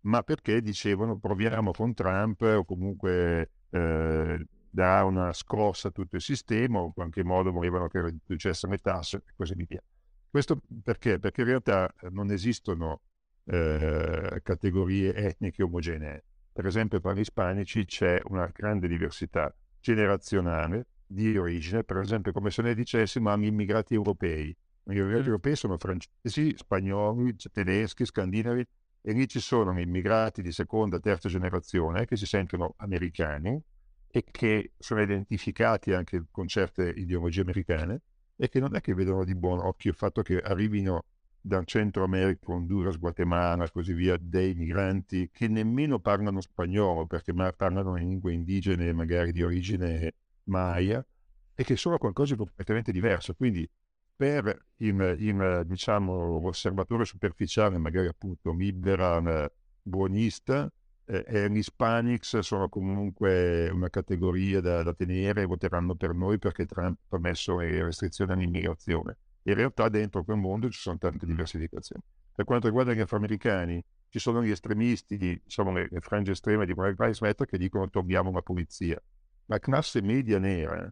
ma 0.04 0.24
perché 0.24 0.62
dicevano 0.62 1.18
proviamo 1.18 1.72
con 1.72 1.94
Trump 1.94 2.42
o 2.42 2.66
comunque 2.66 3.52
eh, 3.70 4.46
darà 4.70 5.06
una 5.06 5.34
scossa 5.34 5.90
a 5.90 5.92
tutto 5.92 6.16
il 6.16 6.22
sistema 6.22 6.80
o 6.80 6.86
in 6.88 6.94
qualche 6.94 7.24
modo 7.24 7.52
volevano 7.52 7.88
che 7.88 8.02
riducessero 8.02 8.72
le 8.72 8.80
tasse 8.80 9.18
e 9.18 9.34
così 9.36 9.54
via. 9.56 9.82
Questo 10.30 10.62
perché? 10.84 11.20
Perché 11.20 11.42
in 11.42 11.48
realtà 11.48 11.94
eh, 12.02 12.10
non 12.10 12.32
esistono 12.32 13.02
eh, 13.46 14.40
categorie 14.42 15.14
etniche 15.14 15.64
omogenee. 15.64 16.24
Per 16.52 16.66
esempio 16.66 17.00
tra 17.00 17.14
gli 17.14 17.20
ispanici 17.20 17.86
c'è 17.86 18.20
una 18.26 18.50
grande 18.54 18.88
diversità 18.88 19.56
generazionale 19.80 20.88
di 21.06 21.38
origine, 21.38 21.84
per 21.84 21.98
esempio 21.98 22.32
come 22.32 22.50
se 22.50 22.62
ne 22.62 22.74
dicessimo 22.74 23.38
gli 23.38 23.46
immigrati 23.46 23.94
europei. 23.94 24.56
Gli 24.86 24.98
immigrati 24.98 25.24
mm. 25.24 25.28
europei 25.28 25.56
sono 25.56 25.78
francesi, 25.78 26.54
spagnoli, 26.58 27.36
tedeschi, 27.52 28.06
scandinavi 28.06 28.66
e 29.06 29.12
lì 29.12 29.28
ci 29.28 29.42
sono 29.42 29.78
immigrati 29.78 30.42
di 30.42 30.54
seconda, 30.54 30.98
terza 30.98 31.28
generazione 31.28 32.06
che 32.06 32.16
si 32.16 32.26
sentono 32.26 32.74
americani 32.78 33.62
e 34.08 34.24
che 34.32 34.72
sono 34.78 35.02
identificati 35.02 35.92
anche 35.92 36.26
con 36.32 36.48
certe 36.48 36.90
ideologie 36.96 37.42
americane 37.42 38.02
e 38.38 38.48
che 38.48 38.62
non 38.62 38.76
è 38.76 38.82
che 38.82 38.94
vedono 38.94 39.26
di 39.26 39.36
buon 39.36 39.60
occhio 39.60 39.92
il 39.92 39.98
fatto 39.98 40.22
che 40.22 40.40
arrivino 40.40 41.04
da 41.42 41.62
Centro 41.66 42.06
America, 42.06 42.52
Honduras, 42.52 42.98
Guatemala 42.98 43.66
e 43.66 43.72
così 43.72 43.92
via, 43.92 44.16
dei 44.18 44.54
migranti 44.54 45.30
che 45.30 45.50
nemmeno 45.50 46.00
parlano 46.00 46.40
spagnolo 46.40 47.06
perché 47.06 47.34
parlano 47.34 47.98
in 47.98 48.08
lingue 48.08 48.32
indigene, 48.32 48.94
magari 48.94 49.34
di 49.34 49.44
origine 49.44 50.14
maya, 50.46 51.06
e 51.54 51.64
che 51.66 51.76
sono 51.76 51.98
qualcosa 51.98 52.32
di 52.32 52.40
completamente 52.40 52.94
diverso. 52.94 53.34
Quindi 53.34 53.70
per 54.16 54.66
il, 54.78 55.16
il 55.20 55.64
diciamo, 55.66 56.40
l'osservatore 56.40 57.06
superficiale, 57.06 57.78
magari 57.78 58.08
appunto 58.08 58.52
liberal, 58.54 59.52
buonista, 59.82 60.72
eh, 61.06 61.50
gli 61.50 61.58
Hispanics 61.58 62.40
sono 62.40 62.70
comunque 62.70 63.70
una 63.70 63.90
categoria 63.90 64.62
da, 64.62 64.84
da 64.84 64.94
tenere 64.94 65.42
e 65.42 65.46
voteranno 65.46 65.96
per 65.96 66.14
noi 66.14 66.40
perché 66.40 66.66
Trump 66.66 66.98
ha 67.10 67.20
messo 67.20 67.58
le 67.58 67.84
restrizioni 67.84 68.32
all'immigrazione. 68.32 69.18
In 69.44 69.56
realtà 69.56 69.90
dentro 69.90 70.24
quel 70.24 70.38
mondo 70.38 70.70
ci 70.70 70.80
sono 70.80 70.98
tante 70.98 71.26
diversificazioni. 71.26 72.02
Per 72.34 72.46
quanto 72.46 72.68
riguarda 72.68 72.94
gli 72.94 73.02
afroamericani, 73.02 73.84
ci 74.10 74.20
sono 74.20 74.42
gli 74.44 74.50
estremisti, 74.50 75.18
diciamo 75.18 75.74
le, 75.74 75.90
frange 76.00 76.32
estreme 76.32 76.66
di 76.66 76.74
Black 76.74 76.98
Lives 77.00 77.20
Matter 77.20 77.46
che 77.46 77.58
dicono 77.58 77.90
togliamo 77.90 78.32
la 78.32 78.42
polizia. 78.42 79.02
La 79.48 79.60
classe 79.60 80.02
media 80.02 80.40
nera 80.40 80.92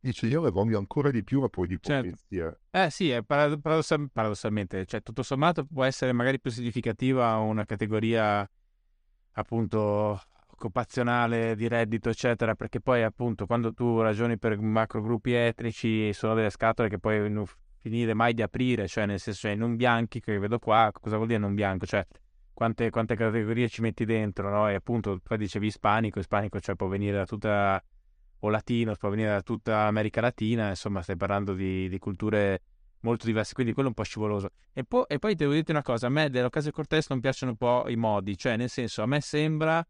dice 0.00 0.26
io 0.26 0.42
le 0.42 0.50
voglio 0.50 0.78
ancora 0.78 1.10
di 1.10 1.22
più 1.22 1.40
ma 1.40 1.48
poi 1.48 1.66
di 1.66 1.78
certo. 1.80 2.08
polizia. 2.08 2.58
Eh 2.70 2.90
sì, 2.90 3.16
paradossal- 3.24 4.10
paradossalmente, 4.12 4.86
cioè 4.86 5.02
tutto 5.02 5.22
sommato 5.22 5.64
può 5.64 5.84
essere 5.84 6.12
magari 6.12 6.40
più 6.40 6.50
significativa 6.50 7.36
una 7.36 7.64
categoria 7.64 8.48
appunto 9.32 10.20
occupazionale 10.60 11.54
di 11.56 11.68
reddito 11.68 12.10
eccetera 12.10 12.54
perché 12.54 12.80
poi 12.80 13.02
appunto 13.02 13.46
quando 13.46 13.72
tu 13.72 14.00
ragioni 14.02 14.36
per 14.36 14.58
macro 14.60 15.00
gruppi 15.00 15.32
etnici 15.32 16.12
sono 16.12 16.34
delle 16.34 16.50
scatole 16.50 16.90
che 16.90 16.98
poi 16.98 17.30
non 17.30 17.46
finire 17.78 18.12
mai 18.12 18.34
di 18.34 18.42
aprire 18.42 18.86
cioè 18.86 19.06
nel 19.06 19.18
senso 19.18 19.40
cioè 19.40 19.54
non 19.54 19.76
bianchi 19.76 20.20
che 20.20 20.38
vedo 20.38 20.58
qua 20.58 20.90
cosa 20.92 21.16
vuol 21.16 21.28
dire 21.28 21.38
non 21.38 21.54
bianco 21.54 21.86
cioè 21.86 22.06
quante, 22.52 22.90
quante 22.90 23.16
categorie 23.16 23.68
ci 23.68 23.80
metti 23.80 24.04
dentro 24.04 24.50
no? 24.50 24.68
e 24.68 24.74
appunto 24.74 25.18
poi 25.22 25.38
dicevi 25.38 25.68
ispanico 25.68 26.18
ispanico 26.18 26.60
cioè 26.60 26.74
può 26.74 26.88
venire 26.88 27.16
da 27.16 27.24
tutta 27.24 27.82
o 28.40 28.48
latino 28.48 28.94
può 28.96 29.10
venire 29.10 29.30
da 29.30 29.42
tutta 29.42 29.80
America 29.82 30.20
Latina 30.20 30.68
insomma 30.68 31.02
stai 31.02 31.16
parlando 31.16 31.54
di, 31.54 31.88
di 31.88 31.98
culture 31.98 32.62
molto 33.00 33.26
diverse, 33.26 33.54
quindi 33.54 33.72
quello 33.72 33.88
è 33.88 33.92
un 33.92 33.96
po' 33.96 34.04
scivoloso. 34.04 34.50
E, 34.72 34.84
po- 34.84 35.08
e 35.08 35.18
poi 35.18 35.34
devo 35.34 35.52
dirti 35.52 35.70
una 35.70 35.82
cosa, 35.82 36.06
a 36.06 36.10
me 36.10 36.28
dell'Ocasio 36.30 36.70
Cortez 36.70 37.08
non 37.08 37.20
piacciono 37.20 37.52
un 37.52 37.56
po' 37.56 37.88
i 37.88 37.96
modi, 37.96 38.36
cioè 38.36 38.56
nel 38.56 38.68
senso 38.68 39.02
a 39.02 39.06
me 39.06 39.20
sembra 39.20 39.86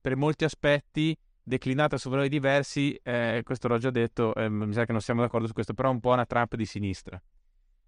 per 0.00 0.16
molti 0.16 0.44
aspetti 0.44 1.16
declinata 1.42 1.96
su 1.96 2.08
valori 2.08 2.28
diversi, 2.28 2.98
eh, 3.02 3.40
questo 3.44 3.68
l'ho 3.68 3.78
già 3.78 3.90
detto, 3.90 4.34
eh, 4.34 4.48
mi 4.48 4.72
sa 4.72 4.84
che 4.84 4.92
non 4.92 5.00
siamo 5.00 5.22
d'accordo 5.22 5.46
su 5.46 5.52
questo, 5.52 5.74
però 5.74 5.90
un 5.90 6.00
po' 6.00 6.12
una 6.12 6.26
Trump 6.26 6.54
di 6.54 6.64
sinistra. 6.64 7.20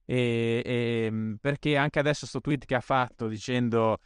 E, 0.04 0.62
e, 0.64 1.08
mm, 1.10 1.34
perché 1.40 1.76
anche 1.76 1.98
adesso 1.98 2.26
sto 2.26 2.40
tweet 2.40 2.64
che 2.64 2.74
ha 2.74 2.80
fatto 2.80 3.28
dicendo 3.28 3.98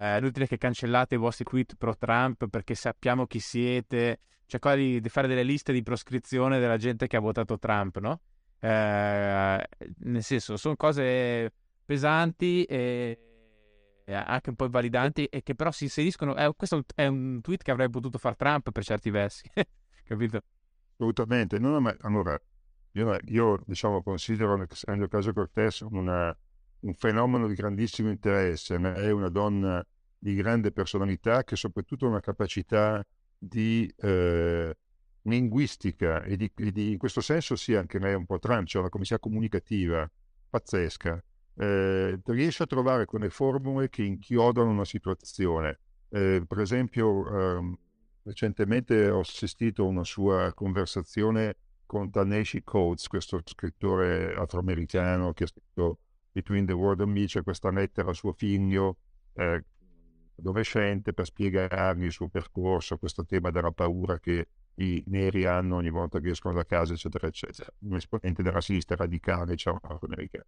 eh, 0.00 0.14
è 0.14 0.18
inutile 0.18 0.46
che 0.46 0.56
cancellate 0.56 1.16
i 1.16 1.18
vostri 1.18 1.44
tweet 1.44 1.74
pro 1.76 1.94
Trump 1.96 2.48
perché 2.48 2.74
sappiamo 2.74 3.26
chi 3.26 3.38
siete, 3.38 4.20
cioè 4.48 4.60
qua 4.60 4.74
di, 4.74 4.98
di 4.98 5.08
fare 5.10 5.28
delle 5.28 5.42
liste 5.42 5.74
di 5.74 5.82
proscrizione 5.82 6.58
della 6.58 6.78
gente 6.78 7.06
che 7.06 7.16
ha 7.16 7.20
votato 7.20 7.58
Trump, 7.58 7.98
no? 7.98 8.20
Eh, 8.58 9.68
nel 9.98 10.22
senso, 10.22 10.56
sono 10.56 10.74
cose 10.74 11.52
pesanti 11.84 12.64
e 12.64 13.18
anche 14.10 14.48
un 14.48 14.56
po' 14.56 14.64
invalidanti 14.64 15.26
e 15.26 15.42
che 15.42 15.54
però 15.54 15.70
si 15.70 15.84
inseriscono. 15.84 16.34
Eh, 16.34 16.50
questo 16.56 16.82
è 16.94 17.06
un 17.06 17.40
tweet 17.42 17.62
che 17.62 17.70
avrebbe 17.70 17.90
potuto 17.90 18.16
fare 18.16 18.36
Trump 18.36 18.70
per 18.70 18.82
certi 18.82 19.10
versi, 19.10 19.50
capito? 20.04 20.40
Assolutamente. 20.94 21.58
No, 21.58 21.68
no, 21.68 21.80
ma 21.80 21.94
allora, 22.00 22.40
io, 22.92 23.18
io 23.26 23.62
diciamo, 23.66 24.02
considero 24.02 24.54
Alexandria 24.54 25.08
Caso 25.08 25.88
una, 25.90 26.34
un 26.80 26.94
fenomeno 26.94 27.46
di 27.46 27.54
grandissimo 27.54 28.08
interesse. 28.08 28.76
È 28.76 29.10
una 29.10 29.28
donna 29.28 29.86
di 30.18 30.34
grande 30.34 30.72
personalità 30.72 31.44
che 31.44 31.54
soprattutto 31.54 32.06
ha 32.06 32.08
una 32.08 32.20
capacità 32.20 33.04
di 33.38 33.92
eh, 33.96 34.76
linguistica 35.22 36.22
e, 36.22 36.36
di, 36.36 36.50
e 36.56 36.72
di, 36.72 36.92
in 36.92 36.98
questo 36.98 37.20
senso 37.20 37.56
sì, 37.56 37.74
anche 37.74 37.98
lei 37.98 38.12
è 38.12 38.16
un 38.16 38.26
po' 38.26 38.38
cioè 38.38 38.80
una 38.80 38.88
comicità 38.90 39.18
comunicativa 39.18 40.10
pazzesca. 40.50 41.22
Eh, 41.54 42.20
riesce 42.24 42.62
a 42.62 42.66
trovare 42.66 43.04
quelle 43.04 43.30
formule 43.30 43.88
che 43.88 44.02
inchiodano 44.02 44.70
una 44.70 44.84
situazione. 44.84 45.80
Eh, 46.10 46.44
per 46.46 46.60
esempio, 46.60 47.26
ehm, 47.28 47.78
recentemente 48.22 49.08
ho 49.10 49.20
assistito 49.20 49.82
a 49.82 49.86
una 49.86 50.04
sua 50.04 50.52
conversazione 50.54 51.56
con 51.84 52.10
Taneshi 52.10 52.62
Coates, 52.62 53.06
questo 53.08 53.40
scrittore 53.44 54.34
afroamericano 54.34 55.32
che 55.32 55.44
ha 55.44 55.46
scritto 55.46 56.00
Between 56.30 56.66
the 56.66 56.72
World 56.72 57.00
and 57.00 57.10
Me, 57.10 57.24
c'è 57.24 57.42
questa 57.42 57.70
lettera 57.70 58.10
a 58.10 58.14
suo 58.14 58.32
figlio, 58.32 58.98
eh, 59.32 59.64
adolescente, 60.38 61.12
per 61.12 61.26
spiegargli 61.26 62.04
il 62.04 62.12
suo 62.12 62.28
percorso, 62.28 62.98
questo 62.98 63.24
tema 63.24 63.50
della 63.50 63.72
paura 63.72 64.18
che 64.18 64.48
i 64.76 65.02
neri 65.06 65.44
hanno 65.44 65.76
ogni 65.76 65.90
volta 65.90 66.20
che 66.20 66.30
escono 66.30 66.54
da 66.54 66.64
casa, 66.64 66.92
eccetera, 66.92 67.26
eccetera. 67.26 67.70
Un 67.80 67.96
esponente 67.96 68.42
della 68.42 68.60
sinistra 68.60 68.96
radicale, 68.96 69.52
diciamo, 69.52 69.80
afroamericana. 69.82 70.44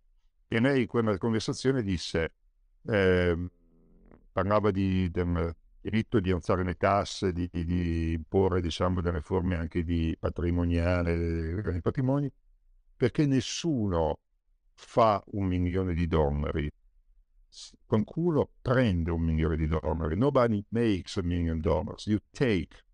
E 0.48 0.60
lei 0.60 0.82
in 0.82 0.86
quella 0.86 1.16
conversazione 1.18 1.82
disse, 1.82 2.32
eh, 2.86 3.48
parlava 4.32 4.70
di, 4.70 5.10
del 5.10 5.54
diritto 5.80 6.20
di 6.20 6.30
alzare 6.30 6.62
le 6.62 6.76
tasse, 6.76 7.32
di, 7.32 7.48
di 7.50 8.12
imporre, 8.12 8.60
diciamo, 8.60 9.00
delle 9.00 9.20
forme 9.20 9.56
anche 9.56 9.82
di 9.82 10.16
patrimoniale, 10.18 11.60
dei 11.62 11.80
patrimoni, 11.80 12.30
perché 12.96 13.26
nessuno 13.26 14.18
fa 14.74 15.22
un 15.32 15.46
milione 15.46 15.94
di 15.94 16.06
dollari. 16.06 16.70
Qualcuno 17.84 18.50
prende 18.62 19.10
un 19.10 19.22
milione 19.22 19.56
di 19.56 19.66
dollari. 19.66 20.16
Nobody 20.16 20.64
makes 20.68 21.16
a 21.16 21.22
million 21.22 21.60
dollars. 21.60 22.06
You 22.06 22.18
take 22.30 22.84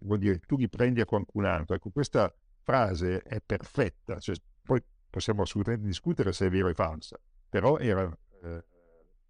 vuol 0.00 0.18
dire 0.18 0.40
tu 0.40 0.56
li 0.56 0.68
prendi 0.68 1.00
a 1.00 1.06
qualcun 1.06 1.44
altro. 1.44 1.74
Ecco, 1.74 1.90
questa 1.90 2.32
frase 2.62 3.22
è 3.22 3.40
perfetta, 3.40 4.18
cioè, 4.18 4.36
poi 4.62 4.82
possiamo 5.08 5.42
assolutamente 5.42 5.86
discutere 5.86 6.32
se 6.32 6.46
è 6.46 6.50
vera 6.50 6.68
o 6.68 6.74
falsa, 6.74 7.18
però 7.48 7.78
era 7.78 8.10
eh, 8.42 8.64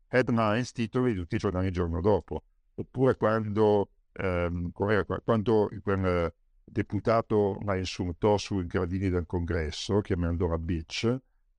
headlines, 0.08 0.72
titoli 0.72 1.12
di 1.12 1.18
tutti 1.20 1.34
i 1.36 1.38
giornali 1.38 1.66
il 1.66 1.72
giorno 1.72 2.00
dopo. 2.00 2.42
Oppure 2.76 3.16
quando, 3.16 3.90
ehm, 4.12 4.72
quando 4.72 5.68
quel 5.82 6.32
deputato 6.64 7.60
la 7.64 7.76
insultò 7.76 8.36
sui 8.36 8.66
gradini 8.66 9.08
del 9.08 9.26
congresso, 9.26 10.00
chiamandola 10.00 10.58
bitch, 10.58 11.16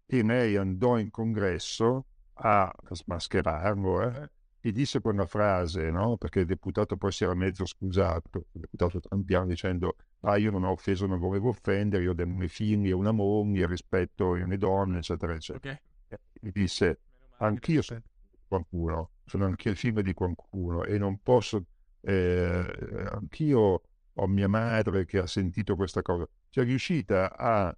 e 0.07 0.23
lei 0.23 0.55
andò 0.57 0.97
in 0.97 1.09
congresso 1.09 2.05
a 2.35 2.73
smascherarlo, 2.89 4.01
eh, 4.01 4.29
e 4.59 4.71
disse 4.71 4.99
quella 4.99 5.27
frase, 5.27 5.91
no? 5.91 6.17
perché 6.17 6.39
il 6.39 6.47
deputato 6.47 6.97
poi 6.97 7.11
si 7.11 7.23
era 7.23 7.35
mezzo 7.35 7.67
scusato, 7.67 8.45
il 8.53 8.61
deputato 8.61 8.99
Trampiano 8.99 9.45
dicendo 9.45 9.95
ah 10.21 10.37
io 10.37 10.49
non 10.49 10.63
ho 10.63 10.71
offeso, 10.71 11.05
non 11.05 11.19
volevo 11.19 11.49
offendere, 11.49 12.01
io 12.01 12.11
ho 12.11 12.13
dei 12.15 12.47
figli 12.47 12.89
e 12.89 12.93
una 12.93 13.11
moglie, 13.11 13.67
rispetto 13.67 14.31
alle 14.33 14.57
donne, 14.57 14.97
eccetera, 14.97 15.33
eccetera. 15.33 15.79
Okay. 16.05 16.17
E 16.41 16.51
disse 16.51 16.99
anch'io 17.37 17.83
sono 17.83 18.01
qualcuno, 18.47 19.11
sono 19.25 19.45
anche 19.45 19.69
il 19.69 19.75
figlio 19.75 20.01
di 20.01 20.13
qualcuno 20.13 20.83
e 20.83 20.97
non 20.97 21.19
posso, 21.21 21.63
eh, 22.01 23.05
anch'io 23.11 23.81
ho 24.13 24.27
mia 24.27 24.47
madre 24.47 25.05
che 25.05 25.19
ha 25.19 25.27
sentito 25.27 25.75
questa 25.75 26.01
cosa. 26.01 26.27
Cioè 26.49 26.63
è 26.63 26.67
riuscita 26.67 27.37
a, 27.37 27.75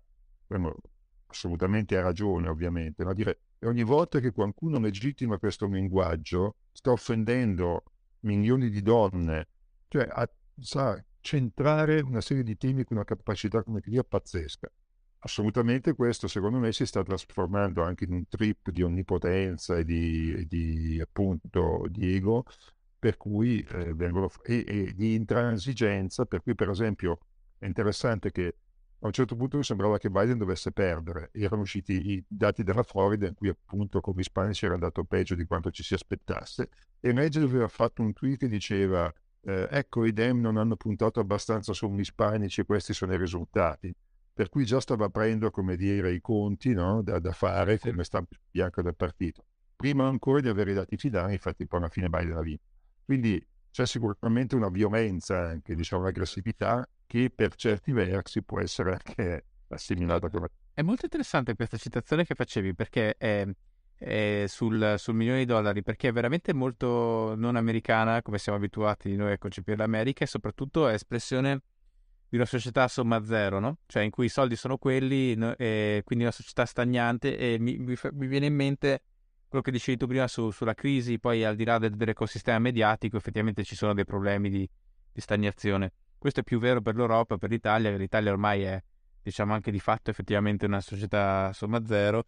assolutamente 1.27 1.97
ha 1.97 2.01
ragione 2.01 2.47
ovviamente, 2.47 3.03
ma 3.03 3.13
dire 3.13 3.39
ogni 3.61 3.83
volta 3.83 4.19
che 4.19 4.31
qualcuno 4.31 4.79
legittima 4.79 5.37
questo 5.37 5.67
linguaggio 5.67 6.55
sta 6.71 6.91
offendendo 6.91 7.83
milioni 8.21 8.69
di 8.69 8.81
donne, 8.81 9.47
cioè 9.87 10.07
a, 10.09 10.29
sa 10.59 11.03
centrare 11.19 11.99
una 12.01 12.21
serie 12.21 12.43
di 12.43 12.57
temi 12.57 12.83
con 12.83 12.97
una 12.97 13.05
capacità 13.05 13.63
come 13.63 13.81
dire 13.83 14.03
pazzesca. 14.03 14.71
assolutamente 15.19 15.93
questo 15.93 16.27
secondo 16.27 16.57
me 16.59 16.71
si 16.71 16.85
sta 16.85 17.03
trasformando 17.03 17.83
anche 17.83 18.05
in 18.05 18.13
un 18.13 18.27
trip 18.27 18.69
di 18.69 18.81
onnipotenza 18.83 19.77
e 19.77 19.83
di, 19.83 20.45
di 20.47 21.01
appunto 21.01 21.85
di 21.89 22.15
ego 22.15 22.45
per 22.99 23.17
cui 23.17 23.61
eh, 23.61 23.93
vengono, 23.93 24.29
e, 24.43 24.63
e, 24.65 24.93
di 24.95 25.15
intransigenza 25.15 26.25
per 26.25 26.41
cui 26.41 26.55
per 26.55 26.69
esempio 26.69 27.19
è 27.57 27.65
interessante 27.65 28.31
che 28.31 28.55
a 28.99 29.05
un 29.05 29.11
certo 29.11 29.35
punto 29.35 29.57
mi 29.57 29.63
sembrava 29.63 29.97
che 29.97 30.09
Biden 30.09 30.37
dovesse 30.37 30.71
perdere 30.71 31.29
erano 31.33 31.61
usciti 31.61 32.11
i 32.11 32.23
dati 32.27 32.63
della 32.63 32.83
Florida 32.83 33.27
in 33.27 33.35
cui 33.35 33.49
appunto 33.49 34.01
come 34.01 34.21
ispanici 34.21 34.65
era 34.65 34.73
andato 34.73 35.03
peggio 35.03 35.35
di 35.35 35.45
quanto 35.45 35.69
ci 35.69 35.83
si 35.83 35.93
aspettasse 35.93 36.69
e 36.99 37.11
Reggio 37.11 37.43
aveva 37.43 37.67
fatto 37.67 38.01
un 38.01 38.13
tweet 38.13 38.39
che 38.39 38.47
diceva 38.47 39.13
eh, 39.41 39.67
ecco 39.69 40.03
i 40.03 40.13
Dem 40.13 40.39
non 40.39 40.57
hanno 40.57 40.75
puntato 40.75 41.19
abbastanza 41.19 41.73
sugli 41.73 41.99
ispanici 41.99 42.61
e 42.61 42.65
questi 42.65 42.93
sono 42.93 43.13
i 43.13 43.17
risultati 43.17 43.93
per 44.37 44.49
cui 44.49 44.65
già 44.65 44.79
stava 44.79 45.05
aprendo, 45.05 45.49
come 45.49 45.75
dire, 45.75 46.11
i 46.13 46.21
conti 46.21 46.71
no? 46.71 47.01
da, 47.01 47.17
da, 47.17 47.31
fare 47.31 47.79
come 47.79 48.03
stampa 48.03 48.37
bianca 48.51 48.83
del 48.83 48.95
partito. 48.95 49.43
Prima 49.75 50.05
ancora 50.05 50.41
di 50.41 50.47
avere 50.47 50.71
i 50.71 50.73
dati 50.75 50.95
finali, 50.95 51.33
infatti 51.33 51.65
poi 51.65 51.79
alla 51.79 51.89
fine 51.89 52.07
Biden 52.07 52.37
ha 52.37 52.41
vinto. 52.41 52.61
Quindi 53.03 53.43
c'è 53.71 53.87
sicuramente 53.87 54.55
una 54.55 54.69
violenza, 54.69 55.39
anche 55.39 55.73
diciamo 55.73 56.03
un'aggressività 56.03 56.87
che 57.07 57.31
per 57.33 57.55
certi 57.55 57.91
versi 57.91 58.43
può 58.43 58.59
essere 58.59 58.91
anche 58.91 59.45
assimilata 59.69 60.29
come... 60.29 60.49
È 60.73 60.81
molto 60.83 61.05
interessante 61.05 61.55
questa 61.55 61.77
citazione 61.77 62.25
che 62.25 62.35
facevi 62.35 62.75
perché 62.75 63.15
è, 63.17 63.47
è 63.95 64.45
sul, 64.47 64.95
sul, 64.97 65.15
milione 65.15 65.39
di 65.39 65.45
dollari, 65.45 65.81
perché 65.81 66.09
è 66.09 66.11
veramente 66.11 66.53
molto 66.53 67.33
non 67.35 67.55
americana, 67.55 68.21
come 68.21 68.37
siamo 68.37 68.59
abituati 68.59 69.15
noi 69.15 69.31
a 69.31 69.37
concepire 69.39 69.77
l'America, 69.77 70.23
e 70.23 70.27
soprattutto 70.27 70.87
è 70.87 70.93
espressione 70.93 71.61
di 72.29 72.35
una 72.35 72.45
società 72.45 72.83
a 72.83 72.87
somma 72.87 73.23
zero, 73.23 73.59
no? 73.59 73.79
Cioè 73.85 74.03
in 74.03 74.11
cui 74.11 74.25
i 74.25 74.29
soldi 74.29 74.55
sono 74.55 74.77
quelli, 74.77 75.35
no? 75.35 75.55
quindi 75.55 76.25
una 76.25 76.31
società 76.31 76.65
stagnante 76.65 77.37
e 77.37 77.57
mi, 77.57 77.77
mi, 77.77 77.95
mi, 78.11 78.27
viene 78.27 78.47
in 78.47 78.53
mente 78.53 79.01
quello 79.47 79.63
che 79.63 79.71
dicevi 79.71 79.97
tu 79.97 80.07
prima 80.07 80.27
su, 80.27 80.51
sulla 80.51 80.73
crisi, 80.73 81.19
poi 81.19 81.45
al 81.45 81.55
di 81.55 81.63
là 81.63 81.77
del, 81.77 81.95
dell'ecosistema 81.95 82.59
mediatico 82.59 83.15
effettivamente 83.15 83.63
ci 83.63 83.75
sono 83.75 83.93
dei 83.93 84.03
problemi 84.03 84.49
di, 84.49 84.69
di, 85.11 85.21
stagnazione. 85.21 85.93
Questo 86.17 86.39
è 86.39 86.43
più 86.43 86.59
vero 86.59 86.81
per 86.81 86.95
l'Europa, 86.95 87.37
per 87.37 87.49
l'Italia, 87.49 87.95
l'Italia 87.95 88.31
ormai 88.31 88.63
è 88.63 88.83
diciamo 89.21 89.53
anche 89.53 89.71
di 89.71 89.79
fatto 89.79 90.09
effettivamente 90.09 90.65
una 90.65 90.81
società 90.81 91.51
somma 91.53 91.85
zero. 91.85 92.23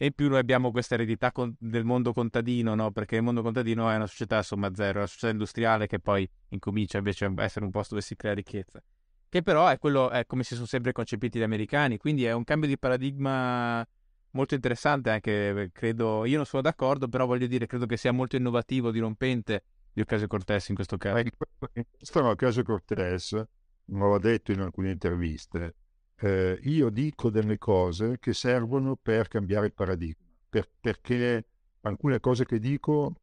E 0.00 0.06
in 0.06 0.12
più 0.12 0.28
noi 0.28 0.38
abbiamo 0.38 0.70
questa 0.70 0.94
eredità 0.94 1.32
con, 1.32 1.54
del 1.58 1.84
mondo 1.84 2.12
contadino, 2.12 2.74
no? 2.74 2.92
Perché 2.92 3.16
il 3.16 3.22
mondo 3.22 3.42
contadino 3.42 3.90
è 3.90 3.96
una 3.96 4.06
società 4.06 4.42
somma 4.42 4.72
zero, 4.72 4.94
è 4.94 4.96
una 4.98 5.06
società 5.06 5.30
industriale 5.30 5.86
che 5.88 5.98
poi 5.98 6.28
incomincia 6.50 6.98
invece 6.98 7.24
a 7.24 7.32
essere 7.38 7.64
un 7.64 7.72
posto 7.72 7.94
dove 7.94 8.06
si 8.06 8.14
crea 8.14 8.32
ricchezza. 8.32 8.80
Che 9.28 9.42
però 9.42 9.66
è 9.66 9.78
quello 9.78 10.08
è 10.08 10.24
come 10.24 10.44
si 10.44 10.54
sono 10.54 10.66
sempre 10.66 10.92
concepiti 10.92 11.38
gli 11.38 11.42
americani, 11.42 11.98
quindi 11.98 12.24
è 12.24 12.32
un 12.32 12.44
cambio 12.44 12.68
di 12.68 12.78
paradigma 12.78 13.86
molto 14.30 14.54
interessante 14.54 15.10
anche, 15.10 15.70
credo, 15.72 16.24
io 16.24 16.36
non 16.36 16.46
sono 16.46 16.62
d'accordo, 16.62 17.08
però 17.08 17.26
voglio 17.26 17.46
dire, 17.46 17.66
credo 17.66 17.86
che 17.86 17.96
sia 17.96 18.12
molto 18.12 18.36
innovativo, 18.36 18.90
dirompente 18.90 19.64
di 19.98 20.00
Ocasio-Cortez 20.02 20.68
in 20.68 20.74
questo 20.76 20.96
caso. 20.96 21.18
In 21.18 21.84
questo 21.90 22.24
Ocasio-Cortez, 22.24 23.44
l'ho 23.86 24.18
detto 24.18 24.52
in 24.52 24.60
alcune 24.60 24.92
interviste, 24.92 25.74
eh, 26.20 26.58
io 26.62 26.88
dico 26.90 27.30
delle 27.30 27.58
cose 27.58 28.18
che 28.18 28.32
servono 28.32 28.96
per 28.96 29.26
cambiare 29.28 29.66
il 29.66 29.74
paradigma, 29.74 30.26
per, 30.48 30.70
perché 30.80 31.46
alcune 31.80 32.20
cose 32.20 32.44
che 32.44 32.58
dico 32.58 33.14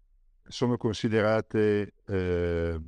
sono 0.44 0.78
considerate... 0.78 1.94
Eh, 2.06 2.82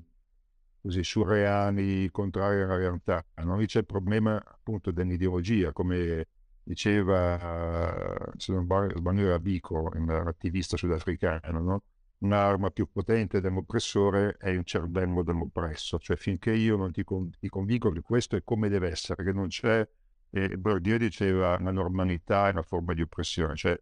così 0.80 1.04
surreali, 1.04 2.10
contrari 2.12 2.62
alla 2.62 2.78
realtà. 2.78 3.26
Non 3.44 3.66
c'è 3.66 3.80
il 3.80 3.86
problema 3.86 4.42
appunto 4.42 4.92
dell'ideologia, 4.92 5.74
come 5.74 6.28
diceva, 6.64 8.32
se 8.38 8.54
non 8.54 8.64
sbaglio 8.64 9.26
era 9.26 9.38
Bico, 9.38 9.90
un 9.94 10.10
attivista 10.10 10.78
sudafricano, 10.78 11.60
no? 11.60 11.84
Un'arma 12.20 12.72
più 12.72 12.90
potente 12.92 13.42
dell'oppressore 13.42 14.38
è 14.40 14.50
il 14.50 14.64
cervello 14.64 15.24
dell'oppresso, 15.24 16.00
cioè 16.00 16.16
finché 16.16 16.52
io 16.52 16.76
non 16.76 16.92
ti, 16.92 17.04
con, 17.04 17.30
ti 17.38 17.48
convinco 17.48 17.92
che 17.92 18.02
questo 18.02 18.36
è 18.36 18.44
come 18.44 18.70
deve 18.70 18.90
essere, 18.90 19.24
che 19.24 19.32
non 19.32 19.48
c'è, 19.48 19.88
e 20.30 20.58
Bourdieu 20.58 20.98
diceva 20.98 21.60
la 21.60 21.72
normalità 21.72 22.48
è 22.48 22.52
una 22.52 22.64
forma 22.64 22.94
di 22.94 23.02
oppressione, 23.02 23.56
cioè 23.56 23.80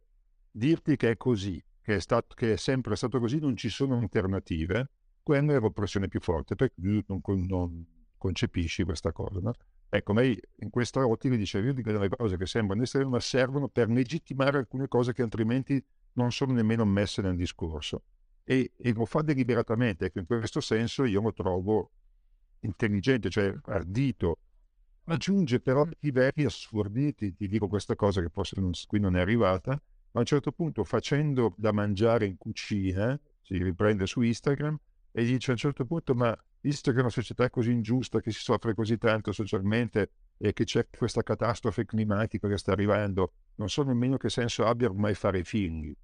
dirti 0.52 0.96
che 0.96 1.12
è 1.12 1.18
così, 1.18 1.64
che 1.82 1.96
è, 1.96 2.00
stato, 2.00 2.36
che 2.36 2.54
è 2.54 2.58
sempre 2.58 2.96
stato 2.96 3.20
così, 3.20 3.40
non 3.40 3.56
ci 3.56 3.70
sono 3.70 3.98
alternative, 3.98 4.90
quella 5.24 5.54
è 5.54 5.60
l'oppressione 5.60 6.08
più 6.08 6.20
forte, 6.20 6.56
perché 6.56 6.76
tu 6.82 7.04
non, 7.08 7.22
non 7.48 7.86
concepisci 8.18 8.84
questa 8.84 9.12
cosa. 9.12 9.40
No? 9.40 9.54
Ecco, 9.90 10.14
lei 10.14 10.40
in 10.58 10.70
questa 10.70 11.06
ottica 11.06 11.36
diceva, 11.36 11.68
io 11.68 11.74
dico 11.74 11.92
delle 11.92 12.10
cose 12.10 12.38
che 12.38 12.46
sembrano 12.46 12.84
essere, 12.84 13.06
ma 13.06 13.20
servono 13.20 13.70
per 13.70 13.90
legittimare 13.90 14.58
alcune 14.58 14.88
cose 14.88 15.14
che 15.14 15.22
altrimenti 15.22 15.84
non 16.14 16.32
sono 16.32 16.54
nemmeno 16.54 16.86
messe 16.86 17.22
nel 17.22 17.36
discorso. 17.36 18.04
E, 18.48 18.74
e 18.78 18.94
lo 18.94 19.06
fa 19.06 19.22
deliberatamente, 19.22 20.06
ecco, 20.06 20.20
in 20.20 20.26
questo 20.28 20.62
senso 20.62 21.04
io 21.04 21.20
lo 21.20 21.34
trovo 21.34 21.92
intelligente, 22.60 23.30
cioè 23.30 23.54
ardito, 23.66 24.38
aggiunge 25.06 25.60
però 25.60 25.88
livelli 26.00 26.46
assurditi, 26.46 27.34
ti 27.34 27.48
dico 27.48 27.68
questa 27.68 27.96
cosa 27.96 28.22
che 28.22 28.30
forse 28.30 28.60
non, 28.62 28.72
qui 28.88 29.00
non 29.00 29.16
è 29.18 29.20
arrivata, 29.20 29.72
ma 29.72 29.80
a 30.14 30.20
un 30.20 30.26
certo 30.26 30.52
punto 30.52 30.84
facendo 30.84 31.56
da 31.58 31.72
mangiare 31.72 32.26
in 32.26 32.38
cucina, 32.38 33.20
si 33.42 33.62
riprende 33.62 34.06
su 34.06 34.22
Instagram, 34.22 34.78
e 35.12 35.24
dice 35.24 35.52
a 35.52 35.54
un 35.54 35.60
certo 35.60 35.86
punto, 35.86 36.14
ma 36.14 36.38
visto 36.60 36.92
che 36.92 37.00
una 37.00 37.10
società 37.10 37.46
è 37.46 37.50
così 37.50 37.72
ingiusta, 37.72 38.20
che 38.20 38.32
si 38.32 38.42
soffre 38.42 38.74
così 38.74 38.98
tanto 38.98 39.32
socialmente 39.32 40.12
e 40.38 40.52
che 40.54 40.66
c'è 40.66 40.88
questa 40.90 41.24
catastrofe 41.24 41.86
climatica 41.86 42.48
che 42.48 42.58
sta 42.58 42.74
arrivando, 42.74 43.34
non 43.56 43.70
so 43.70 43.84
nemmeno 43.84 44.18
che 44.18 44.30
senso 44.30 44.66
abbia 44.66 44.90
ormai 44.90 45.14
fare 45.14 45.44
figli. 45.44 45.96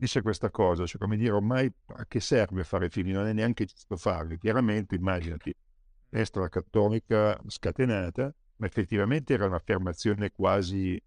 Dice 0.00 0.22
questa 0.22 0.48
cosa, 0.48 0.86
cioè 0.86 0.98
come 0.98 1.18
dire, 1.18 1.32
ormai 1.32 1.70
a 1.88 2.06
che 2.06 2.20
serve 2.20 2.64
fare 2.64 2.88
figli? 2.88 3.12
Non 3.12 3.26
è 3.26 3.34
neanche 3.34 3.66
giusto 3.66 3.98
farli. 3.98 4.38
Chiaramente, 4.38 4.94
immaginati, 4.94 5.54
destra 6.08 6.48
cattolica 6.48 7.38
scatenata, 7.46 8.34
ma 8.56 8.66
effettivamente 8.66 9.34
era 9.34 9.44
un'affermazione 9.44 10.32
quasi 10.32 10.98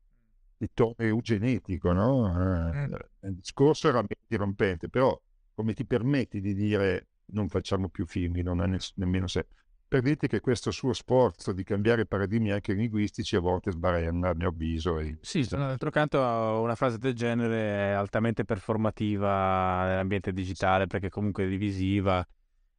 di 0.56 0.70
tono 0.76 0.94
eugenetico, 0.98 1.92
no? 1.92 2.70
Eh, 2.72 2.88
mm. 2.88 2.94
Il 3.22 3.34
discorso 3.38 3.88
era 3.88 4.06
dirompente, 4.28 4.90
però 4.90 5.20
come 5.56 5.74
ti 5.74 5.86
permetti 5.86 6.40
di 6.40 6.54
dire 6.54 7.08
non 7.32 7.50
facciamo 7.50 7.90
più 7.90 8.06
film, 8.06 8.42
non 8.44 8.60
ha 8.60 8.78
nemmeno 8.94 9.26
se. 9.26 9.48
Per 9.94 10.02
dirti 10.02 10.26
che 10.26 10.40
questo 10.40 10.72
suo 10.72 10.92
sforzo 10.92 11.52
di 11.52 11.64
cambiare 11.64 12.08
paradigmi 12.08 12.50
anche 12.50 12.74
linguistici 12.74 13.36
a 13.36 13.40
volte 13.40 13.70
sbarena, 13.70 14.30
a 14.30 14.34
mio 14.34 14.48
avviso. 14.48 14.98
E... 14.98 15.20
Sì, 15.22 15.46
d'altro 15.48 15.92
canto 15.92 16.18
una 16.20 16.74
frase 16.74 16.98
del 16.98 17.14
genere 17.14 17.92
è 17.92 17.92
altamente 17.92 18.44
performativa 18.44 19.86
nell'ambiente 19.86 20.34
digitale 20.34 20.88
perché 20.88 21.10
comunque 21.10 21.44
è 21.44 21.48
divisiva. 21.48 22.28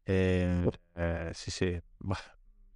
E, 0.03 0.69
eh, 0.95 1.31
sì, 1.33 1.53
sì. 1.53 1.81
Bah, 1.99 2.19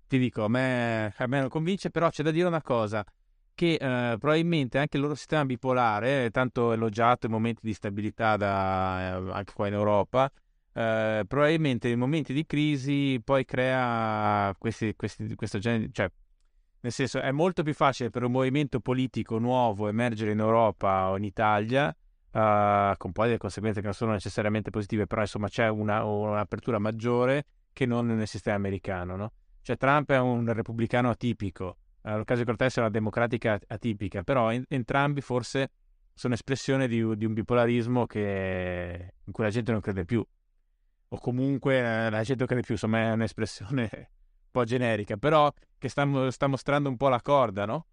ti 0.07 0.19
dico, 0.19 0.45
a 0.45 0.49
me, 0.49 1.13
a 1.17 1.27
me 1.27 1.41
non 1.41 1.49
convince, 1.49 1.91
però 1.91 2.09
c'è 2.09 2.23
da 2.23 2.31
dire 2.31 2.47
una 2.47 2.63
cosa 2.63 3.05
che 3.57 3.73
eh, 3.73 4.17
probabilmente 4.19 4.79
anche 4.79 4.99
il 4.99 5.03
loro 5.03 5.17
sistema 5.17 5.45
bipolare, 5.47 6.27
eh, 6.27 6.31
tanto 6.31 6.71
elogiato 6.71 7.27
in 7.27 7.33
momenti 7.33 7.63
di 7.65 7.73
stabilità 7.75 8.37
da, 8.37 9.17
eh, 9.17 9.33
anche 9.33 9.53
qua 9.53 9.67
in 9.67 9.75
Europa, 9.75 10.31
eh, 10.79 11.25
probabilmente 11.27 11.89
in 11.89 11.99
momenti 11.99 12.33
di 12.33 12.47
crisi 12.47 13.21
poi 13.25 13.45
crea 13.45 14.55
questi, 14.57 14.95
questi, 14.95 15.35
questo 15.35 15.59
genere, 15.59 15.89
cioè 15.91 16.09
nel 16.81 16.93
senso 16.93 17.21
è 17.21 17.33
molto 17.33 17.65
più 17.65 17.75
facile 17.75 18.11
per 18.11 18.23
un 18.23 18.31
movimento 18.31 18.79
politico 18.79 19.39
nuovo 19.39 19.89
emergere 19.89 20.31
in 20.31 20.39
Europa 20.39 21.11
o 21.11 21.17
in 21.17 21.25
Italia, 21.25 21.89
uh, 21.89 22.97
con 22.97 23.11
poi 23.11 23.27
delle 23.27 23.39
conseguenze 23.39 23.81
che 23.81 23.87
non 23.87 23.95
sono 23.95 24.13
necessariamente 24.13 24.71
positive, 24.71 25.09
però 25.09 25.23
insomma 25.23 25.49
c'è 25.49 25.69
una, 25.69 26.05
un'apertura 26.05 26.79
maggiore 26.79 27.47
che 27.73 27.85
non 27.85 28.07
nel 28.07 28.29
sistema 28.29 28.55
americano. 28.55 29.17
No? 29.17 29.33
Cioè 29.63 29.77
Trump 29.77 30.13
è 30.13 30.21
un 30.21 30.53
repubblicano 30.53 31.11
atipico, 31.11 31.79
eh, 32.03 32.15
l'occasione 32.15 32.47
Cortez 32.47 32.77
è 32.77 32.81
una 32.81 32.91
democratica 32.91 33.59
atipica, 33.67 34.23
però 34.23 34.53
in, 34.53 34.63
entrambi 34.69 35.23
forse 35.23 35.73
sono 36.15 36.35
espressione 36.35 36.87
di, 36.87 37.17
di, 37.17 37.25
un 37.25 37.33
bipolarismo 37.33 38.07
che, 38.07 39.15
in 39.25 39.33
cui 39.33 39.43
la 39.43 39.51
gente 39.51 39.73
non 39.73 39.81
crede 39.81 40.05
più, 40.05 40.25
o 41.09 41.19
comunque 41.19 41.79
eh, 41.79 42.11
la 42.11 42.23
gente 42.23 42.47
crede 42.47 42.63
più, 42.63 42.75
insomma 42.75 43.01
è 43.01 43.13
un'espressione 43.13 43.91
un 43.93 44.51
po' 44.51 44.65
generica, 44.65 45.17
però 45.17 45.53
che 45.79 45.89
sta, 45.89 46.31
sta 46.31 46.47
mostrando 46.47 46.89
un 46.89 46.97
po' 46.97 47.09
la 47.09 47.21
corda, 47.21 47.65
no? 47.65 47.87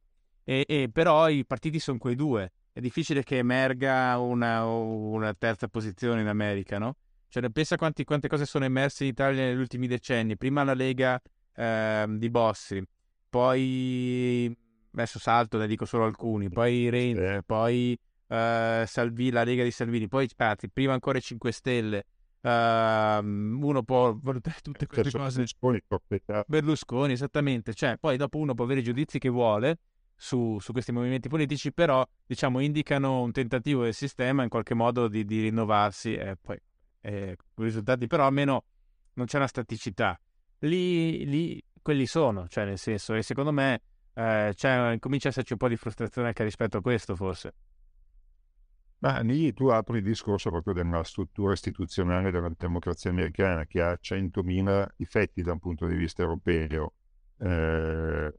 E, 0.43 0.66
e, 0.68 0.89
però 0.91 1.28
i 1.30 1.45
partiti 1.45 1.80
sono 1.80 1.97
quei 1.97 2.16
due, 2.16 2.51
è 2.72 2.80
difficile 2.80 3.24
che 3.24 3.38
emerga 3.38 4.18
una, 4.18 4.66
una 4.66 5.34
terza 5.34 5.68
posizione 5.68 6.22
in 6.22 6.28
America, 6.28 6.78
no? 6.78 6.97
Cioè, 7.28 7.49
pensa 7.49 7.76
quanti, 7.76 8.03
quante 8.03 8.28
cose 8.28 8.45
sono 8.45 8.66
emerse 8.66 9.03
in 9.03 9.09
Italia 9.09 9.43
negli 9.43 9.59
ultimi 9.59 9.88
decenni. 9.88 10.38
Prima 10.38 10.63
la 10.63 10.74
Lega 10.74 11.22
eh, 11.53 12.05
di 12.07 12.30
Bossi, 12.30 12.82
poi 13.30 14.55
adesso 14.91 15.20
salto, 15.20 15.57
ne 15.57 15.68
dico 15.68 15.86
solo 15.86 16.05
alcuni, 16.05 16.49
poi 16.49 16.89
Renzi, 16.89 17.43
poi 17.45 17.97
uh, 18.28 18.86
Salvini, 18.86 19.32
la 19.32 19.43
Lega 19.43 19.63
di 19.63 19.72
Salvini, 19.72 20.07
poi 20.07 20.30
anzi, 20.38 20.70
prima 20.70 20.93
ancora 20.93 21.18
i 21.18 21.22
5 21.22 21.51
Stelle. 21.51 22.05
Uh, 22.46 23.26
uno 23.26 23.82
può 23.82 24.16
valutare 24.16 24.58
tutte 24.62 24.86
queste 24.86 25.10
cose. 25.18 25.38
Berlusconi, 25.38 25.82
Berlusconi, 26.46 27.14
esattamente. 27.14 27.74
Cioè, 27.74 27.98
poi 28.00 28.18
dopo 28.18 28.38
uno 28.38 28.54
può 28.54 28.66
avere 28.66 28.82
i 28.82 28.84
giudizi 28.84 29.18
che 29.18 29.30
vuole, 29.30 29.80
su, 30.16 30.60
su, 30.60 30.72
questi 30.72 30.91
movimenti 30.91 31.28
politici, 31.28 31.74
però 31.74 32.06
diciamo 32.26 32.60
indicano 32.60 33.22
un 33.22 33.32
tentativo 33.32 33.84
del 33.84 33.96
sistema 33.96 34.43
in 34.43 34.50
qualche 34.50 34.76
modo 34.76 35.08
di, 35.08 35.26
di 35.26 35.41
rinnovarsi 35.41 36.14
e 36.14 36.38
poi 36.39 36.60
eh, 37.02 37.36
risultati 37.56 38.08
però 38.08 38.26
almeno 38.26 38.64
non 39.14 39.26
c'è 39.26 39.38
una 39.38 39.48
staticità. 39.48 40.20
Lì, 40.60 41.26
lì 41.26 41.64
quelli 41.82 42.06
sono, 42.06 42.48
cioè 42.48 42.66
nel 42.66 42.78
senso, 42.78 43.16
e 43.16 43.24
secondo 43.24 43.52
me 43.52 43.82
eh, 44.14 44.54
comincia 45.00 45.28
a 45.28 45.32
esserci 45.32 45.54
un 45.54 45.58
po' 45.58 45.68
di 45.68 45.78
frustrazione 45.78 46.28
anche 46.28 46.43
rispetto 46.43 46.78
a 46.78 46.82
questo 46.82 47.16
forse. 47.16 47.54
Ma 49.00 49.20
lì 49.20 49.54
tu 49.54 49.68
apri 49.68 49.98
il 49.98 50.04
discorso 50.04 50.50
proprio 50.50 50.74
della 50.74 51.04
struttura 51.04 51.54
istituzionale 51.54 52.32
della 52.32 52.52
democrazia 52.58 53.10
americana 53.10 53.66
che 53.66 53.82
ha 53.82 53.98
100.000 54.02 54.88
difetti 54.96 55.41
da 55.41 55.52
un 55.52 55.60
punto 55.60 55.86
di 55.86 55.96
vista 55.96 56.24
europeo. 56.24 56.93
Eh, 57.38 58.34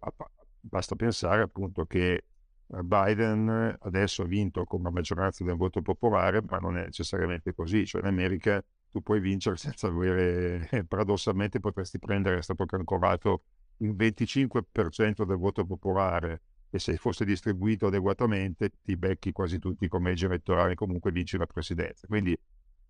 basta 0.61 0.95
pensare 0.97 1.43
appunto 1.43 1.85
che 1.85 2.25
eh, 2.69 2.83
Biden 2.83 3.77
adesso 3.81 4.23
ha 4.23 4.27
vinto 4.27 4.65
con 4.65 4.81
una 4.81 4.91
maggioranza 4.91 5.45
del 5.45 5.57
voto 5.57 5.83
popolare, 5.83 6.43
ma 6.43 6.59
non 6.59 6.77
è 6.79 6.85
necessariamente 6.85 7.55
così. 7.55 7.87
Cioè 7.87 8.01
in 8.01 8.09
America 8.09 8.63
tu 8.91 9.03
puoi 9.03 9.21
vincere 9.21 9.57
senza 9.57 9.87
avere, 9.89 10.85
paradossalmente 10.89 11.61
potresti 11.61 11.99
prendere, 11.99 12.39
è 12.39 12.43
stato 12.43 12.65
calcolato, 12.65 13.43
il 13.79 13.95
25% 13.95 15.25
del 15.25 15.37
voto 15.37 15.65
popolare 15.65 16.43
e 16.77 16.79
se 16.79 16.97
fosse 16.97 17.25
distribuito 17.25 17.87
adeguatamente 17.87 18.71
ti 18.83 18.97
becchi 18.97 19.33
quasi 19.33 19.59
tutti 19.59 19.85
i 19.85 19.89
collegi 19.89 20.27
elettorali 20.27 20.75
comunque 20.75 21.11
vinci 21.11 21.37
la 21.37 21.47
presidenza. 21.47 22.07
Quindi 22.07 22.39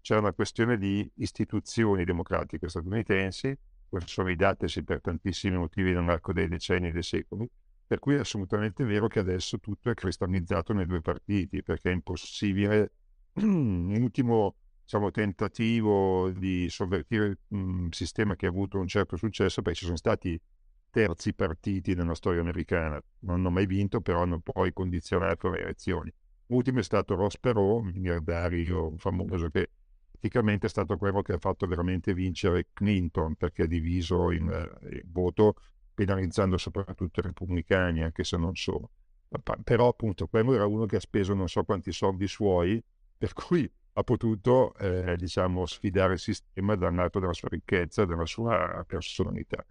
c'è 0.00 0.16
una 0.16 0.32
questione 0.32 0.76
di 0.76 1.10
istituzioni 1.16 2.04
democratiche 2.04 2.68
statunitensi, 2.68 3.56
questi 3.88 4.10
sono 4.10 4.30
i 4.30 4.36
datesi 4.36 4.84
per 4.84 5.00
tantissimi 5.00 5.56
motivi 5.56 5.92
nell'arco 5.92 6.32
dei 6.32 6.48
decenni 6.48 6.88
e 6.88 6.92
dei 6.92 7.02
secoli, 7.02 7.48
per 7.86 7.98
cui 7.98 8.14
è 8.14 8.18
assolutamente 8.18 8.84
vero 8.84 9.06
che 9.06 9.20
adesso 9.20 9.58
tutto 9.58 9.90
è 9.90 9.94
cristallizzato 9.94 10.72
nei 10.72 10.86
due 10.86 11.00
partiti, 11.00 11.62
perché 11.62 11.90
è 11.90 11.92
impossibile, 11.92 12.92
un 13.34 14.10
diciamo, 14.10 15.10
tentativo 15.10 16.30
di 16.30 16.68
sovvertire 16.68 17.38
un 17.48 17.88
sistema 17.92 18.36
che 18.36 18.46
ha 18.46 18.48
avuto 18.48 18.78
un 18.78 18.88
certo 18.88 19.16
successo, 19.16 19.62
perché 19.62 19.78
ci 19.78 19.84
sono 19.84 19.96
stati 19.96 20.40
terzi 20.96 21.34
partiti 21.34 21.94
nella 21.94 22.14
storia 22.14 22.40
americana. 22.40 22.98
Non 23.20 23.34
hanno 23.34 23.50
mai 23.50 23.66
vinto, 23.66 24.00
però 24.00 24.22
hanno 24.22 24.40
poi 24.40 24.72
condizionato 24.72 25.50
le 25.50 25.60
elezioni. 25.60 26.10
L'ultimo 26.46 26.78
è 26.78 26.82
stato 26.82 27.14
Ross 27.14 27.36
Perot, 27.36 27.82
un 27.82 27.90
miliardario 27.92 28.94
famoso 28.96 29.50
che 29.50 29.68
praticamente 30.10 30.64
è 30.64 30.70
stato 30.70 30.96
quello 30.96 31.20
che 31.20 31.34
ha 31.34 31.38
fatto 31.38 31.66
veramente 31.66 32.14
vincere 32.14 32.68
Clinton 32.72 33.34
perché 33.34 33.64
ha 33.64 33.66
diviso 33.66 34.30
il, 34.30 34.40
il 34.90 35.04
voto 35.12 35.56
penalizzando 35.92 36.56
soprattutto 36.56 37.20
i 37.20 37.24
repubblicani, 37.24 38.02
anche 38.02 38.24
se 38.24 38.38
non 38.38 38.56
solo. 38.56 38.88
Però 39.64 39.88
appunto 39.88 40.28
quello 40.28 40.54
era 40.54 40.64
uno 40.64 40.86
che 40.86 40.96
ha 40.96 41.00
speso 41.00 41.34
non 41.34 41.48
so 41.48 41.62
quanti 41.64 41.92
soldi 41.92 42.26
suoi, 42.26 42.82
per 43.18 43.34
cui 43.34 43.70
ha 43.92 44.02
potuto 44.02 44.74
eh, 44.76 45.14
diciamo, 45.18 45.66
sfidare 45.66 46.14
il 46.14 46.20
sistema 46.20 46.74
dal 46.74 46.94
lato 46.94 47.18
della 47.18 47.34
sua 47.34 47.48
ricchezza, 47.50 48.06
della 48.06 48.24
sua 48.24 48.82
personalità 48.88 49.62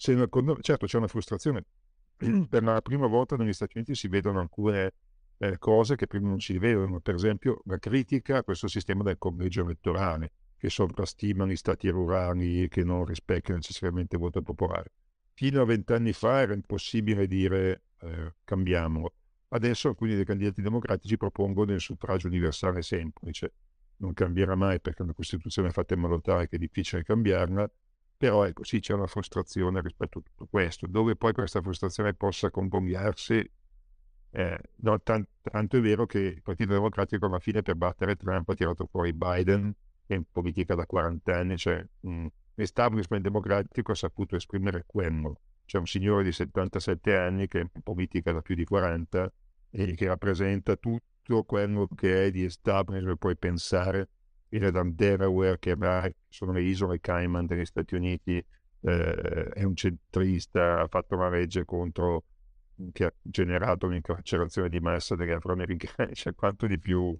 certo 0.00 0.86
c'è 0.86 0.96
una 0.96 1.08
frustrazione. 1.08 1.64
Per 2.48 2.62
la 2.62 2.80
prima 2.80 3.06
volta 3.06 3.36
negli 3.36 3.52
Stati 3.52 3.76
Uniti 3.76 3.94
si 3.94 4.08
vedono 4.08 4.40
alcune 4.40 4.92
eh, 5.38 5.58
cose 5.58 5.96
che 5.96 6.06
prima 6.06 6.28
non 6.28 6.40
si 6.40 6.58
vedevano, 6.58 7.00
per 7.00 7.14
esempio 7.14 7.60
la 7.64 7.78
critica 7.78 8.38
a 8.38 8.42
questo 8.42 8.66
sistema 8.66 9.02
del 9.02 9.18
collegio 9.18 9.62
elettorale, 9.62 10.32
che 10.56 10.68
sovrastima 10.68 11.46
gli 11.46 11.56
stati 11.56 11.88
rurali, 11.88 12.68
che 12.68 12.84
non 12.84 13.04
rispecchia 13.04 13.54
necessariamente 13.54 14.16
il 14.16 14.22
voto 14.22 14.42
popolare. 14.42 14.92
Fino 15.34 15.62
a 15.62 15.64
vent'anni 15.64 16.12
fa 16.12 16.40
era 16.40 16.52
impossibile 16.52 17.26
dire 17.26 17.84
eh, 18.00 18.34
cambiamolo. 18.44 19.14
Adesso 19.48 19.88
alcuni 19.88 20.14
dei 20.14 20.24
candidati 20.24 20.62
democratici 20.62 21.16
propongono 21.16 21.72
il 21.72 21.80
suffragio 21.80 22.26
universale 22.26 22.82
semplice. 22.82 23.52
Non 23.96 24.12
cambierà 24.12 24.54
mai 24.54 24.80
perché 24.80 25.02
la 25.04 25.12
Costituzione 25.12 25.70
fatta 25.70 25.94
in 25.94 26.00
modo 26.00 26.20
tale 26.20 26.48
che 26.48 26.56
è 26.56 26.58
difficile 26.58 27.02
cambiarla, 27.02 27.70
però 28.20 28.44
ecco, 28.44 28.64
sì, 28.64 28.80
c'è 28.80 28.92
una 28.92 29.06
frustrazione 29.06 29.80
rispetto 29.80 30.18
a 30.18 30.20
tutto 30.22 30.46
questo, 30.46 30.86
dove 30.86 31.16
poi 31.16 31.32
questa 31.32 31.62
frustrazione 31.62 32.12
possa 32.12 32.50
compongarsi. 32.50 33.50
Eh, 34.32 34.58
no, 34.76 35.00
tant- 35.00 35.26
tanto 35.40 35.78
è 35.78 35.80
vero 35.80 36.04
che 36.04 36.18
il 36.18 36.42
Partito 36.42 36.74
Democratico 36.74 37.24
alla 37.24 37.38
fine 37.38 37.62
per 37.62 37.76
battere 37.76 38.16
Trump 38.16 38.46
ha 38.46 38.54
tirato 38.54 38.84
fuori 38.84 39.14
Biden, 39.14 39.74
che 40.04 40.12
è 40.12 40.16
in 40.18 40.24
politica 40.30 40.74
da 40.74 40.84
40 40.84 41.34
anni, 41.34 41.56
cioè 41.56 41.82
mh, 42.00 42.26
l'establishment 42.56 43.22
democratico 43.22 43.92
ha 43.92 43.94
saputo 43.94 44.36
esprimere 44.36 44.84
quello. 44.86 45.40
C'è 45.64 45.78
un 45.78 45.86
signore 45.86 46.22
di 46.22 46.32
77 46.32 47.16
anni 47.16 47.48
che 47.48 47.60
è 47.60 47.62
in 47.62 47.82
politica 47.82 48.32
da 48.32 48.42
più 48.42 48.54
di 48.54 48.66
40 48.66 49.32
e 49.70 49.94
che 49.94 50.06
rappresenta 50.06 50.76
tutto 50.76 51.44
quello 51.44 51.88
che 51.96 52.26
è 52.26 52.30
di 52.30 52.44
establishment, 52.44 53.16
puoi 53.16 53.38
pensare 53.38 54.08
viene 54.50 54.70
dal 54.70 54.92
Delaware, 54.92 55.58
che 55.58 55.74
sono 56.28 56.52
le 56.52 56.62
isole 56.62 57.00
Cayman 57.00 57.46
degli 57.46 57.64
Stati 57.64 57.94
Uniti, 57.94 58.44
eh, 58.82 59.48
è 59.52 59.62
un 59.62 59.74
centrista, 59.76 60.80
ha 60.80 60.88
fatto 60.88 61.14
una 61.14 61.30
legge 61.30 61.64
contro 61.64 62.24
che 62.92 63.04
ha 63.04 63.12
generato 63.22 63.86
un'incarcerazione 63.86 64.68
di 64.68 64.80
massa 64.80 65.14
degli 65.14 65.30
afroamericani, 65.30 66.12
cioè 66.14 66.34
quanto 66.34 66.66
di 66.66 66.78
più 66.78 67.16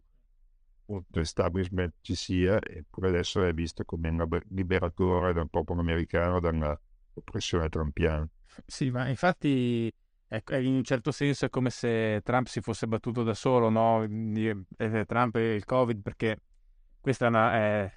appunto, 0.83 1.21
establishment 1.21 1.95
ci 2.01 2.15
sia, 2.15 2.59
eppure 2.61 3.09
adesso 3.09 3.45
è 3.45 3.53
visto 3.53 3.85
come 3.85 4.09
un 4.09 4.27
liberatore 4.49 5.33
del 5.33 5.49
popolo 5.49 5.81
americano 5.81 6.41
dall'oppressione 6.41 7.69
trampiana. 7.69 8.29
Sì, 8.67 8.91
ma 8.91 9.09
infatti 9.09 9.93
è, 10.27 10.43
in 10.57 10.75
un 10.75 10.85
certo 10.85 11.13
senso 11.13 11.47
è 11.47 11.49
come 11.49 11.71
se 11.71 12.21
Trump 12.25 12.47
si 12.47 12.61
fosse 12.61 12.87
battuto 12.87 13.23
da 13.23 13.35
solo, 13.35 13.69
no? 13.69 14.03
Eh, 14.03 15.05
Trump 15.07 15.37
e 15.37 15.55
il 15.55 15.65
Covid, 15.65 16.01
perché 16.01 16.41
questa 17.01 17.27
è, 17.27 17.29
una, 17.29 17.53
è 17.55 17.93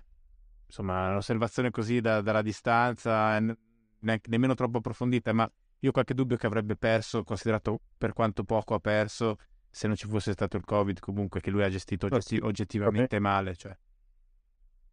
insomma, 0.65 1.09
un'osservazione 1.09 1.71
così 1.71 2.01
da, 2.01 2.21
dalla 2.21 2.41
distanza, 2.41 3.39
neanche, 3.39 4.29
nemmeno 4.29 4.53
troppo 4.53 4.77
approfondita, 4.77 5.33
ma 5.33 5.49
io 5.79 5.89
ho 5.89 5.91
qualche 5.91 6.13
dubbio 6.13 6.37
che 6.37 6.47
avrebbe 6.47 6.75
perso, 6.75 7.23
considerato 7.23 7.81
per 7.97 8.13
quanto 8.13 8.43
poco 8.43 8.73
ha 8.73 8.79
perso, 8.79 9.37
se 9.69 9.87
non 9.87 9.95
ci 9.95 10.07
fosse 10.07 10.31
stato 10.31 10.55
il 10.55 10.63
Covid, 10.63 10.99
comunque 10.99 11.41
che 11.41 11.51
lui 11.51 11.63
ha 11.63 11.69
gestito 11.69 12.05
oggetti, 12.05 12.37
oggettivamente 12.37 13.19
male. 13.19 13.55
Cioè. 13.55 13.77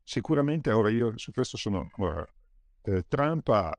Sicuramente, 0.03 0.73
ora 0.73 0.91
io 0.91 1.17
su 1.17 1.31
questo 1.33 1.57
sono... 1.57 1.89
Ora, 1.99 2.27
eh, 2.83 3.05
Trump 3.07 3.49
ha 3.49 3.73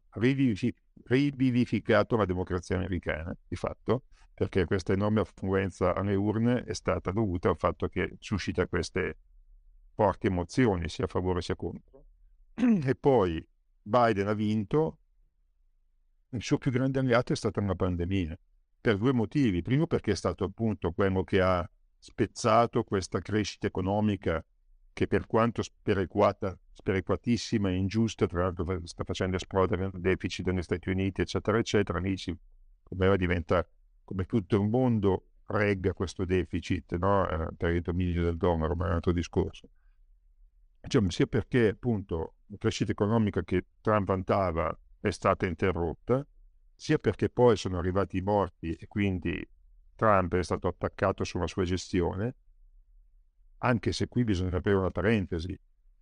rivivificato 1.04 2.16
la 2.16 2.26
democrazia 2.26 2.78
americana, 2.78 3.36
di 3.48 3.56
fatto, 3.56 4.04
perché 4.34 4.66
questa 4.66 4.94
enorme 4.94 5.22
affluenza 5.22 5.94
alle 5.94 6.16
urne 6.16 6.64
è 6.64 6.74
stata 6.74 7.12
dovuta 7.12 7.50
al 7.50 7.58
fatto 7.58 7.88
che 7.88 8.16
suscita 8.20 8.68
queste 8.68 9.18
forti 9.94 10.28
emozioni 10.28 10.90
sia 10.90 11.06
a 11.06 11.08
favore 11.08 11.42
sia 11.42 11.56
contro. 11.56 12.06
E 12.86 12.96
poi 12.96 13.46
Biden 13.82 14.28
ha 14.28 14.34
vinto, 14.34 15.00
il 16.30 16.42
suo 16.42 16.58
più 16.58 16.72
grande 16.72 17.00
alleato 17.00 17.34
è 17.34 17.36
stata 17.36 17.60
una 17.60 17.76
pandemia, 17.76 18.38
per 18.80 18.98
due 18.98 19.14
motivi. 19.14 19.62
Primo 19.62 19.88
perché 19.88 20.12
è 20.12 20.16
stato 20.16 20.44
appunto 20.44 20.92
quello 20.92 21.24
che 21.24 21.42
ha 21.42 21.68
spezzato 21.98 22.84
questa 22.84 23.20
crescita 23.20 23.68
economica 23.68 24.44
che 24.94 25.08
per 25.08 25.26
quanto 25.26 25.62
sperequata, 25.62 26.58
sperequatissima 26.74 27.70
e 27.70 27.76
ingiusta, 27.76 28.26
tra 28.28 28.42
l'altro 28.42 28.86
sta 28.86 29.04
facendo 29.04 29.38
esplodere 29.38 29.86
il 29.86 30.00
deficit 30.00 30.48
negli 30.48 30.64
Stati 30.64 30.90
Uniti, 30.90 31.22
eccetera, 31.22 31.58
eccetera, 31.58 32.02
si, 32.16 32.36
come 32.84 33.18
diventa 33.18 33.66
come 34.04 34.26
tutto 34.26 34.58
il 34.58 34.68
mondo 34.68 35.28
regga 35.46 35.94
questo 35.94 36.26
deficit 36.26 36.98
no? 36.98 37.30
eh, 37.30 37.48
per 37.56 37.74
il 37.74 37.82
dominio 37.82 38.24
del 38.24 38.36
dollaro, 38.36 38.76
ma 38.76 38.86
è 38.86 38.90
un 38.90 38.96
altro 38.96 39.14
discorso 39.14 39.70
diciamo, 40.82 41.10
sia 41.10 41.28
perché 41.28 41.70
appunto 41.70 42.36
la 42.48 42.58
crescita 42.58 42.92
economica 42.92 43.44
che 43.44 43.66
Trump 43.82 44.08
vantava 44.08 44.78
è 45.00 45.10
stata 45.12 45.46
interrotta, 45.46 46.26
sia 46.76 46.98
perché 46.98 47.30
poi 47.30 47.56
sono 47.56 47.78
arrivati 47.78 48.18
i 48.18 48.22
morti 48.22 48.74
e 48.74 48.88
quindi 48.88 49.48
Trump 49.96 50.36
è 50.36 50.44
stato 50.44 50.68
attaccato 50.68 51.24
sulla 51.24 51.48
sua 51.48 51.64
gestione, 51.64 52.36
anche 53.60 53.92
se 53.92 54.08
qui 54.08 54.24
bisogna 54.24 54.58
aprire 54.58 54.78
una 54.78 54.90
parentesi, 54.90 55.58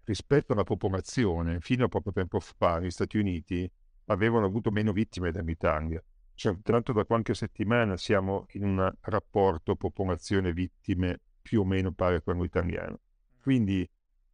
rispetto 0.05 0.53
alla 0.53 0.63
popolazione, 0.63 1.59
fino 1.59 1.85
a 1.85 1.87
poco 1.89 2.11
tempo 2.11 2.39
fa 2.39 2.79
gli 2.79 2.89
Stati 2.89 3.17
Uniti 3.17 3.69
avevano 4.05 4.45
avuto 4.45 4.71
meno 4.71 4.91
vittime 4.91 5.31
dell'Italia. 5.31 6.01
Cioè, 6.33 6.57
tanto 6.63 6.93
da 6.93 7.03
qualche 7.03 7.33
settimana 7.33 7.97
siamo 7.97 8.45
in 8.53 8.63
un 8.63 8.93
rapporto 9.01 9.75
popolazione-vittime 9.75 11.19
più 11.41 11.61
o 11.61 11.65
meno 11.65 11.91
pari 11.91 12.15
a 12.15 12.21
quello 12.21 12.43
italiano. 12.45 13.01
Quindi 13.41 13.87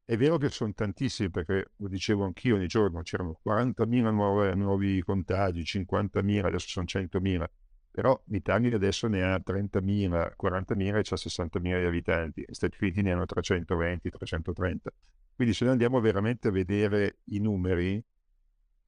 è 0.06 0.18
vero 0.18 0.38
che 0.38 0.50
sono 0.50 0.72
tantissimi, 0.74 1.30
perché 1.32 1.72
lo 1.78 1.88
dicevo 1.88 2.26
anch'io 2.26 2.56
ogni 2.56 2.68
giorno, 2.68 3.02
c'erano 3.02 3.40
40.000 3.44 4.12
nuove, 4.12 4.54
nuovi 4.56 5.02
contagi, 5.04 5.64
50.000, 5.64 6.46
adesso 6.46 6.68
sono 6.68 6.86
100.000, 6.86 7.46
però 7.90 8.20
l'Italia 8.26 8.76
adesso 8.76 9.08
ne 9.08 9.24
ha 9.24 9.42
30.000, 9.44 10.36
40.000 10.36 10.96
e 10.96 11.00
ha 11.00 11.02
60.000 11.02 11.80
di 11.80 11.86
abitanti, 11.86 12.42
gli 12.42 12.54
Stati 12.54 12.78
Uniti 12.82 13.02
ne 13.02 13.12
hanno 13.14 13.26
320, 13.26 14.10
330. 14.10 14.92
Quindi 15.36 15.54
se 15.54 15.64
noi 15.64 15.74
andiamo 15.74 16.00
veramente 16.00 16.48
a 16.50 16.52
vedere 16.52 17.18
i 17.26 17.40
numeri, 17.40 18.04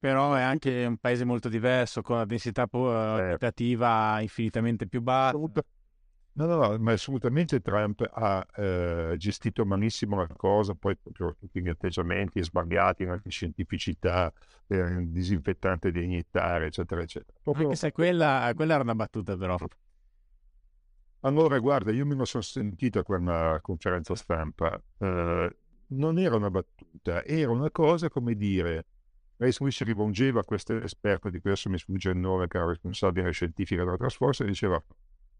Però 0.00 0.34
è 0.34 0.42
anche 0.42 0.84
un 0.86 0.96
paese 0.98 1.24
molto 1.24 1.48
diverso, 1.48 2.02
con 2.02 2.16
una 2.16 2.24
densità 2.24 2.68
eh, 2.70 2.78
abitativa 2.78 4.20
infinitamente 4.20 4.86
più 4.86 5.02
bassa. 5.02 5.36
No, 6.38 6.46
no, 6.46 6.54
no, 6.54 6.78
ma 6.78 6.92
assolutamente 6.92 7.60
Trump 7.60 8.08
ha 8.12 8.46
eh, 8.54 9.14
gestito 9.18 9.66
malissimo 9.66 10.14
la 10.14 10.28
cosa, 10.28 10.72
poi 10.76 10.96
proprio 10.96 11.34
tutti 11.36 11.60
gli 11.60 11.68
atteggiamenti 11.68 12.40
sbagliati, 12.40 13.02
antiscientificità, 13.02 14.32
eh, 14.68 15.04
disinfettante 15.08 15.90
da 15.90 15.98
iniettare, 15.98 16.66
eccetera, 16.66 17.02
eccetera. 17.02 17.36
Proprio... 17.42 17.64
Anche 17.64 17.76
se 17.76 17.90
quella, 17.90 18.52
quella 18.54 18.74
era 18.74 18.84
una 18.84 18.94
battuta 18.94 19.36
però. 19.36 19.56
Allora, 21.22 21.58
guarda, 21.58 21.90
io 21.90 22.06
me 22.06 22.14
lo 22.14 22.24
sono 22.24 22.44
sentito 22.44 23.00
a 23.00 23.02
quella 23.02 23.58
conferenza 23.60 24.14
stampa. 24.14 24.80
Eh, 24.96 25.56
non 25.88 26.18
era 26.20 26.36
una 26.36 26.50
battuta, 26.50 27.24
era 27.24 27.50
una 27.50 27.72
cosa 27.72 28.08
come 28.08 28.36
dire, 28.36 28.86
lei 29.38 29.50
si 29.50 29.82
rivolgeva 29.82 30.38
a 30.38 30.44
questo 30.44 30.80
esperto 30.80 31.30
di 31.30 31.40
cui 31.40 31.50
adesso 31.50 31.68
mi 31.68 31.78
sfugge 31.78 32.10
il 32.10 32.16
nome, 32.16 32.46
che 32.46 32.58
era 32.58 32.66
responsabile 32.66 33.32
scientifica 33.32 33.82
della 33.82 33.96
Task 33.96 34.18
Force, 34.18 34.44
e 34.44 34.46
diceva 34.46 34.80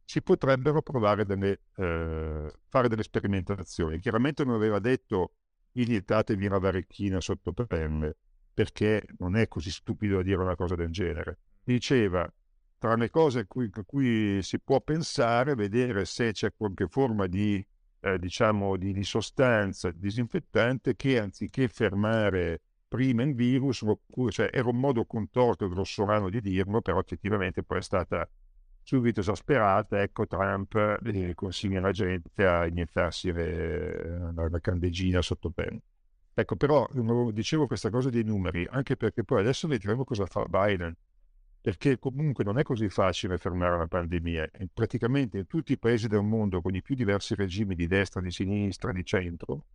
si 0.08 0.22
potrebbero 0.22 0.80
provare 0.80 1.26
delle, 1.26 1.60
eh, 1.76 2.50
fare 2.66 2.88
delle 2.88 3.02
sperimentazioni. 3.02 4.00
Chiaramente 4.00 4.42
non 4.42 4.54
aveva 4.54 4.78
detto 4.78 5.34
iniettatevi 5.72 6.46
una 6.46 6.56
varecchina 6.56 7.20
sotto 7.20 7.52
pelle, 7.52 8.16
perché 8.54 9.04
non 9.18 9.36
è 9.36 9.48
così 9.48 9.70
stupido 9.70 10.20
a 10.20 10.22
dire 10.22 10.40
una 10.40 10.56
cosa 10.56 10.76
del 10.76 10.90
genere. 10.90 11.40
Diceva, 11.62 12.26
tra 12.78 12.94
le 12.94 13.10
cose 13.10 13.40
a 13.40 13.44
cui, 13.46 13.68
cui 13.84 14.42
si 14.42 14.58
può 14.60 14.80
pensare, 14.80 15.54
vedere 15.54 16.06
se 16.06 16.32
c'è 16.32 16.54
qualche 16.56 16.86
forma 16.88 17.26
di, 17.26 17.62
eh, 18.00 18.18
diciamo, 18.18 18.78
di, 18.78 18.94
di 18.94 19.04
sostanza 19.04 19.90
disinfettante 19.90 20.96
che 20.96 21.18
anziché 21.18 21.68
fermare 21.68 22.62
prima 22.88 23.24
il 23.24 23.34
virus, 23.34 23.84
cioè 24.30 24.48
era 24.50 24.70
un 24.70 24.80
modo 24.80 25.04
contorto 25.04 25.66
e 25.66 25.68
grossolano 25.68 26.30
di 26.30 26.40
dirlo, 26.40 26.80
però 26.80 26.98
effettivamente 26.98 27.62
poi 27.62 27.76
è 27.76 27.82
stata 27.82 28.26
subito 28.88 29.20
esasperata, 29.20 30.00
ecco 30.00 30.26
Trump 30.26 30.74
eh, 30.74 31.34
consiglia 31.34 31.78
alla 31.78 31.90
gente 31.90 32.46
a 32.46 32.66
iniettarsi 32.66 33.30
le, 33.30 34.32
la, 34.32 34.48
la 34.48 34.60
candeggina 34.60 35.20
sotto 35.20 35.50
pelle. 35.50 35.82
Ecco, 36.32 36.56
però 36.56 36.88
dicevo 37.30 37.66
questa 37.66 37.90
cosa 37.90 38.08
dei 38.08 38.24
numeri, 38.24 38.66
anche 38.70 38.96
perché 38.96 39.24
poi 39.24 39.40
adesso 39.40 39.68
vedremo 39.68 40.04
cosa 40.04 40.24
fa 40.24 40.46
Biden, 40.46 40.96
perché 41.60 41.98
comunque 41.98 42.44
non 42.44 42.58
è 42.58 42.62
così 42.62 42.88
facile 42.88 43.36
fermare 43.36 43.76
la 43.76 43.86
pandemia. 43.86 44.48
praticamente 44.72 45.36
in 45.36 45.46
tutti 45.46 45.72
i 45.72 45.78
paesi 45.78 46.08
del 46.08 46.22
mondo, 46.22 46.62
con 46.62 46.74
i 46.74 46.80
più 46.80 46.94
diversi 46.94 47.34
regimi 47.34 47.74
di 47.74 47.86
destra, 47.86 48.22
di 48.22 48.30
sinistra, 48.30 48.90
di 48.90 49.04
centro, 49.04 49.66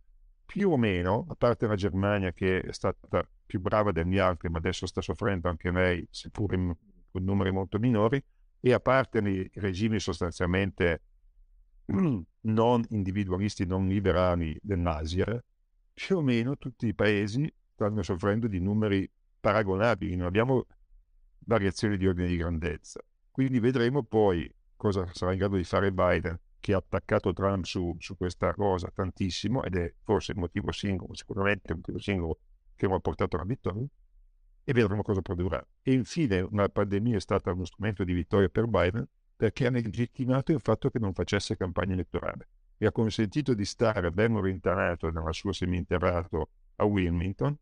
più 0.44 0.70
o 0.70 0.76
meno, 0.76 1.24
a 1.28 1.36
parte 1.36 1.68
la 1.68 1.76
Germania 1.76 2.32
che 2.32 2.62
è 2.62 2.72
stata 2.72 3.24
più 3.46 3.60
brava 3.60 3.92
degli 3.92 4.18
altri, 4.18 4.48
ma 4.48 4.58
adesso 4.58 4.86
sta 4.86 5.00
soffrendo 5.00 5.48
anche 5.48 5.70
lei, 5.70 6.04
seppur 6.10 6.54
in, 6.54 6.74
con 7.12 7.22
numeri 7.22 7.52
molto 7.52 7.78
minori, 7.78 8.20
e 8.66 8.72
a 8.72 8.80
parte 8.80 9.18
i 9.18 9.50
regimi 9.56 10.00
sostanzialmente 10.00 11.02
non 12.40 12.84
individualisti, 12.88 13.66
non 13.66 13.86
liberali 13.86 14.58
dell'Asia, 14.62 15.44
più 15.92 16.16
o 16.16 16.22
meno 16.22 16.56
tutti 16.56 16.86
i 16.86 16.94
paesi 16.94 17.52
stanno 17.74 18.02
soffrendo 18.02 18.46
di 18.46 18.60
numeri 18.60 19.06
paragonabili, 19.38 20.16
non 20.16 20.28
abbiamo 20.28 20.64
variazioni 21.40 21.98
di 21.98 22.06
ordine 22.06 22.26
di 22.26 22.38
grandezza. 22.38 23.02
Quindi 23.30 23.60
vedremo 23.60 24.02
poi 24.02 24.50
cosa 24.76 25.06
sarà 25.12 25.32
in 25.32 25.38
grado 25.40 25.56
di 25.56 25.64
fare 25.64 25.92
Biden, 25.92 26.40
che 26.58 26.72
ha 26.72 26.78
attaccato 26.78 27.34
Trump 27.34 27.64
su, 27.64 27.94
su 27.98 28.16
questa 28.16 28.54
cosa 28.54 28.90
tantissimo, 28.94 29.62
ed 29.62 29.76
è 29.76 29.92
forse 30.04 30.32
il 30.32 30.38
motivo 30.38 30.72
singolo, 30.72 31.12
sicuramente 31.12 31.72
il 31.72 31.76
motivo 31.76 31.98
singolo 31.98 32.38
che 32.74 32.86
lo 32.86 32.94
ha 32.94 33.00
portato 33.00 33.36
alla 33.36 33.44
vittoria, 33.44 33.86
e 34.64 34.72
vedremo 34.72 35.02
cosa 35.02 35.20
produrrà. 35.20 35.64
E 35.82 35.92
infine 35.92 36.48
la 36.50 36.68
pandemia 36.68 37.16
è 37.16 37.20
stata 37.20 37.52
uno 37.52 37.64
strumento 37.64 38.02
di 38.02 38.14
vittoria 38.14 38.48
per 38.48 38.66
Biden 38.66 39.06
perché 39.36 39.66
ha 39.66 39.70
legittimato 39.70 40.52
il 40.52 40.60
fatto 40.60 40.90
che 40.90 40.98
non 40.98 41.12
facesse 41.12 41.56
campagna 41.56 41.92
elettorale 41.92 42.48
e 42.78 42.86
ha 42.86 42.92
consentito 42.92 43.54
di 43.54 43.64
stare 43.64 44.10
ben 44.10 44.34
orientato 44.34 45.10
nella 45.10 45.32
sua 45.32 45.52
seminterrato 45.52 46.50
a 46.76 46.84
Wilmington 46.84 47.56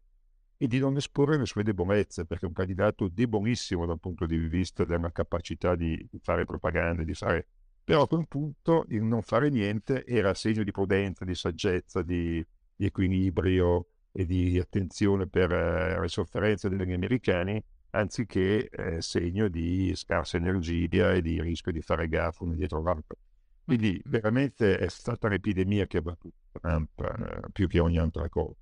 e 0.57 0.67
di 0.69 0.79
non 0.79 0.97
esporre 0.97 1.37
le 1.37 1.47
sue 1.47 1.65
debolezze, 1.65 2.25
perché 2.25 2.45
è 2.45 2.49
un 2.49 2.55
candidato 2.55 3.09
debolissimo 3.09 3.85
dal 3.85 3.99
punto 3.99 4.27
di 4.27 4.37
vista 4.37 4.85
della 4.85 5.11
capacità 5.11 5.75
di 5.75 6.09
fare 6.21 6.45
propaganda, 6.45 7.03
di 7.03 7.15
fare... 7.15 7.49
Però 7.83 8.03
a 8.03 8.07
quel 8.07 8.29
punto 8.29 8.85
il 8.91 9.03
non 9.03 9.23
fare 9.23 9.51
niente 9.51 10.07
era 10.07 10.35
segno 10.35 10.63
di 10.63 10.71
prudenza, 10.71 11.25
di 11.25 11.35
saggezza, 11.35 12.03
di, 12.03 12.47
di 12.77 12.87
equilibrio, 12.87 13.89
e 14.13 14.27
di 14.27 14.59
attenzione 14.59 15.27
per 15.27 15.51
eh, 15.53 16.01
le 16.01 16.09
sofferenze 16.09 16.69
degli 16.69 16.93
americani, 16.93 17.63
anziché 17.91 18.69
eh, 18.69 19.01
segno 19.01 19.49
di 19.49 19.93
scarsa 19.95 20.37
energia 20.37 21.13
e 21.13 21.23
di 21.23 21.41
rischio 21.41 21.73
di 21.73 21.81
fare 21.81 22.09
gaffe 22.09 22.45
uno 22.45 22.55
dietro 22.55 22.83
l'altro. 22.83 23.17
Quindi 23.65 24.01
veramente 24.07 24.77
è 24.77 24.89
stata 24.89 25.29
un'epidemia 25.29 25.87
che 25.87 25.99
ha 25.99 26.03
battuto 26.03 26.35
Trump 26.53 27.01
eh, 27.01 27.51
più 27.53 27.67
che 27.69 27.81
ogni 27.81 27.99
altra 27.99 28.29
cosa. 28.29 28.55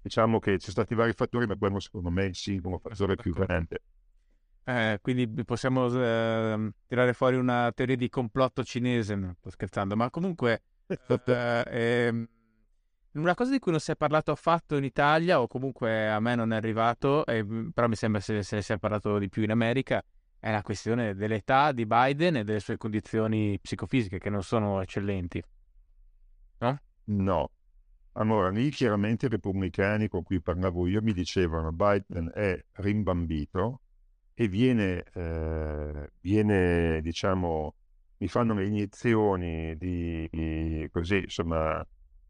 Diciamo 0.00 0.38
che 0.38 0.52
ci 0.52 0.70
sono 0.70 0.84
stati 0.84 0.94
vari 0.94 1.12
fattori, 1.12 1.46
ma 1.46 1.56
quello 1.56 1.80
secondo 1.80 2.10
me 2.10 2.24
è 2.24 2.28
il 2.28 2.36
singolo 2.36 2.78
fattore 2.78 3.16
più 3.16 3.32
grande. 3.34 3.82
Eh, 4.64 4.98
quindi 5.00 5.26
possiamo 5.44 5.86
eh, 5.86 6.72
tirare 6.86 7.14
fuori 7.14 7.36
una 7.36 7.72
teoria 7.74 7.96
di 7.96 8.10
complotto 8.10 8.62
cinese, 8.62 9.14
no, 9.14 9.34
sto 9.38 9.50
scherzando, 9.50 9.96
ma 9.96 10.10
comunque 10.10 10.62
eh, 10.86 11.64
ehm, 11.66 12.28
una 13.20 13.34
cosa 13.34 13.50
di 13.50 13.58
cui 13.58 13.70
non 13.70 13.80
si 13.80 13.90
è 13.90 13.96
parlato 13.96 14.30
affatto 14.30 14.76
in 14.76 14.84
Italia, 14.84 15.40
o 15.40 15.46
comunque 15.46 16.08
a 16.08 16.20
me 16.20 16.34
non 16.34 16.52
è 16.52 16.56
arrivato, 16.56 17.24
eh, 17.26 17.44
però 17.72 17.88
mi 17.88 17.96
sembra 17.96 18.20
se, 18.20 18.42
se 18.42 18.56
ne 18.56 18.62
sia 18.62 18.78
parlato 18.78 19.18
di 19.18 19.28
più 19.28 19.42
in 19.42 19.50
America, 19.50 20.02
è 20.40 20.50
la 20.50 20.62
questione 20.62 21.14
dell'età 21.14 21.72
di 21.72 21.84
Biden 21.86 22.36
e 22.36 22.44
delle 22.44 22.60
sue 22.60 22.76
condizioni 22.76 23.58
psicofisiche 23.60 24.18
che 24.18 24.30
non 24.30 24.42
sono 24.42 24.80
eccellenti. 24.80 25.42
No? 26.58 26.80
No. 27.04 27.50
Allora, 28.12 28.50
lì 28.50 28.70
chiaramente 28.70 29.26
i 29.26 29.28
repubblicani 29.28 30.08
con 30.08 30.22
cui 30.22 30.40
parlavo 30.40 30.86
io 30.86 31.00
mi 31.02 31.12
dicevano 31.12 31.70
Biden 31.72 32.30
è 32.34 32.60
rimbambito 32.74 33.82
e 34.34 34.48
viene, 34.48 35.04
eh, 35.12 36.10
viene 36.20 37.00
diciamo, 37.00 37.74
mi 38.18 38.28
fanno 38.28 38.54
le 38.54 38.66
iniezioni 38.66 39.76
di, 39.76 40.28
di 40.30 40.88
così, 40.90 41.18
insomma, 41.18 41.84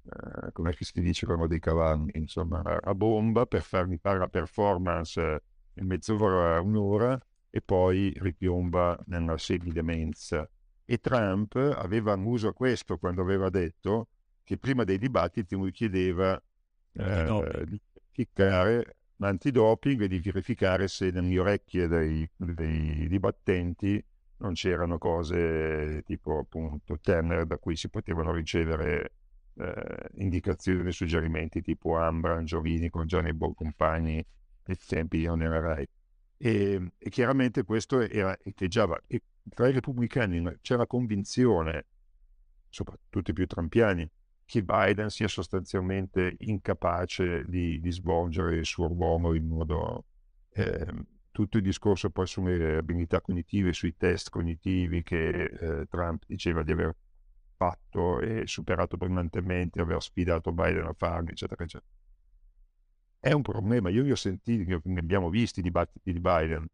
eh, 0.09 0.53
come 0.53 0.75
si 0.79 1.01
dice 1.01 1.27
con 1.27 1.47
dei 1.47 1.61
cavalli, 1.61 2.11
insomma, 2.15 2.63
a 2.63 2.95
bomba 2.95 3.47
per 3.47 3.63
farmi 3.63 3.99
fare 3.99 4.19
la 4.19 4.29
performance 4.29 5.43
in 5.75 5.87
mezz'ora, 5.87 6.61
un'ora 6.61 7.21
e 7.51 7.61
poi 7.61 8.13
ripiomba 8.17 8.99
nella 9.07 9.37
semidemenza. 9.39 10.49
E 10.85 10.99
Trump 10.99 11.55
aveva 11.57 12.15
uso 12.15 12.53
questo 12.53 12.97
quando 12.97 13.21
aveva 13.21 13.51
detto 13.51 14.09
che 14.43 14.57
prima 14.57 14.85
dei 14.85 14.99
dibattiti 14.99 15.55
lui 15.55 15.71
chiedeva 15.71 16.41
eh, 16.93 17.65
di 17.67 17.81
verificare 17.93 18.97
l'antidoping 19.17 20.03
e 20.03 20.09
di 20.09 20.21
verificare 20.21 20.89
se 20.89 21.11
nelle 21.11 21.39
orecchie 21.39 21.87
dei, 21.87 22.29
dei 22.35 23.07
dibattenti 23.09 24.03
non 24.39 24.55
c'erano 24.55 24.99
cose 24.99 26.03
tipo 26.07 26.39
appunto 26.39 26.99
tenere 27.01 27.47
da 27.47 27.59
cui 27.59 27.77
si 27.77 27.89
potevano 27.89 28.33
ricevere 28.33 29.13
eh, 29.59 30.09
indicazioni 30.15 30.91
suggerimenti 30.93 31.61
tipo 31.63 31.97
Ambra, 31.97 32.37
Angiolini 32.37 32.89
con 32.91 33.07
Gianni 33.07 33.33
Boncompagni 33.33 34.25
ai 34.65 34.77
tempi 34.87 35.19
io 35.19 35.35
ne 35.35 35.49
Rai. 35.49 35.89
E, 36.37 36.93
e 36.97 37.11
chiaramente 37.11 37.65
questo 37.65 38.01
era, 38.01 38.37
echeggiava. 38.43 39.01
E 39.07 39.23
tra 39.49 39.69
i 39.69 39.73
repubblicani 39.73 40.59
c'è 40.61 40.77
la 40.77 40.87
convinzione, 40.87 41.87
soprattutto 42.69 43.31
i 43.31 43.35
più 43.35 43.47
trampiani, 43.47 44.09
che 44.45 44.63
Biden 44.63 45.11
sia 45.11 45.29
sostanzialmente 45.29 46.37
incapace 46.39 47.45
di, 47.47 47.81
di 47.81 47.91
svolgere 47.91 48.57
il 48.57 48.65
suo 48.65 48.87
ruolo 48.87 49.35
in 49.35 49.47
modo... 49.47 50.05
Eh, 50.51 51.17
tutto 51.39 51.59
il 51.59 51.63
discorso 51.63 52.11
poi 52.11 52.27
sulle 52.27 52.79
abilità 52.79 53.21
cognitive, 53.21 53.73
sui 53.73 53.97
test 53.97 54.29
cognitivi 54.29 55.05
che 55.05 55.45
eh, 55.45 55.87
Trump 55.87 56.25
diceva 56.27 56.65
di 56.65 56.73
aver 56.73 56.97
fatto 57.59 58.21
e 58.21 58.47
superato 58.47 58.97
brillantemente, 58.97 59.81
aver 59.81 60.01
sfidato 60.01 60.53
Biden 60.53 60.87
a 60.87 60.95
farlo, 60.97 61.31
eccetera, 61.31 61.65
eccetera. 61.65 61.91
È 63.19 63.33
un 63.33 63.43
problema, 63.43 63.91
io 63.91 64.05
li 64.05 64.13
ho 64.13 64.17
sentiti, 64.17 64.65
ne 64.65 65.01
abbiamo 65.01 65.29
visti 65.29 65.59
i 65.59 65.63
dibattiti 65.63 66.13
di 66.13 66.21
Biden. 66.21 66.67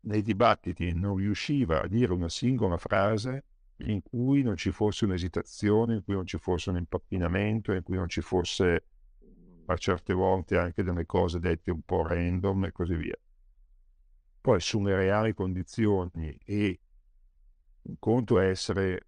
Nei 0.00 0.22
dibattiti 0.22 0.92
non 0.92 1.16
riusciva 1.16 1.82
a 1.82 1.86
dire 1.86 2.12
una 2.12 2.28
singola 2.28 2.76
frase 2.78 3.44
in 3.84 4.02
cui 4.02 4.42
non 4.42 4.56
ci 4.56 4.72
fosse 4.72 5.04
un'esitazione, 5.04 5.94
in 5.94 6.02
cui 6.02 6.14
non 6.14 6.26
ci 6.26 6.36
fosse 6.38 6.70
un 6.70 6.76
impappinamento, 6.76 7.72
in 7.72 7.82
cui 7.84 7.96
non 7.96 8.08
ci 8.08 8.20
fosse 8.22 8.86
a 9.66 9.76
certe 9.76 10.12
volte 10.12 10.58
anche 10.58 10.82
delle 10.82 11.06
cose 11.06 11.38
dette 11.38 11.70
un 11.70 11.82
po' 11.82 12.02
random 12.02 12.64
e 12.64 12.72
così 12.72 12.96
via. 12.96 13.16
Poi 14.40 14.60
sulle 14.60 14.96
reali 14.96 15.32
condizioni 15.32 16.36
e 16.44 16.80
un 17.82 17.94
conto 18.00 18.40
è 18.40 18.48
essere 18.48 19.06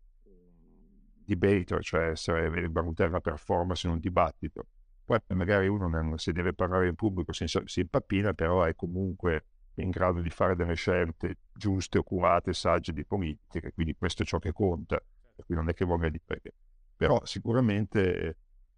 debater, 1.25 1.83
cioè 1.83 2.11
essere, 2.11 2.69
valutare 2.69 3.11
la 3.11 3.21
performance 3.21 3.87
in 3.87 3.93
un 3.95 3.99
dibattito. 3.99 4.67
Poi 5.05 5.19
magari 5.29 5.69
uno 5.69 6.17
se 6.17 6.33
deve 6.33 6.55
parlare 6.55 6.89
in 6.89 6.95
pubblico 6.95 7.33
si, 7.33 7.45
si 7.47 7.81
impappina, 7.81 8.33
però 8.35 8.63
è 8.63 8.75
comunque 8.75 9.47
in 9.77 9.91
grado 9.91 10.21
di 10.21 10.31
fare 10.31 10.55
delle 10.55 10.75
scelte 10.75 11.39
giuste, 11.53 11.99
oculate, 11.99 12.53
sagge 12.53 12.93
di 12.93 13.05
politica, 13.05 13.71
quindi 13.73 13.95
questo 13.95 14.23
è 14.23 14.27
ciò 14.27 14.39
che 14.39 14.53
conta, 14.53 15.03
quindi 15.35 15.55
non 15.55 15.69
è 15.69 15.75
che 15.75 15.85
voglia 15.85 16.09
dire. 16.09 16.55
Però 16.97 17.25
sicuramente 17.25 18.37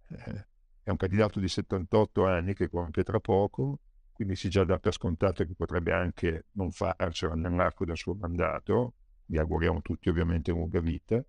eh, 0.08 0.46
è 0.82 0.90
un 0.90 0.96
candidato 0.96 1.40
di 1.40 1.48
78 1.48 2.26
anni 2.26 2.54
che 2.54 2.68
compie 2.68 3.02
tra 3.02 3.20
poco, 3.20 3.80
quindi 4.12 4.36
si 4.36 4.48
già 4.48 4.64
dà 4.64 4.78
per 4.78 4.92
scontato 4.92 5.44
che 5.44 5.54
potrebbe 5.54 5.92
anche 5.92 6.46
non 6.52 6.70
farcela 6.70 7.34
nell'arco 7.34 7.84
del 7.84 7.96
suo 7.96 8.14
mandato, 8.14 8.94
vi 9.26 9.38
auguriamo 9.38 9.80
tutti 9.80 10.08
ovviamente 10.08 10.52
lunga 10.52 10.80
vita, 10.80 11.22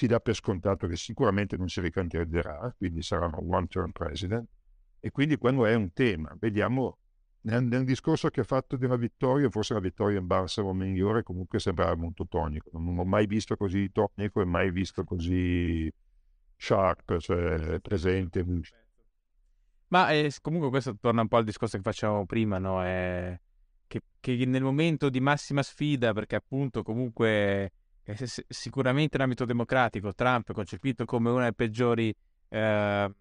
si 0.00 0.06
dà 0.06 0.18
per 0.18 0.34
scontato 0.34 0.86
che 0.86 0.96
sicuramente 0.96 1.58
non 1.58 1.68
si 1.68 1.78
ricandiderà, 1.82 2.74
quindi 2.78 3.02
sarà 3.02 3.26
un 3.26 3.52
one-term 3.52 3.90
president, 3.90 4.48
e 4.98 5.10
quindi 5.10 5.36
quello 5.36 5.66
è 5.66 5.74
un 5.74 5.92
tema. 5.92 6.34
Vediamo 6.40 7.00
nel, 7.42 7.64
nel, 7.64 7.84
discorso 7.84 8.30
che 8.30 8.40
ha 8.40 8.44
fatto 8.44 8.78
della 8.78 8.96
vittoria, 8.96 9.50
forse 9.50 9.74
la 9.74 9.80
vittoria 9.80 10.18
in 10.18 10.26
Barcelo 10.26 10.72
migliore, 10.72 11.22
comunque 11.22 11.58
sembrava 11.58 11.94
molto 11.96 12.26
tonico. 12.26 12.70
Non 12.72 12.98
ho 12.98 13.04
mai 13.04 13.26
visto 13.26 13.58
così 13.58 13.92
tonico 13.92 14.40
e 14.40 14.46
mai 14.46 14.70
visto 14.70 15.04
così 15.04 15.92
sharp, 16.56 17.18
cioè 17.18 17.78
presente. 17.80 18.42
Ma 19.88 20.12
eh, 20.12 20.32
comunque 20.40 20.70
questo 20.70 20.96
torna 20.98 21.20
un 21.20 21.28
po' 21.28 21.36
al 21.36 21.44
discorso 21.44 21.76
che 21.76 21.82
facevamo 21.82 22.24
prima, 22.24 22.58
no? 22.58 22.82
È 22.82 23.38
che, 23.86 24.02
che, 24.18 24.46
nel 24.46 24.62
momento 24.62 25.10
di 25.10 25.20
massima 25.20 25.62
sfida, 25.62 26.14
perché 26.14 26.36
appunto 26.36 26.82
comunque 26.82 27.72
eh, 28.04 28.16
sicuramente 28.48 29.16
in 29.16 29.22
ambito 29.22 29.44
democratico 29.44 30.14
Trump 30.14 30.50
è 30.50 30.52
concepito 30.52 31.04
come 31.04 31.30
una 31.30 31.40
delle 31.40 31.54
peggiori... 31.54 32.14
Eh, 32.48 33.14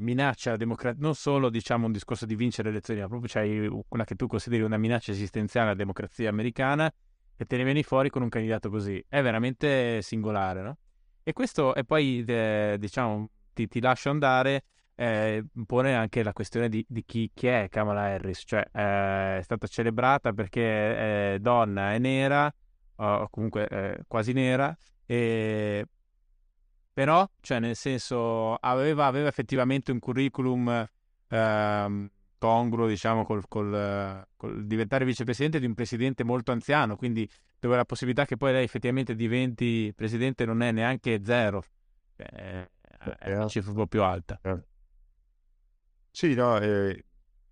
minaccia 0.00 0.50
alla 0.50 0.58
democrazia, 0.58 1.00
non 1.00 1.14
solo 1.14 1.50
diciamo 1.50 1.86
un 1.86 1.92
discorso 1.92 2.26
di 2.26 2.34
vincere 2.34 2.68
le 2.68 2.76
elezioni, 2.76 3.00
ma 3.00 3.08
proprio 3.08 3.28
c'hai 3.30 3.84
una 3.88 4.04
che 4.04 4.14
tu 4.16 4.26
consideri 4.26 4.62
una 4.62 4.76
minaccia 4.76 5.12
esistenziale 5.12 5.68
alla 5.68 5.76
democrazia 5.76 6.28
americana 6.28 6.92
e 7.36 7.44
te 7.44 7.56
ne 7.56 7.64
vieni 7.64 7.82
fuori 7.82 8.10
con 8.10 8.22
un 8.22 8.28
candidato 8.28 8.68
così. 8.68 9.02
È 9.08 9.22
veramente 9.22 10.02
singolare, 10.02 10.62
no? 10.62 10.76
E 11.22 11.32
questo, 11.32 11.74
e 11.74 11.84
poi 11.84 12.24
eh, 12.26 12.76
diciamo, 12.78 13.30
ti, 13.54 13.68
ti, 13.68 13.80
lascio 13.80 14.10
andare, 14.10 14.64
eh, 14.94 15.44
pone 15.66 15.94
anche 15.94 16.22
la 16.22 16.32
questione 16.32 16.68
di, 16.68 16.84
di 16.88 17.04
chi, 17.04 17.30
chi, 17.32 17.46
è 17.46 17.68
Kamala 17.70 18.02
Harris, 18.02 18.42
cioè 18.44 18.66
eh, 18.72 19.38
è 19.38 19.40
stata 19.42 19.66
celebrata 19.66 20.32
perché 20.32 21.34
è 21.34 21.38
donna, 21.38 21.92
è 21.92 21.98
nera, 21.98 22.52
o 23.00 23.28
comunque 23.28 23.66
eh, 23.68 24.04
quasi 24.06 24.32
nera, 24.32 24.76
e 25.06 25.86
però, 26.92 27.28
cioè, 27.40 27.60
nel 27.60 27.76
senso, 27.76 28.54
aveva, 28.56 29.06
aveva 29.06 29.28
effettivamente 29.28 29.90
un 29.90 29.98
curriculum 29.98 30.86
eh, 31.28 32.10
congruo, 32.38 32.86
diciamo, 32.86 33.24
col, 33.24 33.46
col, 33.48 34.26
col, 34.36 34.66
diventare 34.66 35.04
vicepresidente 35.04 35.60
di 35.60 35.66
un 35.66 35.74
presidente 35.74 36.24
molto 36.24 36.52
anziano, 36.52 36.96
quindi 36.96 37.28
dove 37.58 37.76
la 37.76 37.84
possibilità 37.84 38.24
che 38.24 38.36
poi 38.36 38.52
lei 38.52 38.64
effettivamente 38.64 39.14
diventi 39.14 39.92
presidente 39.94 40.44
non 40.44 40.62
è 40.62 40.72
neanche 40.72 41.20
zero, 41.24 41.62
cioè, 42.16 42.68
è 43.18 43.34
una 43.34 43.48
cifra 43.48 43.70
un 43.70 43.76
po' 43.76 43.86
più 43.86 44.02
alta. 44.02 44.38
Eh. 44.42 44.58
Sì, 46.10 46.34
no, 46.34 46.58
eh, 46.58 47.04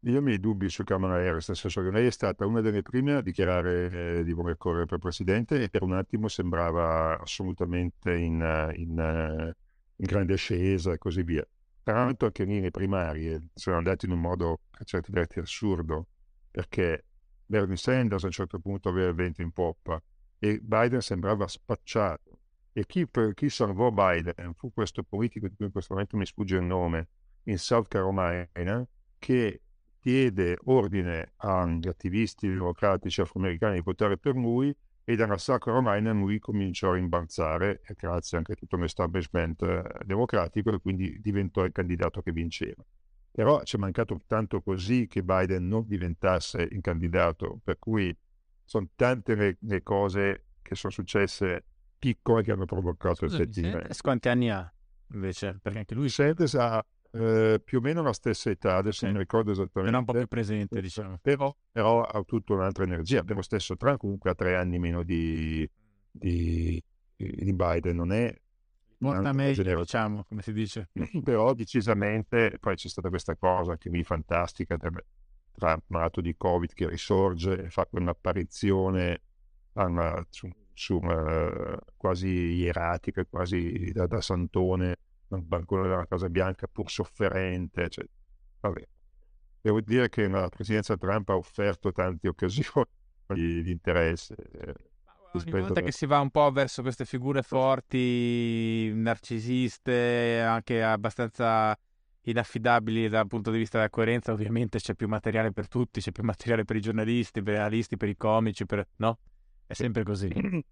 io 0.03 0.17
ho 0.17 0.19
i 0.21 0.23
miei 0.23 0.39
dubbi 0.39 0.69
su 0.69 0.85
Kamala 0.85 1.15
Harris, 1.15 1.49
nel 1.49 1.57
senso 1.57 1.83
che 1.83 1.91
lei 1.91 2.07
è 2.07 2.11
stata 2.11 2.47
una 2.47 2.61
delle 2.61 2.83
prime 2.83 3.15
a 3.15 3.21
dichiarare 3.21 4.19
eh, 4.19 4.25
di 4.25 4.33
voler 4.33 4.57
correre 4.57 4.87
per 4.87 4.99
presidente 4.99 5.61
e 5.63 5.69
per 5.69 5.83
un 5.83 5.93
attimo 5.93 6.29
sembrava 6.29 7.19
assolutamente 7.21 8.15
in, 8.17 8.73
in, 8.77 9.55
in 9.97 10.07
grande 10.07 10.35
ascesa 10.35 10.93
e 10.93 10.99
così 10.99 11.23
via. 11.23 11.45
Tra 11.83 12.05
l'altro 12.05 12.27
anche 12.27 12.45
lì 12.45 12.61
le 12.61 12.71
primarie 12.71 13.49
sono 13.55 13.77
andate 13.77 14.07
in 14.07 14.13
un 14.13 14.21
modo 14.21 14.61
a 14.71 14.85
certi 14.85 15.11
versi 15.11 15.41
assurdo, 15.41 16.07
perché 16.51 17.05
Bernie 17.45 17.77
Sanders 17.77 18.23
a 18.23 18.27
un 18.27 18.33
certo 18.33 18.59
punto 18.61 18.91
aveva 18.91 19.09
il 19.09 19.15
vento 19.15 19.43
in 19.43 19.51
poppa 19.51 20.01
e 20.39 20.61
Biden 20.61 21.01
sembrava 21.01 21.49
spacciato. 21.49 22.39
E 22.73 22.87
chi, 22.87 23.09
chi 23.35 23.49
salvò 23.49 23.91
Biden 23.91 24.53
fu 24.55 24.73
questo 24.73 25.03
politico 25.03 25.49
di 25.49 25.57
cui 25.57 25.67
in 25.67 25.73
questo 25.73 25.95
momento 25.95 26.17
mi 26.17 26.27
sfugge 26.27 26.57
il 26.57 26.63
nome, 26.63 27.09
in 27.45 27.59
South 27.59 27.89
Carolina, 27.89 28.87
che 29.19 29.63
diede 30.01 30.59
ordine 30.65 31.33
agli 31.37 31.89
attivisti 31.89 32.49
democratici 32.49 33.21
afroamericani 33.21 33.75
di 33.75 33.83
votare 33.83 34.17
per 34.19 34.35
lui 34.35 34.75
e 35.05 35.17
dalla 35.17 35.39
South 35.39 35.65
Carolina 35.65 36.13
lui 36.13 36.39
cominciò 36.39 36.91
a 36.91 36.95
rimbalzare 36.95 37.81
grazie 37.97 38.37
anche 38.37 38.53
a 38.53 38.55
tutto 38.55 38.77
l'establishment 38.77 39.63
eh, 39.63 39.83
democratico 40.05 40.71
e 40.71 40.79
quindi 40.81 41.19
diventò 41.21 41.65
il 41.65 41.73
candidato 41.73 42.21
che 42.21 42.31
vinceva. 42.31 42.85
Però 43.31 43.63
ci 43.63 43.77
è 43.77 43.79
mancato 43.79 44.21
tanto 44.27 44.61
così 44.61 45.07
che 45.07 45.23
Biden 45.23 45.67
non 45.67 45.87
diventasse 45.87 46.61
il 46.61 46.81
candidato, 46.81 47.61
per 47.63 47.79
cui 47.79 48.15
sono 48.65 48.89
tante 48.95 49.35
le, 49.35 49.57
le 49.61 49.83
cose 49.83 50.49
che 50.61 50.75
sono 50.75 50.93
successe 50.93 51.65
piccole 51.99 52.43
che 52.43 52.53
hanno 52.53 52.67
provocato 52.67 53.25
il 53.25 53.31
sentimento. 53.31 53.89
Quanti 54.03 54.29
anni 54.29 54.51
ha 54.51 54.71
invece? 55.13 55.59
Perché 55.63 55.79
anche 55.79 55.95
lui... 55.95 56.11
Sanders 56.11 56.55
ha 56.55 56.85
eh, 57.11 57.61
più 57.65 57.79
o 57.79 57.81
meno 57.81 58.03
la 58.03 58.13
stessa 58.13 58.51
età, 58.51 58.77
adesso 58.77 59.07
sì. 59.07 59.07
non 59.07 59.19
ricordo 59.19 59.51
esattamente. 59.51 59.89
Era 59.89 59.99
un 59.99 60.05
po' 60.05 60.13
più 60.13 60.27
presente, 60.27 60.81
diciamo. 60.81 61.19
Però, 61.21 61.55
però 61.71 62.03
ha 62.03 62.23
tutta 62.23 62.55
un'altra 62.55 62.85
energia. 62.85 63.25
Per 63.25 63.37
lo 63.37 63.43
stesso 63.43 63.77
Trump 63.77 63.99
comunque 63.99 64.31
ha 64.31 64.35
tre 64.35 64.57
anni 64.57 64.79
meno 64.79 65.03
di, 65.03 65.69
di, 66.11 66.83
di 67.17 67.53
Biden, 67.53 67.97
non 67.97 68.13
è... 68.13 68.35
Molta 69.01 69.33
meglio, 69.33 69.79
diciamo, 69.79 70.25
come 70.25 70.43
si 70.43 70.53
dice. 70.53 70.89
Però 71.23 71.55
decisamente, 71.55 72.57
poi 72.59 72.75
c'è 72.75 72.89
stata 72.89 73.09
questa 73.09 73.37
cosa 73.37 73.77
che 73.77 73.91
lì 73.91 74.03
fantastica, 74.03 74.77
Trump 74.77 75.85
malato 75.87 76.21
di 76.21 76.37
Covid 76.37 76.73
che 76.73 76.89
risorge 76.89 77.65
e 77.65 77.71
fa 77.71 77.87
quell'apparizione 77.87 79.23
una, 79.73 80.27
su, 80.31 80.49
su 80.73 80.99
una, 80.99 81.79
quasi 81.97 82.29
ieratica, 82.29 83.25
quasi 83.25 83.93
da, 83.93 84.07
da 84.07 84.21
santone 84.21 84.97
dal 85.29 85.43
balcone 85.43 85.89
della 85.89 86.07
Casa 86.07 86.29
Bianca 86.29 86.67
pur 86.67 86.91
sofferente. 86.91 87.89
Cioè, 87.89 88.07
Devo 89.61 89.81
dire 89.81 90.09
che 90.09 90.29
la 90.29 90.49
presidenza 90.49 90.97
Trump 90.97 91.29
ha 91.29 91.37
offerto 91.37 91.93
tante 91.93 92.27
occasioni 92.29 92.87
di, 93.27 93.63
di 93.63 93.71
interesse. 93.71 94.35
Eh, 94.35 94.75
ogni 95.33 95.51
volta 95.51 95.81
a... 95.81 95.83
che 95.83 95.93
si 95.93 96.07
va 96.07 96.21
un 96.21 96.31
po' 96.31 96.51
verso 96.51 96.83
queste 96.83 97.05
figure 97.05 97.43
forti, 97.43 98.91
narcisiste, 98.95 100.41
anche 100.41 100.83
abbastanza 100.83 101.79
inaffidabili 102.23 103.09
dal 103.09 103.27
punto 103.27 103.51
di 103.51 103.59
vista 103.59 103.79
della 103.79 103.91
coerenza, 103.91 104.33
ovviamente 104.33 104.79
c'è 104.79 104.95
più 104.95 105.09
materiale 105.09 105.53
per 105.53 105.69
tutti, 105.69 106.01
c'è 106.01 106.13
più 106.13 106.25
materiale 106.25 106.65
per 106.65 106.77
i 106.77 106.81
giornalisti, 106.81 107.43
per 107.43 107.55
i 107.55 107.57
analisti, 107.57 107.97
per 107.97 108.09
i 108.09 108.17
comici, 108.17 108.67
per... 108.67 108.87
no? 108.97 109.19
È 109.67 109.73
sempre 109.73 110.03
così. 110.03 110.29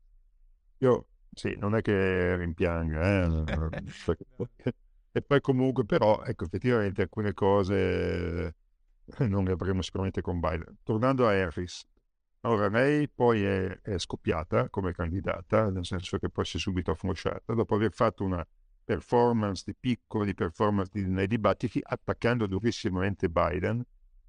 Io 0.78 1.06
sì, 1.36 1.54
non 1.58 1.76
è 1.76 1.82
che 1.82 2.34
rimpianga, 2.36 3.24
eh? 3.24 3.44
e 5.12 5.20
poi 5.22 5.40
comunque 5.42 5.84
però, 5.84 6.22
ecco, 6.24 6.44
effettivamente 6.44 7.02
alcune 7.02 7.34
cose 7.34 8.54
non 9.28 9.44
le 9.44 9.52
avremo 9.52 9.82
sicuramente 9.82 10.22
con 10.22 10.40
Biden. 10.40 10.78
Tornando 10.82 11.28
a 11.28 11.32
Harris, 11.32 11.86
allora 12.40 12.68
lei 12.68 13.06
poi 13.10 13.44
è, 13.44 13.80
è 13.82 13.98
scoppiata 13.98 14.70
come 14.70 14.92
candidata, 14.92 15.68
nel 15.68 15.84
senso 15.84 16.16
che 16.16 16.30
poi 16.30 16.46
si 16.46 16.56
è 16.56 16.60
subito 16.60 16.92
afflosciata, 16.92 17.52
dopo 17.52 17.74
aver 17.74 17.92
fatto 17.92 18.24
una 18.24 18.44
performance 18.82 19.62
di 19.66 19.74
picco, 19.78 20.24
di 20.24 20.32
performance 20.32 20.90
nei 20.94 21.26
dibattiti, 21.26 21.80
attaccando 21.82 22.46
durissimamente 22.46 23.28
Biden, 23.28 23.84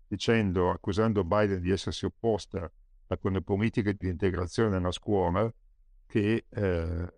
dicendo, 0.10 0.72
accusando 0.72 1.24
Biden 1.24 1.62
di 1.62 1.72
essersi 1.72 2.04
opposta 2.04 2.70
a 3.08 3.18
quelle 3.18 3.42
politiche 3.42 3.96
di 3.98 4.10
integrazione 4.10 4.72
nella 4.72 4.92
scuola, 4.92 5.50
che 6.08 6.46
eh, 6.50 7.14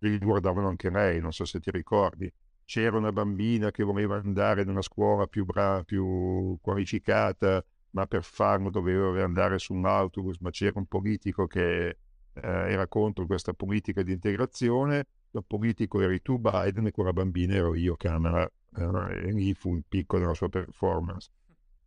riguardavano 0.00 0.68
anche 0.68 0.90
lei, 0.90 1.20
non 1.20 1.32
so 1.32 1.44
se 1.44 1.60
ti 1.60 1.70
ricordi. 1.70 2.30
C'era 2.64 2.96
una 2.96 3.12
bambina 3.12 3.70
che 3.70 3.82
voleva 3.82 4.16
andare 4.16 4.62
in 4.62 4.68
una 4.68 4.82
scuola 4.82 5.26
più, 5.26 5.44
bra- 5.44 5.82
più 5.84 6.58
qualificata, 6.60 7.64
ma 7.90 8.06
per 8.06 8.22
farlo 8.22 8.70
doveva 8.70 9.22
andare 9.24 9.58
su 9.58 9.74
un 9.74 9.86
autobus, 9.86 10.38
ma 10.40 10.50
c'era 10.50 10.78
un 10.78 10.86
politico 10.86 11.46
che 11.46 11.88
eh, 11.88 11.96
era 12.34 12.86
contro 12.86 13.26
questa 13.26 13.52
politica 13.52 14.02
di 14.02 14.12
integrazione. 14.12 15.06
Il 15.32 15.44
politico 15.46 16.00
eri 16.00 16.22
tu, 16.22 16.38
Biden, 16.38 16.86
e 16.86 16.90
quella 16.92 17.12
bambina 17.12 17.54
ero 17.54 17.74
io, 17.74 17.96
Camera. 17.96 18.48
Eh, 18.76 19.28
e 19.28 19.32
lì 19.32 19.54
fu 19.54 19.74
il 19.74 19.84
picco 19.88 20.18
della 20.18 20.34
sua 20.34 20.48
performance. 20.48 21.30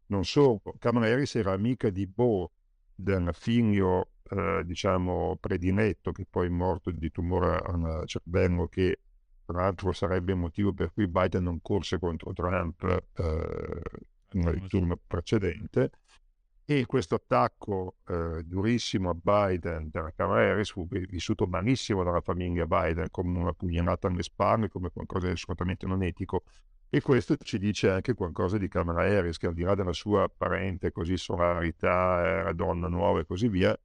Non 0.08 0.26
solo, 0.26 0.62
Kamala 0.80 1.08
Harris 1.08 1.36
era 1.36 1.54
amica 1.54 1.90
di 1.90 2.06
Bo, 2.08 2.52
del 2.96 3.30
figlio 3.34 4.10
eh, 4.30 4.64
diciamo, 4.66 5.38
prediletto, 5.40 6.12
che 6.12 6.26
poi 6.30 6.48
è 6.48 6.50
morto 6.50 6.92
di 6.92 7.12
tumore 7.12 7.58
al 7.58 8.04
cervello, 8.06 8.68
che 8.68 9.00
tra 9.46 9.62
l'altro 9.62 9.92
sarebbe 9.92 10.32
il 10.32 10.38
motivo 10.38 10.74
per 10.74 10.92
cui 10.94 11.08
Biden 11.08 11.44
non 11.44 11.62
corse 11.62 12.00
contro 12.00 12.34
Trump 12.34 12.84
eh, 13.16 13.82
nel 14.32 14.68
turno 14.68 14.98
precedente. 15.06 15.92
E 16.66 16.86
questo 16.86 17.16
attacco 17.16 17.98
eh, 18.08 18.42
durissimo 18.46 19.10
a 19.10 19.14
Biden 19.14 19.90
dalla 19.92 20.14
Camera 20.16 20.50
Harris 20.50 20.72
fu 20.72 20.88
vissuto 20.88 21.46
malissimo 21.46 22.04
dalla 22.04 22.22
famiglia 22.22 22.66
Biden 22.66 23.08
come 23.12 23.38
una 23.38 23.52
pugnalata 23.52 24.08
alle 24.08 24.24
spalle, 24.24 24.70
come 24.70 24.90
qualcosa 24.90 25.26
di 25.28 25.34
assolutamente 25.34 25.86
non 25.86 26.04
etico, 26.04 26.44
E 26.96 27.02
questo 27.02 27.36
ci 27.38 27.58
dice 27.58 27.90
anche 27.90 28.14
qualcosa 28.14 28.60
di 28.60 28.68
Kamala 28.68 29.02
Harris, 29.02 29.40
che 29.40 29.48
al 29.48 29.56
di 29.56 29.64
là 29.64 29.74
della 29.74 29.94
sua 29.94 30.26
apparente 30.26 30.92
così 30.92 31.18
solarità, 31.18 32.50
eh, 32.50 32.54
donna 32.54 32.88
nuova 32.88 33.20
e 33.20 33.26
così 33.26 33.48
via, 33.48 33.76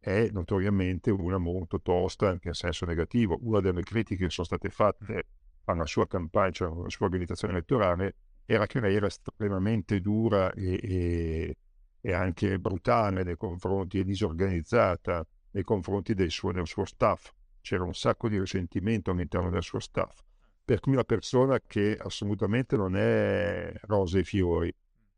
è 0.00 0.28
notoriamente 0.32 1.12
una 1.12 1.38
molto 1.38 1.80
tosta 1.80 2.28
anche 2.28 2.48
in 2.48 2.54
senso 2.54 2.86
negativo. 2.86 3.38
Una 3.42 3.60
delle 3.60 3.84
critiche 3.84 4.24
che 4.24 4.30
sono 4.30 4.48
state 4.48 4.68
fatte 4.68 5.26
alla 5.66 5.86
sua 5.86 6.08
campagna, 6.08 6.50
cioè 6.50 6.72
alla 6.72 6.88
sua 6.88 7.06
organizzazione 7.06 7.52
elettorale, 7.52 8.16
era 8.46 8.66
che 8.66 8.80
lei 8.80 8.96
era 8.96 9.06
estremamente 9.06 10.00
dura 10.00 10.50
e, 10.50 10.80
e, 10.82 11.56
e 12.00 12.12
anche 12.12 12.58
brutale 12.58 13.22
nei 13.22 13.36
confronti 13.36 14.00
e 14.00 14.04
disorganizzata 14.04 15.24
nei 15.52 15.62
confronti 15.62 16.14
del 16.14 16.32
suo, 16.32 16.50
del 16.50 16.66
suo 16.66 16.84
staff. 16.84 17.30
C'era 17.60 17.84
un 17.84 17.94
sacco 17.94 18.28
di 18.28 18.40
risentimento 18.40 19.12
all'interno 19.12 19.50
del 19.50 19.62
suo 19.62 19.78
staff 19.78 20.24
per 20.70 20.78
cui 20.78 20.92
una 20.92 21.02
persona 21.02 21.58
che 21.66 21.98
assolutamente 22.00 22.76
non 22.76 22.94
è 22.94 23.72
rose 23.88 24.20
e 24.20 24.22
fiori. 24.22 24.72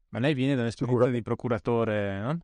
Ma 0.09 0.19
lei 0.19 0.33
viene 0.33 0.55
dall'esperienza 0.55 1.03
Sicura... 1.03 1.15
di 1.15 1.23
procuratore, 1.23 2.21
no? 2.21 2.39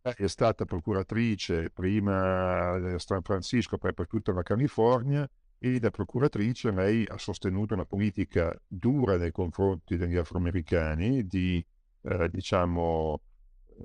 Eh, 0.00 0.14
è 0.14 0.26
stata 0.28 0.64
procuratrice 0.64 1.68
prima 1.68 2.70
a 2.70 2.98
San 2.98 3.20
Francisco, 3.20 3.76
poi 3.76 3.92
per 3.92 4.06
tutta 4.06 4.32
la 4.32 4.42
California 4.42 5.28
e 5.58 5.78
da 5.78 5.90
procuratrice 5.90 6.70
lei 6.70 7.04
ha 7.06 7.18
sostenuto 7.18 7.74
una 7.74 7.84
politica 7.84 8.58
dura 8.66 9.18
nei 9.18 9.30
confronti 9.30 9.98
degli 9.98 10.16
afroamericani 10.16 11.26
di, 11.26 11.62
eh, 12.00 12.30
diciamo, 12.30 13.20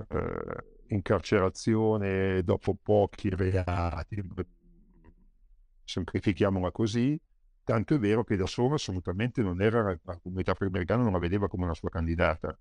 eh, 0.08 0.64
incarcerazione 0.88 2.42
dopo 2.44 2.78
pochi 2.82 3.28
reati, 3.28 4.24
semplifichiamola 5.84 6.72
così, 6.72 7.20
Tanto 7.64 7.96
è 7.96 8.00
vero 8.00 8.24
che 8.24 8.36
da 8.36 8.46
solo 8.46 8.76
assolutamente 8.76 9.42
non 9.42 9.62
era, 9.62 9.98
la 10.04 10.20
comunità 10.22 10.52
afroamericana 10.52 11.04
non 11.04 11.14
la 11.14 11.20
vedeva 11.20 11.48
come 11.48 11.64
una 11.64 11.74
sua 11.74 11.90
candidata. 11.90 12.58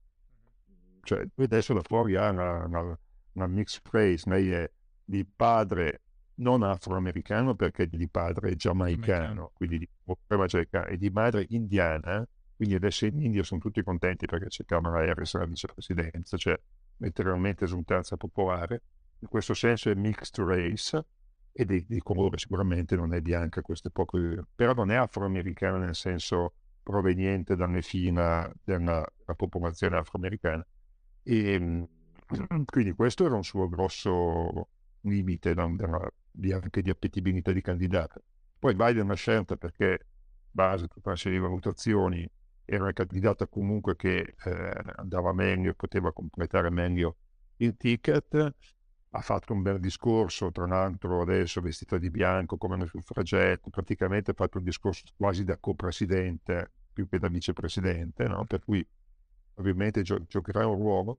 Cioè, 1.03 1.27
lui 1.35 1.47
adesso 1.47 1.75
da 1.75 1.83
fuori 1.83 2.15
ha 2.15 2.31
una, 2.31 2.65
una, 2.65 2.99
una 3.33 3.47
mixed 3.49 3.83
race, 3.91 4.29
lei 4.29 4.51
è 4.53 4.71
di 5.05 5.25
padre 5.25 6.03
non 6.37 6.63
afroamericano 6.63 7.55
perché 7.55 7.89
di 7.89 8.09
padre 8.09 8.55
giamaicano, 8.55 9.51
quindi 9.55 9.79
di 9.79 9.89
e 10.89 10.97
di 10.97 11.11
madre 11.11 11.47
indiana, 11.51 12.27
quindi 12.57 12.75
adesso 12.75 13.07
in 13.07 13.21
India 13.21 13.43
sono 13.43 13.61
tutti 13.61 13.83
contenti 13.83 14.27
perché 14.27 14.47
c'è 14.47 14.65
Kamala 14.65 14.99
Harris 15.01 15.35
alla 15.35 15.47
vicepresidenza, 15.47 16.37
cioè 16.37 16.59
letteralmente 16.99 17.65
esultanza 17.65 18.17
popolare. 18.17 18.83
In 19.19 19.29
questo 19.29 19.55
senso 19.55 19.91
è 19.91 19.95
mixed 19.95 20.39
race, 20.45 21.05
e 21.53 21.65
di, 21.65 21.85
di, 21.87 22.01
colore 22.01 22.39
sicuramente 22.39 22.97
non 22.97 23.13
è 23.15 23.21
bianca, 23.21 23.61
questo 23.61 23.89
è 23.89 23.91
poco, 23.91 24.19
però 24.55 24.73
non 24.73 24.91
è 24.91 24.97
afroamericana 24.97 25.79
nel 25.79 25.95
senso 25.95 26.55
proveniente 26.83 27.55
dalle 27.57 27.83
fila 27.83 28.51
della, 28.63 29.07
della 29.17 29.35
popolazione 29.37 29.97
afroamericana. 29.99 30.67
E 31.23 31.53
ehm, 31.53 31.89
quindi 32.65 32.93
questo 32.93 33.27
era 33.27 33.35
un 33.35 33.45
suo 33.45 33.69
grosso 33.69 34.69
limite 35.03 35.55
da, 35.55 35.67
da, 35.77 36.13
di, 36.31 36.53
anche 36.53 36.83
di 36.83 36.91
appetibilità 36.91 37.53
di 37.53 37.61
candidata. 37.61 38.21
Poi 38.59 38.75
Biden 38.75 39.11
ha 39.11 39.15
scelta 39.15 39.57
perché, 39.57 40.07
base 40.51 40.89
tutta 40.89 41.11
una 41.11 41.19
serie 41.19 41.39
di 41.39 41.45
valutazioni, 41.45 42.29
era 42.65 42.85
una 42.85 42.93
candidata 42.93 43.47
comunque 43.47 43.97
che 43.97 44.35
eh, 44.45 44.73
andava 44.97 45.33
meglio, 45.33 45.75
poteva 45.75 46.13
completare 46.13 46.71
meglio 46.71 47.17
il 47.57 47.77
ticket 47.77 48.55
ha 49.15 49.21
fatto 49.21 49.53
un 49.53 49.63
bel 49.63 49.79
discorso, 49.79 50.51
tra 50.51 50.67
l'altro 50.67 51.21
adesso 51.23 51.61
vestita 51.61 51.99
di 51.99 52.11
bianco 52.11 52.57
come 52.57 52.77
nel 52.77 52.89
suffragetto, 52.89 53.69
praticamente 53.69 54.31
ha 54.31 54.35
fatto 54.35 54.59
un 54.59 54.65
discorso 54.65 55.05
quasi 55.17 55.45
da 55.45 55.59
copresidente 55.59 56.73
più 56.93 57.09
che 57.09 57.19
da 57.19 57.29
vicepresidente, 57.29 58.27
no? 58.27 58.47
per 58.47 58.65
cui 58.65 58.87
ovviamente 59.55 60.03
gio- 60.03 60.25
giocherà 60.27 60.67
un 60.67 60.77
ruolo, 60.77 61.19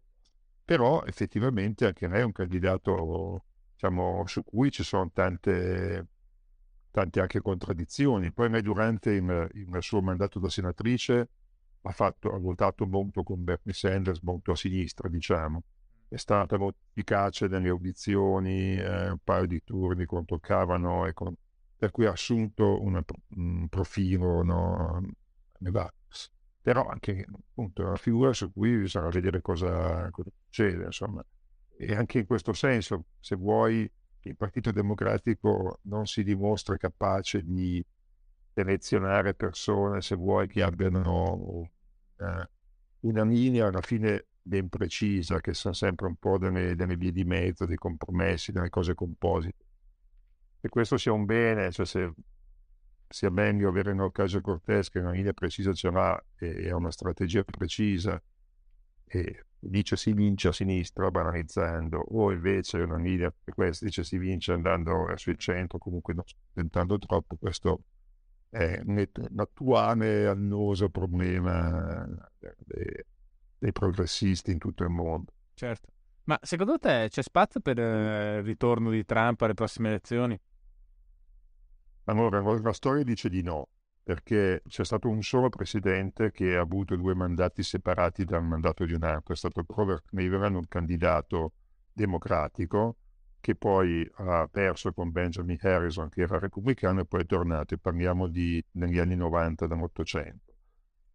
però 0.65 1.03
effettivamente 1.05 1.85
anche 1.85 2.07
lei 2.07 2.21
è 2.21 2.23
un 2.23 2.31
candidato 2.31 3.43
diciamo, 3.73 4.25
su 4.25 4.43
cui 4.43 4.71
ci 4.71 4.83
sono 4.83 5.11
tante, 5.13 6.07
tante 6.89 7.19
anche 7.19 7.41
contraddizioni. 7.41 8.31
Poi 8.31 8.49
lei 8.49 8.61
durante 8.63 9.11
il, 9.11 9.49
il 9.53 9.77
suo 9.81 10.01
mandato 10.01 10.39
da 10.39 10.49
senatrice 10.49 11.29
ha, 11.81 11.91
fatto, 11.91 12.33
ha 12.33 12.39
votato 12.39 12.87
molto 12.87 13.21
con 13.23 13.43
Bernie 13.43 13.73
Sanders, 13.73 14.21
molto 14.21 14.51
a 14.51 14.55
sinistra, 14.55 15.07
diciamo 15.09 15.63
è 16.13 16.17
stata 16.17 16.57
molto 16.57 16.77
efficace 16.89 17.47
nelle 17.47 17.69
audizioni, 17.69 18.75
eh, 18.75 19.09
un 19.09 19.17
paio 19.23 19.47
di 19.47 19.63
turni 19.63 20.05
quando 20.05 20.27
toccavano, 20.27 21.09
con, 21.13 21.33
per 21.75 21.89
cui 21.89 22.05
ha 22.05 22.11
assunto 22.11 22.81
una, 22.81 23.03
un 23.35 23.67
profilo 23.67 24.43
no, 24.43 25.01
Però 26.61 26.85
anche 26.85 27.25
appunto 27.29 27.81
è 27.81 27.85
una 27.85 27.95
figura 27.95 28.31
su 28.31 28.51
cui 28.53 28.77
bisogna 28.77 29.09
vedere 29.09 29.41
cosa, 29.41 30.09
cosa 30.11 30.29
succede, 30.43 30.85
insomma. 30.85 31.25
E 31.75 31.95
anche 31.95 32.19
in 32.19 32.25
questo 32.27 32.53
senso, 32.53 33.05
se 33.19 33.35
vuoi, 33.35 33.89
il 34.25 34.37
Partito 34.37 34.71
Democratico 34.71 35.79
non 35.83 36.05
si 36.05 36.23
dimostra 36.23 36.77
capace 36.77 37.41
di 37.43 37.83
selezionare 38.53 39.33
persone, 39.33 40.01
se 40.01 40.15
vuoi, 40.15 40.47
che 40.47 40.61
abbiano 40.61 41.69
eh, 42.17 42.49
una 42.99 43.23
linea 43.23 43.67
alla 43.67 43.81
fine 43.81 44.27
ben 44.43 44.69
precisa, 44.69 45.39
che 45.39 45.53
sono 45.53 45.73
sempre 45.73 46.07
un 46.07 46.15
po' 46.17 46.37
delle, 46.37 46.75
delle 46.75 46.97
vie 46.97 47.11
di 47.11 47.23
mezzo, 47.23 47.65
dei 47.65 47.77
compromessi, 47.77 48.51
delle 48.51 48.69
cose 48.69 48.93
composite. 48.93 49.65
Se 50.59 50.69
questo 50.69 50.97
sia 50.97 51.13
un 51.13 51.25
bene, 51.25 51.71
cioè 51.71 51.85
se 51.85 52.13
sia 53.13 53.29
meglio 53.29 53.69
avere 53.69 53.91
un 53.91 54.01
Ocasio 54.01 54.41
Cortez 54.41 54.89
che 54.89 54.99
una 54.99 55.11
linea 55.11 55.33
precisa 55.33 55.71
ce 55.71 55.91
l'ha 55.91 56.23
e 56.35 56.69
ha 56.69 56.75
una 56.75 56.89
strategia 56.89 57.43
precisa 57.43 58.21
e 59.05 59.45
dice 59.59 59.95
si 59.95 60.13
vince 60.13 60.47
a 60.47 60.51
sinistra 60.51 61.11
banalizzando 61.11 61.99
o 61.99 62.31
invece 62.31 62.79
una 62.79 62.97
linea 62.97 63.31
questa 63.53 63.85
dice 63.85 64.03
si 64.03 64.17
vince 64.17 64.51
andando 64.53 65.05
verso 65.05 65.29
il 65.29 65.37
centro 65.37 65.77
comunque 65.77 66.15
non 66.15 66.23
tentando 66.53 66.97
troppo 66.97 67.35
questo 67.35 67.83
è 68.49 68.81
un 68.83 69.05
attuale 69.37 70.25
annoso 70.27 70.89
problema 70.89 72.07
dei 73.63 73.71
progressisti 73.71 74.51
in 74.51 74.57
tutto 74.57 74.83
il 74.83 74.89
mondo. 74.89 75.31
Certo. 75.53 75.89
Ma 76.25 76.37
secondo 76.41 76.77
te 76.77 77.07
c'è 77.09 77.21
spazio 77.21 77.61
per 77.61 77.79
eh, 77.79 78.39
il 78.39 78.43
ritorno 78.43 78.89
di 78.89 79.05
Trump 79.05 79.41
alle 79.41 79.53
prossime 79.53 79.87
elezioni? 79.87 80.37
Allora, 82.05 82.41
la 82.41 82.73
storia 82.73 83.03
dice 83.03 83.29
di 83.29 83.41
no, 83.41 83.69
perché 84.03 84.61
c'è 84.67 84.83
stato 84.83 85.07
un 85.07 85.21
solo 85.21 85.47
presidente 85.47 86.31
che 86.31 86.57
ha 86.57 86.61
avuto 86.61 86.97
due 86.97 87.15
mandati 87.15 87.63
separati 87.63 88.25
dal 88.25 88.43
mandato 88.43 88.83
di 88.83 88.91
un 88.91 89.03
altro, 89.03 89.33
è 89.33 89.37
stato 89.37 89.63
Robert 89.65 90.03
Cleveland, 90.07 90.55
un 90.55 90.67
candidato 90.67 91.53
democratico 91.93 92.97
che 93.39 93.55
poi 93.55 94.09
ha 94.15 94.47
perso 94.51 94.91
con 94.91 95.11
Benjamin 95.11 95.57
Harrison, 95.61 96.09
che 96.09 96.21
era 96.21 96.37
repubblicano, 96.37 97.01
e 97.01 97.05
poi 97.05 97.21
è 97.21 97.25
tornato. 97.25 97.75
E 97.75 97.77
parliamo 97.77 98.27
di, 98.27 98.61
negli 98.71 98.99
anni 98.99 99.15
90, 99.15 99.67
dall'Ottocento. 99.67 100.53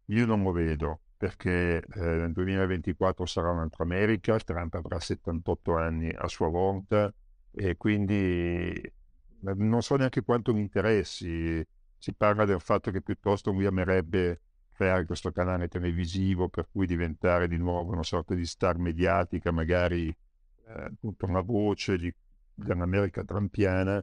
Io 0.05 0.25
non 0.25 0.41
lo 0.41 0.51
vedo 0.51 1.01
perché 1.19 1.83
eh, 1.83 1.99
nel 1.99 2.31
2024 2.31 3.25
sarà 3.25 3.51
un'altra 3.51 3.83
America, 3.83 4.39
Trump 4.39 4.73
avrà 4.75 5.01
78 5.01 5.75
anni 5.75 6.09
a 6.15 6.29
sua 6.29 6.47
volta 6.47 7.13
e 7.51 7.75
quindi 7.75 8.71
eh, 8.71 8.93
non 9.41 9.81
so 9.81 9.97
neanche 9.97 10.23
quanto 10.23 10.53
mi 10.53 10.61
interessi. 10.61 11.61
Si 11.97 12.13
parla 12.13 12.45
del 12.45 12.61
fatto 12.61 12.89
che 12.89 13.01
piuttosto 13.01 13.51
lui 13.51 13.65
amerebbe 13.65 14.39
creare 14.71 15.05
questo 15.05 15.33
canale 15.33 15.67
televisivo 15.67 16.47
per 16.47 16.69
cui 16.71 16.87
diventare 16.87 17.49
di 17.49 17.57
nuovo 17.57 17.91
una 17.91 18.03
sorta 18.03 18.33
di 18.33 18.45
star 18.45 18.77
mediatica, 18.77 19.51
magari 19.51 20.07
eh, 20.07 20.83
appunto 20.83 21.25
una 21.25 21.41
voce 21.41 21.97
di, 21.97 22.15
dell'America 22.53 23.25
trampiana. 23.25 24.01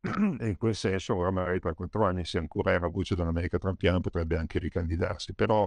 E 0.00 0.02
in 0.46 0.56
quel 0.58 0.74
senso, 0.74 1.14
ora 1.16 1.30
magari 1.30 1.60
tra 1.60 1.72
quattro 1.72 2.04
anni, 2.04 2.26
se 2.26 2.36
ancora 2.36 2.78
la 2.78 2.88
voce 2.88 3.14
dell'America 3.14 3.56
trampiana, 3.56 4.00
potrebbe 4.00 4.36
anche 4.36 4.58
ricandidarsi. 4.58 5.32
Però 5.32 5.66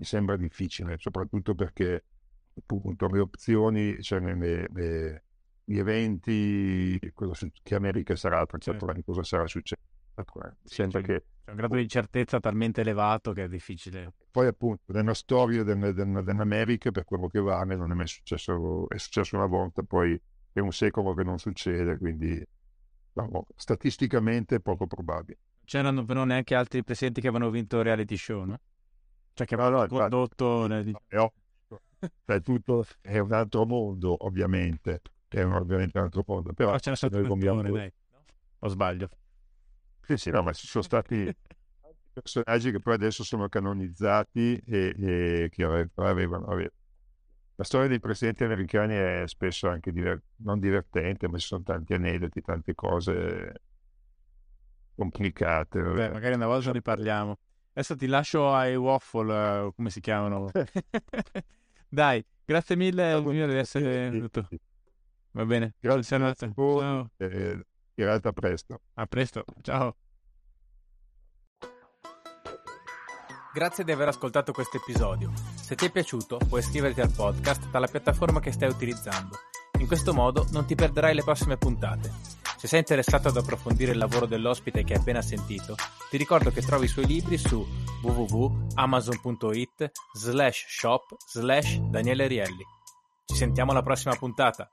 mi 0.00 0.06
sembra 0.06 0.36
difficile, 0.36 0.96
soprattutto 0.98 1.54
perché 1.54 2.04
appunto 2.58 3.06
le 3.08 3.20
opzioni, 3.20 4.02
cioè 4.02 4.18
le, 4.20 4.66
le, 4.72 5.24
gli 5.62 5.78
eventi, 5.78 6.98
che 7.62 7.74
America 7.74 8.16
sarà 8.16 8.44
tra 8.46 8.56
certo. 8.56 8.86
anni, 8.86 9.04
cosa 9.04 9.22
sarà 9.22 9.46
successo. 9.46 9.82
Sembra 10.64 11.02
che 11.02 11.24
c'è 11.44 11.50
un 11.50 11.56
grado 11.56 11.76
di 11.76 11.82
incertezza 11.82 12.40
talmente 12.40 12.80
elevato 12.80 13.32
che 13.32 13.44
è 13.44 13.48
difficile. 13.48 14.12
Poi 14.30 14.46
appunto 14.46 14.90
nella 14.92 15.14
storia 15.14 15.62
del, 15.64 15.92
del, 15.92 16.22
dell'America 16.24 16.90
per 16.90 17.04
quello 17.04 17.28
che 17.28 17.40
vale 17.40 17.76
non 17.76 17.90
è 17.90 17.94
mai 17.94 18.06
successo, 18.06 18.88
è 18.88 18.96
successo 18.96 19.36
una 19.36 19.46
volta, 19.46 19.82
poi 19.82 20.18
è 20.52 20.60
un 20.60 20.72
secolo 20.72 21.12
che 21.12 21.24
non 21.24 21.38
succede, 21.38 21.98
quindi 21.98 22.42
no, 23.12 23.46
statisticamente 23.54 24.56
è 24.56 24.60
poco 24.60 24.86
probabile. 24.86 25.38
C'erano 25.64 26.04
però 26.06 26.24
neanche 26.24 26.54
altri 26.54 26.82
presidenti 26.82 27.20
che 27.20 27.28
avevano 27.28 27.50
vinto 27.50 27.82
reality 27.82 28.16
show, 28.16 28.44
no? 28.44 28.60
Cioè 29.40 29.46
che 29.46 29.56
no, 29.56 29.70
no, 29.70 29.86
condotto... 29.86 30.66
Nel... 30.66 30.94
È, 31.06 31.16
cioè, 32.26 32.42
tutto 32.42 32.84
è 33.00 33.18
un 33.18 33.32
altro 33.32 33.64
mondo, 33.64 34.14
ovviamente. 34.26 35.00
È 35.28 35.40
un, 35.40 35.54
ovviamente 35.54 35.96
un 35.96 36.04
altro 36.04 36.22
mondo. 36.26 36.52
Però, 36.52 36.76
però 36.76 36.94
c'è 36.94 37.08
una 37.10 37.26
combiamo... 37.26 37.62
dai. 37.62 37.90
O 38.58 38.68
sbaglio? 38.68 39.08
Sì, 40.02 40.16
sì, 40.18 40.30
no, 40.30 40.42
ma 40.42 40.52
ci 40.52 40.66
sono 40.66 40.84
stati 40.84 41.24
personaggi 42.12 42.70
che 42.70 42.80
poi 42.80 42.94
adesso 42.94 43.24
sono 43.24 43.48
canonizzati 43.48 44.60
e, 44.66 44.94
e 44.98 45.48
che 45.50 45.64
avevano, 45.64 46.08
avevano. 46.46 46.54
La 47.54 47.64
storia 47.64 47.88
dei 47.88 48.00
presidenti 48.00 48.44
americani 48.44 48.94
è 48.94 49.22
spesso 49.24 49.68
anche 49.68 49.90
diver- 49.90 50.22
non 50.36 50.58
divertente, 50.58 51.28
ma 51.28 51.38
ci 51.38 51.46
sono 51.46 51.62
tanti 51.62 51.94
aneddoti, 51.94 52.42
tante 52.42 52.74
cose 52.74 53.54
complicate. 54.94 55.80
Beh, 55.80 56.10
magari 56.10 56.34
una 56.34 56.46
volta 56.46 56.72
ne 56.72 56.82
parliamo. 56.82 57.38
Adesso 57.72 57.96
ti 57.96 58.06
lascio 58.06 58.52
ai 58.52 58.76
waffle, 58.76 59.32
uh, 59.32 59.74
come 59.74 59.90
si 59.90 60.00
chiamano. 60.00 60.50
Dai, 61.88 62.24
grazie 62.44 62.76
mille 62.76 63.20
Mio, 63.20 63.46
di 63.46 63.54
essere 63.54 64.10
venuto. 64.10 64.48
Va 65.32 65.44
bene. 65.44 65.74
Grazie 65.78 66.16
a. 66.16 66.34
Ciao. 66.34 67.10
Eh, 67.16 67.64
in 67.94 68.04
realtà 68.04 68.32
presto. 68.32 68.80
A 68.94 69.06
presto. 69.06 69.44
Ciao. 69.62 69.96
Grazie 73.52 73.82
di 73.82 73.90
aver 73.90 74.08
ascoltato 74.08 74.52
questo 74.52 74.76
episodio. 74.76 75.32
Se 75.54 75.74
ti 75.74 75.86
è 75.86 75.90
piaciuto, 75.90 76.38
puoi 76.48 76.60
iscriverti 76.60 77.00
al 77.00 77.12
podcast 77.12 77.68
dalla 77.70 77.88
piattaforma 77.88 78.40
che 78.40 78.52
stai 78.52 78.68
utilizzando. 78.68 79.36
In 79.78 79.86
questo 79.86 80.14
modo 80.14 80.46
non 80.52 80.66
ti 80.66 80.74
perderai 80.74 81.14
le 81.14 81.24
prossime 81.24 81.56
puntate. 81.56 82.39
Se 82.60 82.66
sei 82.66 82.80
interessato 82.80 83.28
ad 83.28 83.38
approfondire 83.38 83.92
il 83.92 83.96
lavoro 83.96 84.26
dell'ospite 84.26 84.84
che 84.84 84.92
hai 84.92 84.98
appena 84.98 85.22
sentito, 85.22 85.76
ti 86.10 86.18
ricordo 86.18 86.50
che 86.50 86.60
trovi 86.60 86.84
i 86.84 86.88
suoi 86.88 87.06
libri 87.06 87.38
su 87.38 87.66
www.amazon.it 88.02 89.90
slash 90.12 90.66
shop 90.68 91.16
slash 91.26 91.78
Daniele 91.78 92.26
Rielli. 92.26 92.62
Ci 93.24 93.34
sentiamo 93.34 93.70
alla 93.70 93.82
prossima 93.82 94.14
puntata. 94.14 94.68